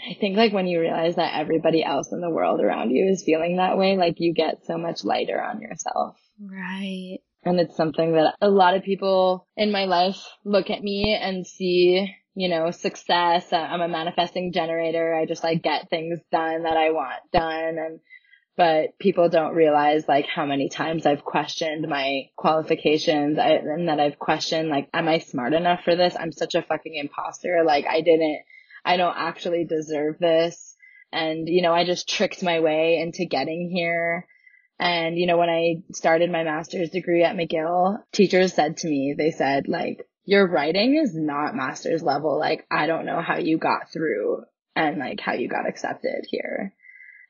I 0.08 0.16
think 0.20 0.38
like 0.38 0.54
when 0.54 0.68
you 0.68 0.80
realize 0.80 1.16
that 1.16 1.38
everybody 1.38 1.84
else 1.84 2.12
in 2.12 2.22
the 2.22 2.30
world 2.30 2.62
around 2.62 2.92
you 2.92 3.10
is 3.12 3.24
feeling 3.24 3.58
that 3.58 3.78
way, 3.78 3.98
like 3.98 4.16
you 4.20 4.34
get 4.34 4.66
so 4.66 4.78
much 4.78 5.04
lighter 5.04 5.42
on 5.42 5.62
yourself. 5.62 6.18
Right. 6.40 7.20
And 7.44 7.60
it's 7.60 7.76
something 7.76 8.14
that 8.14 8.36
a 8.42 8.50
lot 8.50 8.76
of 8.76 8.84
people 8.84 9.48
in 9.56 9.72
my 9.72 9.86
life 9.86 10.18
look 10.44 10.70
at 10.70 10.84
me 10.84 11.18
and 11.20 11.46
see, 11.48 12.14
you 12.36 12.50
know, 12.50 12.72
success. 12.72 13.52
Uh, 13.52 13.58
I'm 13.58 13.82
a 13.82 13.88
manifesting 13.88 14.52
generator. 14.52 15.16
I 15.16 15.26
just 15.26 15.44
like 15.44 15.64
get 15.64 15.90
things 15.90 16.20
done 16.32 16.64
that 16.64 16.78
I 16.78 16.92
want 16.92 17.20
done. 17.32 17.78
And, 17.78 18.00
but 18.58 19.00
people 19.00 19.30
don't 19.30 19.56
realize 19.56 20.06
like 20.08 20.26
how 20.26 20.46
many 20.46 20.68
times 20.70 21.06
I've 21.06 21.24
questioned 21.24 21.88
my 21.88 22.24
qualifications 22.36 23.38
and 23.40 23.88
that 23.88 24.00
I've 24.02 24.20
questioned 24.20 24.70
like, 24.70 24.90
am 24.94 25.08
I 25.08 25.20
smart 25.20 25.54
enough 25.54 25.84
for 25.84 25.96
this? 25.96 26.16
I'm 26.20 26.34
such 26.34 26.56
a 26.56 26.62
fucking 26.62 26.96
imposter. 26.96 27.64
Like 27.66 27.86
I 27.86 28.02
didn't 28.02 28.42
I 28.90 28.98
don't 28.98 29.16
actually 29.16 29.66
deserve 29.66 30.18
this. 30.18 30.76
And, 31.12 31.48
you 31.48 31.62
know, 31.62 31.74
I 31.74 31.86
just 31.86 32.10
tricked 32.10 32.42
my 32.42 32.60
way 32.60 33.00
into 33.00 33.26
getting 33.26 33.70
here. 33.72 34.26
And, 34.80 35.16
you 35.16 35.28
know, 35.28 35.38
when 35.38 35.50
I 35.50 35.84
started 35.94 36.32
my 36.32 36.44
master's 36.44 36.90
degree 36.90 37.24
at 37.24 37.36
McGill, 37.36 38.00
teachers 38.12 38.54
said 38.54 38.78
to 38.78 38.88
me, 38.88 39.14
they 39.16 39.30
said, 39.30 39.68
like, 39.68 40.08
your 40.26 40.48
writing 40.48 40.96
is 40.96 41.14
not 41.14 41.54
master's 41.56 42.02
level. 42.02 42.40
Like, 42.40 42.66
I 42.72 42.88
don't 42.88 43.06
know 43.06 43.22
how 43.22 43.38
you 43.38 43.60
got 43.60 43.92
through 43.94 44.44
and 44.76 44.98
like 44.98 45.20
how 45.20 45.34
you 45.34 45.48
got 45.48 45.68
accepted 45.68 46.26
here. 46.28 46.74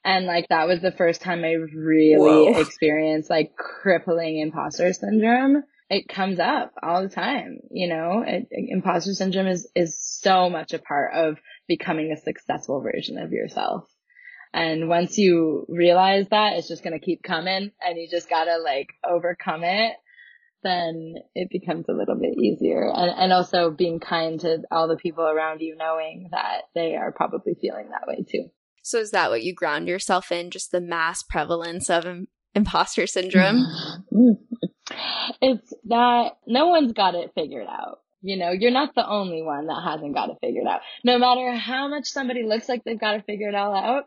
And 0.06 0.26
like 0.26 0.48
that 0.48 0.68
was 0.68 0.81
the 0.81 0.94
first 0.94 1.22
time 1.22 1.44
I 1.44 1.53
really 1.53 2.15
Whoa. 2.53 2.60
experienced 2.60 3.30
like 3.30 3.57
crippling 3.57 4.40
imposter 4.40 4.94
syndrome 4.94 5.64
it 5.89 6.07
comes 6.07 6.39
up 6.39 6.73
all 6.83 7.01
the 7.01 7.09
time. 7.09 7.59
You 7.71 7.89
know, 7.89 8.23
it, 8.25 8.47
imposter 8.51 9.13
syndrome 9.13 9.47
is, 9.47 9.69
is 9.75 9.99
so 9.99 10.49
much 10.49 10.73
a 10.73 10.79
part 10.79 11.13
of 11.13 11.39
becoming 11.67 12.11
a 12.11 12.21
successful 12.21 12.81
version 12.81 13.17
of 13.17 13.31
yourself. 13.31 13.89
And 14.53 14.89
once 14.89 15.17
you 15.17 15.65
realize 15.69 16.27
that, 16.29 16.53
it's 16.53 16.67
just 16.67 16.83
going 16.83 16.97
to 16.97 17.05
keep 17.05 17.21
coming 17.23 17.71
and 17.81 17.97
you 17.97 18.07
just 18.09 18.29
got 18.29 18.45
to 18.45 18.57
like 18.57 18.89
overcome 19.07 19.63
it. 19.63 19.93
Then 20.61 21.15
it 21.35 21.49
becomes 21.51 21.85
a 21.87 21.93
little 21.93 22.15
bit 22.19 22.37
easier. 22.37 22.91
And, 22.93 23.11
and 23.17 23.33
also 23.33 23.71
being 23.71 23.99
kind 23.99 24.39
to 24.41 24.59
all 24.71 24.87
the 24.87 24.97
people 24.97 25.23
around 25.23 25.61
you, 25.61 25.75
knowing 25.77 26.29
that 26.31 26.63
they 26.75 26.95
are 26.95 27.11
probably 27.11 27.55
feeling 27.61 27.89
that 27.89 28.07
way 28.07 28.25
too. 28.29 28.49
So 28.83 28.97
is 28.97 29.11
that 29.11 29.29
what 29.29 29.43
you 29.43 29.53
ground 29.53 29.87
yourself 29.87 30.31
in? 30.31 30.51
Just 30.51 30.71
the 30.71 30.81
mass 30.81 31.23
prevalence 31.23 31.89
of 31.89 32.05
imposter 32.55 33.07
syndrome? 33.07 33.65
it's 35.41 35.73
that 35.85 36.38
no 36.47 36.67
one's 36.67 36.93
got 36.93 37.15
it 37.15 37.31
figured 37.35 37.67
out. 37.67 37.99
You 38.21 38.38
know, 38.38 38.51
you're 38.51 38.71
not 38.71 38.95
the 38.95 39.07
only 39.07 39.41
one 39.41 39.67
that 39.67 39.81
hasn't 39.84 40.13
got 40.13 40.30
it 40.30 40.38
figured 40.41 40.67
out. 40.67 40.81
No 41.05 41.17
matter 41.17 41.55
how 41.55 41.88
much 41.88 42.07
somebody 42.07 42.43
looks 42.43 42.67
like 42.67 42.84
they've 42.84 42.99
got 42.99 43.15
it 43.15 43.26
figured 43.26 43.55
all 43.55 43.73
out, 43.73 44.05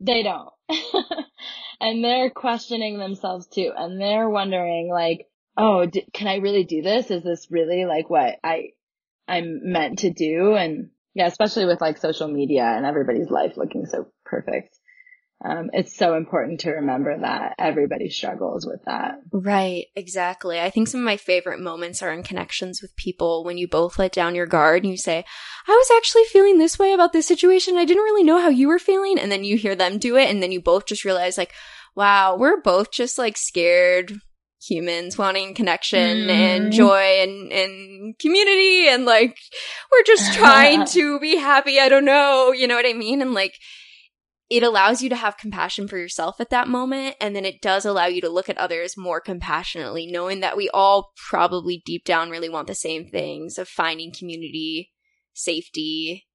they 0.00 0.22
don't. 0.22 0.50
and 1.80 2.04
they're 2.04 2.30
questioning 2.30 2.98
themselves 2.98 3.48
too. 3.48 3.72
And 3.76 4.00
they're 4.00 4.28
wondering 4.28 4.90
like, 4.90 5.26
oh, 5.56 5.86
d- 5.86 6.06
can 6.12 6.28
I 6.28 6.36
really 6.36 6.64
do 6.64 6.82
this? 6.82 7.10
Is 7.10 7.24
this 7.24 7.48
really 7.50 7.84
like 7.84 8.08
what 8.08 8.36
I, 8.44 8.70
I'm 9.26 9.72
meant 9.72 10.00
to 10.00 10.12
do? 10.12 10.54
And 10.54 10.90
yeah, 11.14 11.26
especially 11.26 11.66
with 11.66 11.80
like 11.80 11.98
social 11.98 12.28
media 12.28 12.62
and 12.64 12.86
everybody's 12.86 13.30
life 13.30 13.56
looking 13.56 13.86
so 13.86 14.06
perfect 14.24 14.78
um, 15.44 15.70
it's 15.72 15.96
so 15.96 16.14
important 16.14 16.60
to 16.60 16.70
remember 16.70 17.18
that 17.18 17.54
everybody 17.58 18.08
struggles 18.10 18.64
with 18.66 18.80
that. 18.86 19.16
Right, 19.32 19.86
exactly. 19.96 20.60
I 20.60 20.70
think 20.70 20.86
some 20.86 21.00
of 21.00 21.04
my 21.04 21.16
favorite 21.16 21.60
moments 21.60 22.02
are 22.02 22.12
in 22.12 22.22
connections 22.22 22.80
with 22.80 22.94
people 22.94 23.44
when 23.44 23.58
you 23.58 23.66
both 23.66 23.98
let 23.98 24.12
down 24.12 24.36
your 24.36 24.46
guard 24.46 24.84
and 24.84 24.90
you 24.90 24.96
say, 24.96 25.24
I 25.66 25.72
was 25.72 25.90
actually 25.96 26.24
feeling 26.24 26.58
this 26.58 26.78
way 26.78 26.92
about 26.92 27.12
this 27.12 27.26
situation. 27.26 27.76
I 27.76 27.84
didn't 27.84 28.04
really 28.04 28.24
know 28.24 28.40
how 28.40 28.50
you 28.50 28.68
were 28.68 28.78
feeling. 28.78 29.18
And 29.18 29.32
then 29.32 29.42
you 29.42 29.56
hear 29.56 29.74
them 29.74 29.98
do 29.98 30.16
it. 30.16 30.30
And 30.30 30.42
then 30.42 30.52
you 30.52 30.60
both 30.60 30.86
just 30.86 31.04
realize, 31.04 31.36
like, 31.36 31.52
wow, 31.96 32.36
we're 32.36 32.60
both 32.60 32.92
just 32.92 33.18
like 33.18 33.36
scared 33.36 34.12
humans 34.64 35.18
wanting 35.18 35.54
connection 35.54 36.18
mm. 36.18 36.30
and 36.30 36.72
joy 36.72 37.20
and, 37.20 37.52
and 37.52 38.18
community. 38.20 38.88
And 38.88 39.04
like, 39.04 39.36
we're 39.90 40.04
just 40.04 40.34
trying 40.34 40.84
to 40.92 41.18
be 41.18 41.36
happy. 41.36 41.80
I 41.80 41.88
don't 41.88 42.04
know. 42.04 42.52
You 42.52 42.68
know 42.68 42.76
what 42.76 42.86
I 42.86 42.92
mean? 42.92 43.22
And 43.22 43.34
like, 43.34 43.58
it 44.52 44.62
allows 44.62 45.00
you 45.00 45.08
to 45.08 45.16
have 45.16 45.38
compassion 45.38 45.88
for 45.88 45.96
yourself 45.96 46.38
at 46.38 46.50
that 46.50 46.68
moment. 46.68 47.16
And 47.22 47.34
then 47.34 47.46
it 47.46 47.62
does 47.62 47.86
allow 47.86 48.04
you 48.04 48.20
to 48.20 48.28
look 48.28 48.50
at 48.50 48.58
others 48.58 48.98
more 48.98 49.18
compassionately, 49.18 50.06
knowing 50.06 50.40
that 50.40 50.58
we 50.58 50.68
all 50.74 51.12
probably 51.16 51.82
deep 51.86 52.04
down 52.04 52.28
really 52.28 52.50
want 52.50 52.66
the 52.66 52.74
same 52.74 53.06
things 53.06 53.56
of 53.56 53.66
finding 53.66 54.12
community, 54.12 54.92
safety, 55.32 56.26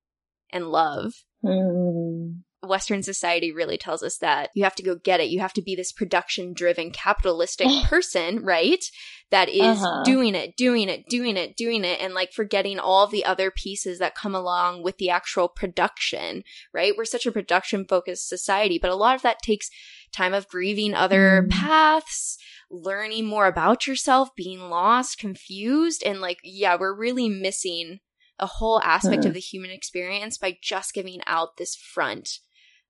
and 0.52 0.70
love. 0.70 1.14
Mm. 1.46 2.42
Western 2.68 3.04
society 3.04 3.52
really 3.52 3.78
tells 3.78 4.04
us 4.04 4.18
that 4.18 4.50
you 4.54 4.64
have 4.64 4.76
to 4.76 4.84
go 4.84 4.96
get 4.96 5.20
it. 5.20 5.30
You 5.30 5.40
have 5.40 5.54
to 5.54 5.62
be 5.62 5.76
this 5.76 5.92
production 5.92 6.54
driven 6.54 6.92
capitalistic 6.92 7.68
person, 7.86 8.44
right? 8.44 8.84
That 9.30 9.50
is 9.50 9.84
uh-huh. 9.84 10.04
doing 10.04 10.36
it, 10.36 10.56
doing 10.56 10.88
it, 10.88 11.08
doing 11.10 11.36
it, 11.36 11.58
doing 11.58 11.84
it, 11.84 12.00
and 12.00 12.14
like 12.14 12.32
forgetting 12.32 12.80
all 12.80 13.08
the 13.08 13.26
other 13.26 13.52
pieces 13.52 14.00
that 14.00 14.16
come 14.16 14.34
along 14.34 14.84
with 14.84 14.98
the 14.98 15.10
actual 15.10 15.50
production, 15.50 16.44
right? 16.74 16.94
We're 16.98 17.06
such 17.06 17.26
a 17.26 17.32
production 17.32 17.86
focused 17.86 18.30
society, 18.30 18.80
but 18.80 18.92
a 18.92 18.96
lot 18.96 19.16
of 19.16 19.22
that 19.24 19.42
takes 19.42 19.70
time 20.14 20.34
of 20.34 20.48
grieving 20.48 20.94
other 20.94 21.46
mm. 21.46 21.52
paths, 21.52 22.38
learning 22.72 23.26
more 23.26 23.48
about 23.48 23.86
yourself, 23.86 24.36
being 24.36 24.70
lost, 24.70 25.18
confused, 25.18 26.04
and 26.06 26.22
like, 26.22 26.40
yeah, 26.44 26.78
we're 26.80 26.96
really 26.96 27.28
missing 27.28 28.00
a 28.40 28.46
whole 28.46 28.80
aspect 28.82 29.26
of 29.26 29.34
the 29.34 29.40
human 29.40 29.72
experience 29.72 30.38
by 30.38 30.58
just 30.62 30.94
giving 30.94 31.22
out 31.26 31.58
this 31.58 31.76
front 31.76 32.40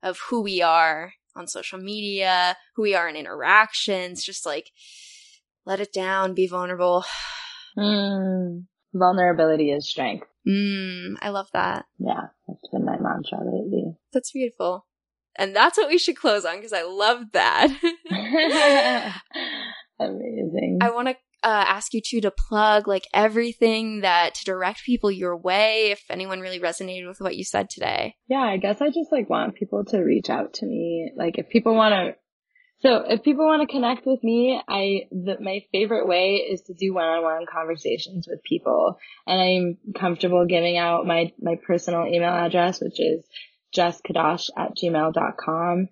of 0.04 0.20
who 0.30 0.42
we 0.42 0.62
are 0.62 1.14
on 1.36 1.48
social 1.48 1.80
media, 1.80 2.58
who 2.76 2.84
we 2.84 2.96
are 2.96 3.08
in 3.08 3.16
interactions, 3.16 4.24
just 4.24 4.46
like 4.46 4.72
let 5.66 5.80
it 5.80 5.94
down, 5.94 6.34
be 6.34 6.48
vulnerable. 6.48 7.06
Mm, 7.78 8.66
vulnerability 8.92 9.70
is 9.70 9.88
strength. 9.88 10.26
Mm, 10.48 11.16
I 11.22 11.30
love 11.30 11.48
that. 11.54 11.86
Yeah, 12.00 12.30
that's 12.48 12.68
been 12.72 12.86
my 12.86 12.98
mantra 12.98 13.38
lately. 13.38 13.96
That's 14.12 14.32
beautiful. 14.32 14.88
And 15.36 15.56
that's 15.56 15.78
what 15.78 15.88
we 15.88 16.00
should 16.00 16.18
close 16.18 16.44
on 16.44 16.56
because 16.56 16.74
I 16.74 16.82
love 16.82 17.26
that. 17.34 17.68
Amazing. 20.00 20.80
I 20.82 20.90
want 20.90 21.10
to 21.10 21.16
uh, 21.44 21.66
ask 21.68 21.94
you 21.94 22.02
to 22.04 22.22
to 22.22 22.32
plug 22.32 22.88
like 22.88 23.06
everything 23.14 24.02
that 24.02 24.36
to 24.36 24.46
direct 24.46 24.84
people 24.84 25.12
your 25.12 25.38
way 25.38 25.92
if 25.92 26.04
anyone 26.10 26.40
really 26.40 26.60
resonated 26.60 27.08
with 27.08 27.22
what 27.22 27.36
you 27.36 27.44
said 27.44 27.70
today. 27.70 28.16
Yeah 28.28 28.42
i 28.42 28.58
guess 28.58 28.82
i 28.82 28.88
just 28.88 29.12
like 29.12 29.30
want 29.30 29.56
people 29.56 29.86
to 29.86 30.00
reach 30.00 30.30
out 30.30 30.56
to 30.56 30.66
me. 30.66 31.12
Like 31.16 31.38
if 31.38 31.50
people 31.50 31.76
want 31.76 31.94
to 31.94 32.16
so 32.80 33.04
if 33.08 33.24
people 33.24 33.46
want 33.46 33.68
to 33.68 33.72
connect 33.74 34.06
with 34.06 34.24
me 34.24 34.60
i 34.68 35.08
the, 35.12 35.38
my 35.40 35.62
favorite 35.72 36.08
way 36.08 36.46
is 36.50 36.62
to 36.64 36.74
do 36.74 36.94
one-on-one 36.94 37.46
conversations 37.52 38.28
with 38.28 38.44
people. 38.44 38.98
And 39.26 39.40
i'm 39.40 39.94
comfortable 39.94 40.46
giving 40.46 40.78
out 40.78 41.06
my 41.06 41.32
my 41.40 41.56
personal 41.66 42.08
email 42.08 42.34
address 42.34 42.82
which 42.82 43.00
is 43.00 43.26
jesskadosh 43.76 44.50
at 44.58 44.76
gmail.com 44.76 45.90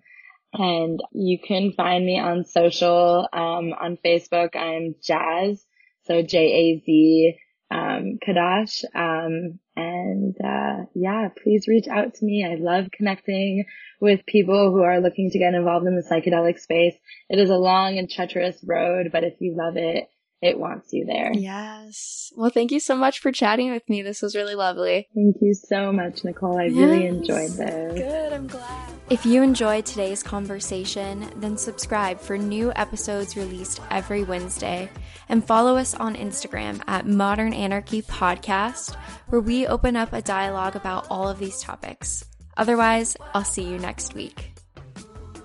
and 0.58 1.00
you 1.12 1.38
can 1.38 1.72
find 1.72 2.04
me 2.04 2.18
on 2.18 2.44
social, 2.44 3.28
um, 3.32 3.72
on 3.72 3.98
Facebook. 4.04 4.56
I'm 4.56 4.94
Jazz. 5.02 5.64
So 6.04 6.22
J-A-Z, 6.22 7.36
um, 7.70 8.18
Kadosh. 8.26 8.84
Um, 8.94 9.58
and, 9.76 10.34
uh, 10.42 10.86
yeah, 10.94 11.28
please 11.42 11.66
reach 11.68 11.88
out 11.88 12.14
to 12.14 12.24
me. 12.24 12.46
I 12.48 12.54
love 12.54 12.86
connecting 12.92 13.64
with 14.00 14.26
people 14.26 14.70
who 14.70 14.82
are 14.82 15.00
looking 15.00 15.30
to 15.30 15.38
get 15.38 15.54
involved 15.54 15.86
in 15.86 15.96
the 15.96 16.02
psychedelic 16.02 16.58
space. 16.58 16.94
It 17.28 17.38
is 17.38 17.50
a 17.50 17.56
long 17.56 17.98
and 17.98 18.08
treacherous 18.08 18.56
road, 18.64 19.08
but 19.12 19.24
if 19.24 19.34
you 19.40 19.56
love 19.56 19.76
it, 19.76 20.08
it 20.42 20.58
wants 20.58 20.92
you 20.92 21.06
there. 21.06 21.32
Yes. 21.34 22.32
Well, 22.36 22.50
thank 22.50 22.70
you 22.70 22.80
so 22.80 22.94
much 22.94 23.20
for 23.20 23.32
chatting 23.32 23.70
with 23.70 23.88
me. 23.88 24.02
This 24.02 24.22
was 24.22 24.36
really 24.36 24.54
lovely. 24.54 25.08
Thank 25.14 25.36
you 25.40 25.54
so 25.54 25.92
much, 25.92 26.24
Nicole. 26.24 26.58
I 26.58 26.64
yes. 26.64 26.74
really 26.74 27.06
enjoyed 27.06 27.50
this. 27.50 27.94
Good. 27.94 28.32
I'm 28.32 28.46
glad. 28.46 28.85
If 29.08 29.24
you 29.24 29.40
enjoyed 29.40 29.86
today's 29.86 30.24
conversation, 30.24 31.30
then 31.36 31.56
subscribe 31.56 32.18
for 32.18 32.36
new 32.36 32.72
episodes 32.74 33.36
released 33.36 33.80
every 33.88 34.24
Wednesday 34.24 34.90
and 35.28 35.46
follow 35.46 35.76
us 35.76 35.94
on 35.94 36.16
Instagram 36.16 36.82
at 36.88 37.06
Modern 37.06 37.52
Anarchy 37.52 38.02
Podcast, 38.02 38.96
where 39.28 39.40
we 39.40 39.64
open 39.68 39.94
up 39.94 40.12
a 40.12 40.22
dialogue 40.22 40.74
about 40.74 41.06
all 41.08 41.28
of 41.28 41.38
these 41.38 41.60
topics. 41.60 42.24
Otherwise, 42.56 43.16
I'll 43.32 43.44
see 43.44 43.62
you 43.62 43.78
next 43.78 44.14
week. 44.14 44.54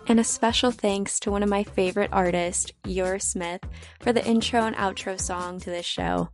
And 0.07 0.19
a 0.19 0.23
special 0.23 0.71
thanks 0.71 1.19
to 1.19 1.29
one 1.29 1.43
of 1.43 1.49
my 1.49 1.63
favorite 1.63 2.09
artists, 2.11 2.71
Yor 2.87 3.19
Smith, 3.19 3.61
for 3.99 4.11
the 4.11 4.25
intro 4.25 4.61
and 4.61 4.75
outro 4.75 5.21
song 5.21 5.59
to 5.59 5.69
this 5.69 5.85
show. 5.85 6.29